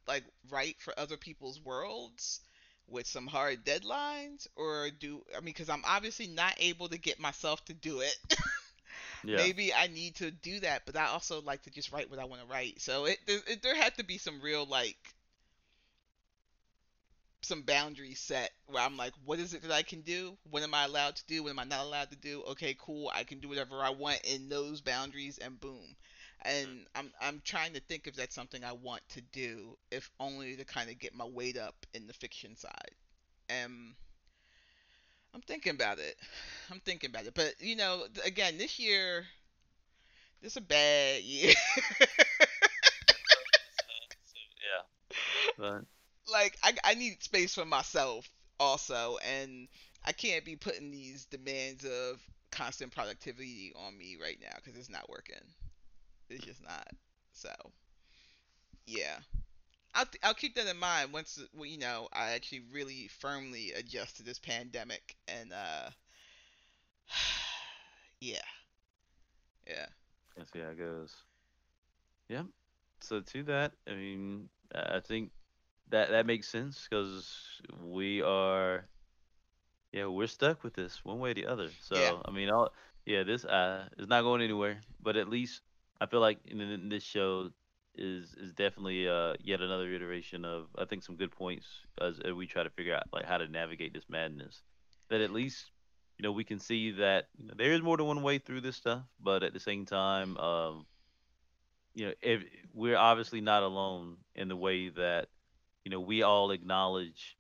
like 0.08 0.24
write 0.50 0.78
for 0.82 0.98
other 0.98 1.18
people's 1.18 1.62
worlds 1.62 2.42
with 2.88 3.08
some 3.08 3.28
hard 3.28 3.66
deadlines, 3.66 4.48
or 4.56 4.90
do 5.00 5.22
I 5.36 5.40
mean 5.40 5.46
because 5.54 5.70
I'm 5.70 5.84
obviously 5.86 6.28
not 6.28 6.56
able 6.60 6.90
to 6.90 6.98
get 6.98 7.20
myself 7.20 7.64
to 7.66 7.74
do 7.74 8.02
it. 8.02 8.18
Yeah, 9.24 9.48
Maybe 9.48 9.74
I 9.74 9.88
need 9.88 10.16
to 10.18 10.32
do 10.32 10.60
that, 10.62 10.84
but 10.86 10.96
I 10.96 11.06
also 11.08 11.42
like 11.42 11.64
to 11.64 11.70
just 11.72 11.92
write 11.92 12.10
what 12.10 12.20
I 12.20 12.26
want 12.26 12.42
to 12.42 12.48
write. 12.48 12.82
So 12.82 13.06
it 13.06 13.20
there, 13.28 13.40
it, 13.48 13.62
there 13.62 13.76
had 13.76 13.96
to 13.98 14.04
be 14.04 14.18
some 14.18 14.42
real 14.42 14.66
like 14.66 14.98
some 17.42 17.62
boundaries 17.62 18.20
set 18.20 18.52
where 18.68 18.84
I'm 18.84 18.98
like, 18.98 19.14
what 19.26 19.40
is 19.40 19.54
it 19.54 19.62
that 19.64 19.72
I 19.72 19.84
can 19.84 20.02
do? 20.02 20.38
What 20.50 20.64
am 20.64 20.74
I 20.74 20.86
allowed 20.86 21.16
to 21.18 21.26
do? 21.26 21.44
What 21.44 21.52
am 21.52 21.60
I 21.60 21.64
not 21.64 21.86
allowed 21.86 22.10
to 22.12 22.18
do? 22.18 22.44
Okay, 22.50 22.76
cool. 22.80 23.12
I 23.14 23.24
can 23.24 23.40
do 23.40 23.50
whatever 23.50 23.82
I 23.82 23.92
want 23.92 24.22
in 24.24 24.50
those 24.50 24.82
boundaries, 24.82 25.38
and 25.38 25.60
boom. 25.60 25.96
And 26.42 26.68
mm-hmm. 26.68 26.84
I'm 26.96 27.12
I'm 27.22 27.42
trying 27.44 27.74
to 27.74 27.80
think 27.82 28.08
if 28.08 28.16
that's 28.16 28.36
something 28.36 28.64
I 28.64 28.74
want 28.74 29.02
to 29.10 29.22
do, 29.22 29.78
if 29.92 30.10
only 30.20 30.56
to 30.56 30.66
kind 30.66 30.90
of 30.90 31.00
get 31.00 31.16
my 31.16 31.26
weight 31.26 31.58
up 31.58 31.86
in 31.94 32.08
the 32.08 32.14
fiction 32.14 32.56
side. 32.56 32.96
And 33.50 33.96
I'm 35.34 35.42
thinking 35.42 35.74
about 35.74 36.00
it. 36.00 36.16
I'm 36.72 36.80
thinking 36.82 37.10
about 37.10 37.26
it. 37.26 37.34
But 37.34 37.56
you 37.60 37.76
know, 37.76 38.04
again, 38.26 38.58
this 38.58 38.80
year, 38.80 39.26
this 40.42 40.54
is 40.54 40.58
a 40.58 40.62
bad 40.62 41.22
year. 41.24 41.54
yeah, 44.60 44.84
but 45.58 45.86
like 46.32 46.58
I, 46.64 46.74
I 46.84 46.94
need 46.96 47.24
space 47.24 47.56
for 47.56 47.66
myself 47.66 48.28
also 48.60 49.18
and 49.26 49.68
i 50.06 50.12
can't 50.12 50.44
be 50.44 50.56
putting 50.56 50.92
these 50.92 51.26
demands 51.26 51.86
of 51.86 52.20
constant 52.52 52.94
productivity 52.94 53.74
on 53.76 53.98
me 53.98 54.18
right 54.22 54.38
now 54.42 54.56
because 54.56 54.78
it's 54.78 54.90
not 54.90 55.10
working. 55.10 55.36
It's 56.30 56.46
just 56.46 56.64
not. 56.64 56.88
So 57.34 57.50
yeah. 58.86 59.18
I'll, 59.96 60.06
I'll 60.24 60.34
keep 60.34 60.56
that 60.56 60.68
in 60.68 60.78
mind 60.78 61.12
once 61.12 61.42
well, 61.56 61.66
you 61.66 61.80
know 61.80 62.08
i 62.14 62.32
actually 62.32 62.62
really 62.72 63.10
firmly 63.20 63.74
adjust 63.76 64.18
to 64.18 64.24
this 64.24 64.38
pandemic 64.38 65.16
and 65.28 65.52
uh 65.52 65.90
yeah. 68.22 68.38
Yeah. 69.68 69.88
Let's 70.38 70.52
see 70.52 70.60
how 70.60 70.70
it 70.70 70.78
goes. 70.78 71.14
Yeah. 72.28 72.44
So 73.02 73.22
to 73.22 73.44
that, 73.44 73.72
I 73.88 73.96
mean, 73.96 74.50
I 74.74 75.00
think 75.00 75.32
that 75.90 76.10
that 76.12 76.26
makes 76.26 76.48
sense 76.48 76.88
because 76.90 77.62
we 77.84 78.22
are, 78.22 78.88
yeah, 79.92 80.06
we're 80.06 80.28
stuck 80.28 80.64
with 80.64 80.74
this 80.74 81.04
one 81.04 81.20
way 81.20 81.32
or 81.32 81.34
the 81.34 81.48
other. 81.48 81.70
yeah 81.94 82.12
So 82.12 82.22
I 82.26 82.32
mean, 82.32 82.50
all 82.50 82.74
yeah, 83.06 83.24
this 83.24 83.46
uh 83.46 83.88
is 83.98 84.08
not 84.08 84.24
going 84.24 84.42
anywhere. 84.42 84.82
But 85.02 85.16
at 85.18 85.30
least 85.30 85.62
I 86.02 86.06
feel 86.06 86.20
like 86.22 86.40
in, 86.46 86.62
in 86.62 86.90
this 86.90 87.04
show 87.04 87.50
is 87.96 88.36
is 88.36 88.54
definitely 88.54 89.08
uh 89.10 89.34
yet 89.44 89.62
another 89.62 89.92
iteration 89.92 90.46
of 90.46 90.68
I 90.78 90.86
think 90.86 91.04
some 91.04 91.16
good 91.18 91.32
points 91.32 91.68
as, 92.02 92.20
as 92.20 92.34
we 92.34 92.48
try 92.48 92.64
to 92.64 92.70
figure 92.70 92.96
out 92.96 93.04
like 93.12 93.26
how 93.26 93.38
to 93.38 93.48
navigate 93.48 93.94
this 93.94 94.10
madness. 94.10 94.62
That 95.10 95.22
at 95.22 95.32
least 95.32 95.72
you 96.18 96.24
know 96.24 96.32
we 96.32 96.44
can 96.44 96.60
see 96.60 96.92
that 96.92 97.28
you 97.38 97.48
know, 97.48 97.54
there 97.58 97.74
is 97.74 97.82
more 97.82 97.98
than 97.98 98.06
one 98.06 98.22
way 98.22 98.38
through 98.38 98.62
this 98.62 98.76
stuff, 98.78 99.04
but 99.20 99.44
at 99.44 99.54
the 99.54 99.60
same 99.60 99.86
time, 99.86 100.38
um 100.38 100.86
you 101.96 102.06
know, 102.06 102.14
if 102.22 102.44
we're 102.74 102.98
obviously 102.98 103.42
not 103.42 103.64
alone 103.64 104.18
in 104.36 104.48
the 104.48 104.56
way 104.56 104.90
that, 104.90 105.28
you 105.86 105.92
know, 105.92 106.00
we 106.00 106.24
all 106.24 106.52
acknowledge 106.52 107.38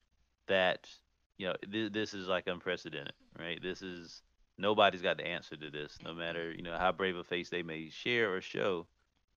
that, 0.48 0.90
you 1.38 1.48
know, 1.48 1.56
th- 1.72 1.92
this 1.94 2.14
is 2.14 2.28
like 2.28 2.48
unprecedented, 2.48 3.14
right? 3.38 3.62
This 3.62 3.82
is 3.82 4.22
nobody's 4.58 5.02
got 5.02 5.18
the 5.18 5.28
answer 5.28 5.56
to 5.58 5.70
this, 5.70 5.98
no 6.04 6.14
matter, 6.14 6.52
you 6.52 6.64
know, 6.64 6.78
how 6.78 6.92
brave 6.92 7.16
a 7.18 7.24
face 7.24 7.50
they 7.50 7.64
may 7.64 7.90
share 7.90 8.34
or 8.34 8.42
show 8.42 8.88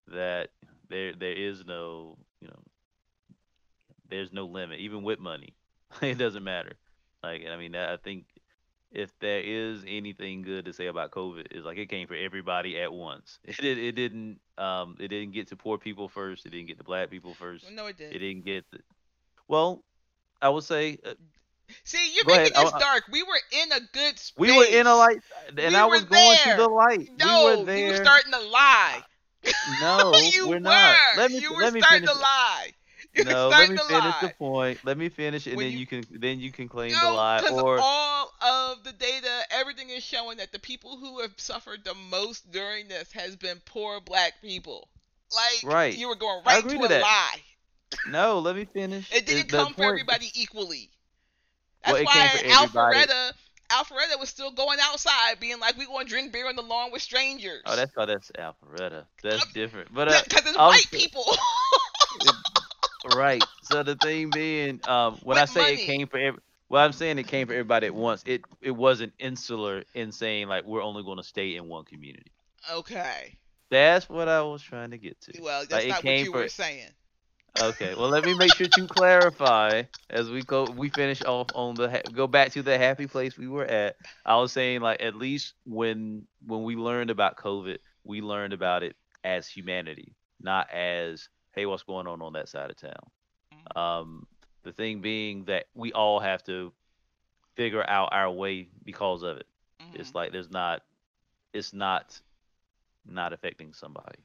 that 0.07 0.49
there 0.89 1.13
there 1.15 1.33
is 1.33 1.65
no 1.65 2.17
you 2.41 2.47
know 2.47 2.59
there's 4.09 4.31
no 4.31 4.45
limit 4.45 4.79
even 4.79 5.03
with 5.03 5.19
money. 5.19 5.55
it 6.01 6.17
doesn't 6.17 6.43
matter. 6.43 6.73
Like 7.21 7.43
I 7.49 7.57
mean 7.57 7.75
I 7.75 7.97
think 7.97 8.25
if 8.93 9.11
there 9.19 9.41
is 9.41 9.83
anything 9.87 10.41
good 10.43 10.65
to 10.65 10.73
say 10.73 10.85
about 10.87 11.11
COVID 11.11 11.47
is 11.51 11.65
like 11.65 11.77
it 11.77 11.89
came 11.89 12.07
for 12.07 12.15
everybody 12.15 12.79
at 12.79 12.93
once. 12.93 13.39
It 13.45 13.59
it, 13.63 13.77
it 13.77 13.91
didn't 13.93 14.39
um 14.57 14.95
it 14.99 15.07
didn't 15.09 15.33
get 15.33 15.47
to 15.49 15.55
poor 15.55 15.77
people 15.77 16.07
first. 16.07 16.45
It 16.45 16.51
didn't 16.51 16.67
get 16.67 16.77
to 16.77 16.83
black 16.83 17.09
people 17.09 17.33
first. 17.33 17.69
No, 17.71 17.87
it 17.87 17.97
did. 17.97 18.13
It 18.15 18.19
didn't 18.19 18.45
get 18.45 18.63
the, 18.71 18.79
well. 19.47 19.83
I 20.41 20.49
would 20.49 20.63
say 20.65 20.97
uh, 21.05 21.13
See, 21.85 22.13
you're 22.13 22.25
Go 22.25 22.35
making 22.35 22.53
ahead. 22.55 22.67
this 22.67 22.73
I- 22.73 22.79
dark. 22.79 23.03
We 23.11 23.23
were 23.23 23.39
in 23.63 23.71
a 23.71 23.79
good 23.93 24.19
space. 24.19 24.37
we 24.37 24.55
were 24.55 24.65
in 24.65 24.85
a 24.85 24.93
light, 24.95 25.21
and 25.47 25.57
We 25.57 25.75
I 25.75 25.85
was 25.85 26.03
going 26.03 26.37
there. 26.45 26.57
to 26.57 26.61
the 26.63 26.67
light. 26.69 27.09
No, 27.17 27.25
we 27.25 27.51
were 27.53 27.59
you 27.59 27.65
there. 27.65 27.87
were 27.99 28.03
starting 28.03 28.31
to 28.33 28.39
lie. 28.39 29.01
no, 29.81 30.13
you 30.31 30.47
we're 30.49 30.55
were. 30.55 30.59
not. 30.59 30.97
Let 31.17 31.31
me 31.31 31.39
you 31.39 31.53
were 31.53 31.61
let 31.63 31.73
me 31.73 31.79
starting 31.81 32.01
finish. 32.07 32.15
to 32.15 32.21
lie. 32.21 32.71
You 33.15 33.25
no, 33.25 33.49
let 33.49 33.69
me 33.69 33.77
finish 33.77 33.91
lie. 33.91 34.17
the 34.23 34.29
point. 34.39 34.79
Let 34.83 34.97
me 34.97 35.09
finish, 35.09 35.45
and 35.45 35.55
When 35.55 35.67
then 35.67 35.73
you- 35.73 35.79
you, 35.79 35.85
can 35.85 36.03
then 36.09 36.39
you 36.39 36.51
can 36.51 36.67
claim 36.67 36.91
the 36.91 36.99
No, 37.01 37.13
lie. 37.13 37.41
because 37.41 37.61
Or 37.61 37.77
all 37.79 38.33
of 38.41 38.83
the 38.83 38.91
data, 38.91 39.43
everything 39.51 39.89
is 39.91 40.03
showing 40.03 40.37
that 40.37 40.51
the 40.51 40.57
people 40.59 40.97
who 40.97 41.21
have 41.21 41.31
suffered 41.37 41.83
the 41.85 41.93
most 41.93 42.51
during 42.51 42.87
this 42.87 43.11
has 43.11 43.35
been 43.35 43.61
poor 43.65 44.01
black 44.01 44.41
people. 44.41 44.89
Like 45.31 45.71
Right. 45.73 45.95
you 45.95 46.07
were 46.07 46.15
going 46.15 46.43
right 46.45 46.67
to 46.67 46.75
a 46.83 46.87
that. 46.87 47.01
lie. 47.01 47.41
no, 48.09 48.39
let 48.39 48.55
me 48.55 48.65
finish. 48.65 49.11
It 49.13 49.25
didn't 49.27 49.51
The 49.51 49.57
come 49.57 49.73
for 49.75 49.83
everybody 49.83 50.31
equally. 50.33 50.89
That's 51.85 51.99
it 51.99 52.05
why. 52.05 52.29
Alpharetta, 52.45 53.31
Alpharetta 53.69 54.19
was 54.19 54.29
still 54.29 54.51
going 54.51 54.79
outside, 54.81 55.39
being 55.39 55.59
like, 55.59 55.77
"We 55.77 55.85
going 55.85 56.05
to 56.07 56.09
drink 56.09 56.31
beer 56.31 56.47
on 56.47 56.55
the 56.55 56.61
lawn 56.63 56.91
with 56.91 57.01
strangers." 57.03 57.61
Oh, 57.65 57.75
that's 57.75 57.91
oh, 57.97 58.05
that's 58.07 58.31
Alpharetta. 58.31 59.05
That's 59.21 59.51
different. 59.53 59.93
But 59.93 60.07
uh, 60.07 60.21
because 60.23 60.47
it's 60.47 60.57
I 60.57 60.67
was- 60.67 60.75
white 60.77 60.91
people. 60.91 61.25
right. 63.05 63.49
So 63.61 63.83
the 63.83 63.95
thing 63.95 64.31
being, 64.31 64.81
um, 64.85 65.19
when 65.21 65.37
I 65.37 65.45
say 65.45 65.61
money. 65.61 65.73
it 65.73 65.81
came 65.81 66.07
for 66.07 66.17
every, 66.17 66.39
well, 66.69 66.83
I'm 66.83 66.91
saying 66.93 67.17
it 67.19 67.27
came 67.27 67.47
for 67.47 67.53
everybody 67.53 67.87
at 67.87 67.95
once. 67.95 68.23
It 68.25 68.43
it 68.61 68.71
wasn't 68.71 69.13
insular 69.19 69.83
in 69.93 70.11
saying 70.11 70.47
like 70.47 70.65
we're 70.65 70.81
only 70.83 71.03
going 71.03 71.17
to 71.17 71.23
stay 71.23 71.55
in 71.55 71.67
one 71.67 71.85
community. 71.85 72.31
okay. 72.71 73.37
That's 73.69 74.09
what 74.09 74.27
I 74.29 74.41
was 74.41 74.61
trying 74.61 74.91
to 74.91 74.97
get 74.97 75.19
to. 75.21 75.33
Well, 75.39 75.65
that's 75.65 75.85
Like, 75.85 75.87
not 75.87 76.03
what 76.05 76.23
you 76.23 76.31
for- 76.31 76.39
were 76.39 76.47
saying. 76.49 76.91
Okay, 77.59 77.93
well 77.95 78.09
let 78.09 78.23
me 78.23 78.33
make 78.33 78.53
sure 78.53 78.67
to 78.69 78.87
clarify 78.87 79.83
as 80.09 80.29
we 80.29 80.43
go. 80.43 80.69
We 80.69 80.89
finish 80.89 81.21
off 81.23 81.49
on 81.53 81.75
the 81.75 81.89
ha- 81.89 82.09
go 82.11 82.27
back 82.27 82.51
to 82.53 82.63
the 82.63 82.77
happy 82.77 83.07
place 83.07 83.37
we 83.37 83.47
were 83.47 83.65
at. 83.65 83.95
I 84.25 84.37
was 84.37 84.51
saying 84.51 84.81
like 84.81 85.01
at 85.01 85.15
least 85.15 85.53
when 85.65 86.27
when 86.45 86.63
we 86.63 86.75
learned 86.75 87.09
about 87.11 87.37
COVID, 87.37 87.77
we 88.03 88.21
learned 88.21 88.53
about 88.53 88.83
it 88.83 88.95
as 89.23 89.47
humanity, 89.47 90.15
not 90.41 90.69
as 90.71 91.29
hey 91.53 91.65
what's 91.65 91.83
going 91.83 92.07
on 92.07 92.21
on 92.21 92.33
that 92.33 92.49
side 92.49 92.69
of 92.69 92.77
town. 92.77 93.11
Mhm. 93.53 93.77
Um, 93.77 94.27
the 94.63 94.71
thing 94.73 95.01
being 95.01 95.45
that 95.45 95.67
we 95.73 95.91
all 95.93 96.19
have 96.19 96.43
to 96.45 96.73
figure 97.55 97.87
out 97.87 98.09
our 98.11 98.31
way 98.31 98.67
because 98.83 99.23
of 99.23 99.37
it. 99.37 99.47
Mhm. 99.79 99.95
It's 99.99 100.15
like 100.15 100.31
there's 100.31 100.49
not, 100.49 100.83
it's 101.53 101.73
not, 101.73 102.19
not 103.05 103.33
affecting 103.33 103.73
somebody. 103.73 104.19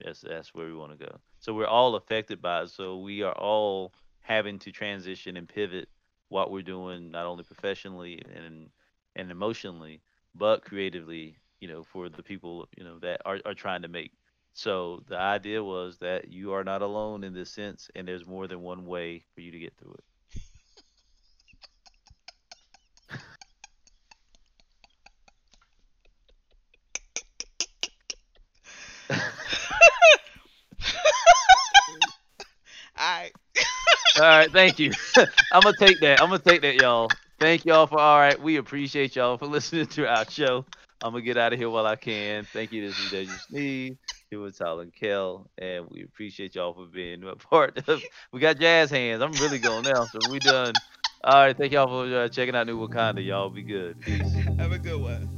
That's 0.00 0.20
that's 0.22 0.54
where 0.54 0.66
we 0.66 0.74
want 0.74 0.98
to 0.98 1.06
go. 1.06 1.20
So 1.38 1.54
we're 1.54 1.66
all 1.66 1.94
affected 1.94 2.40
by 2.42 2.62
it. 2.62 2.70
So 2.70 2.98
we 2.98 3.22
are 3.22 3.36
all 3.36 3.92
having 4.20 4.58
to 4.60 4.72
transition 4.72 5.36
and 5.36 5.48
pivot 5.48 5.88
what 6.28 6.50
we're 6.50 6.62
doing, 6.62 7.10
not 7.10 7.26
only 7.26 7.44
professionally 7.44 8.20
and 8.34 8.70
and 9.16 9.30
emotionally, 9.30 10.00
but 10.34 10.64
creatively. 10.64 11.36
You 11.60 11.68
know, 11.68 11.82
for 11.84 12.08
the 12.08 12.22
people 12.22 12.68
you 12.76 12.84
know 12.84 12.98
that 13.00 13.22
are 13.24 13.40
are 13.44 13.54
trying 13.54 13.82
to 13.82 13.88
make. 13.88 14.12
So 14.54 15.02
the 15.08 15.18
idea 15.18 15.62
was 15.64 15.98
that 15.98 16.28
you 16.30 16.52
are 16.54 16.64
not 16.64 16.82
alone 16.82 17.24
in 17.24 17.34
this 17.34 17.50
sense, 17.50 17.90
and 17.96 18.08
there's 18.08 18.26
more 18.26 18.48
than 18.48 18.62
one 18.62 18.86
way 18.86 19.24
for 19.34 19.42
you 19.42 19.52
to 19.52 19.60
get 19.60 19.74
through 19.78 19.96
it. 29.10 29.20
I 32.96 33.30
All 34.16 34.22
right, 34.24 34.52
thank 34.52 34.78
you. 34.78 34.92
I'm 35.52 35.62
gonna 35.64 35.76
take 35.76 36.00
that. 36.00 36.20
I'm 36.22 36.28
gonna 36.30 36.40
take 36.40 36.62
that, 36.62 36.76
y'all. 36.76 37.10
Thank 37.40 37.64
y'all 37.66 37.86
for 37.86 37.98
all 38.00 38.18
right. 38.18 38.40
We 38.40 38.56
appreciate 38.56 39.16
y'all 39.16 39.38
for 39.38 39.46
listening 39.46 39.86
to 39.88 40.08
our 40.08 40.28
show. 40.30 40.66
I'm 41.02 41.12
gonna 41.12 41.22
get 41.22 41.36
out 41.38 41.52
of 41.52 41.58
here 41.58 41.70
while 41.70 41.86
I 41.86 41.96
can. 41.96 42.46
Thank 42.52 42.72
you. 42.72 42.86
This 42.86 42.98
is 43.00 43.08
Dedren 43.10 43.40
Snead. 43.40 43.98
Here 44.34 44.42
with 44.42 44.58
Tyler 44.58 44.82
and 44.82 44.92
Kel, 44.92 45.48
and 45.58 45.86
we 45.90 46.02
appreciate 46.02 46.56
y'all 46.56 46.74
for 46.74 46.86
being 46.86 47.22
a 47.22 47.36
part 47.36 47.88
of. 47.88 48.02
We 48.32 48.40
got 48.40 48.58
jazz 48.58 48.90
hands. 48.90 49.22
I'm 49.22 49.30
really 49.30 49.60
going 49.60 49.84
now, 49.84 50.06
so 50.06 50.18
we 50.28 50.40
done. 50.40 50.72
All 51.22 51.34
right, 51.34 51.56
thank 51.56 51.72
y'all 51.72 51.86
for 51.86 52.12
uh, 52.12 52.28
checking 52.28 52.56
out 52.56 52.66
New 52.66 52.84
Wakanda. 52.84 53.24
Y'all 53.24 53.48
be 53.48 53.62
good. 53.62 54.00
Peace. 54.00 54.34
have 54.58 54.72
a 54.72 54.78
good 54.78 55.00
one. 55.00 55.28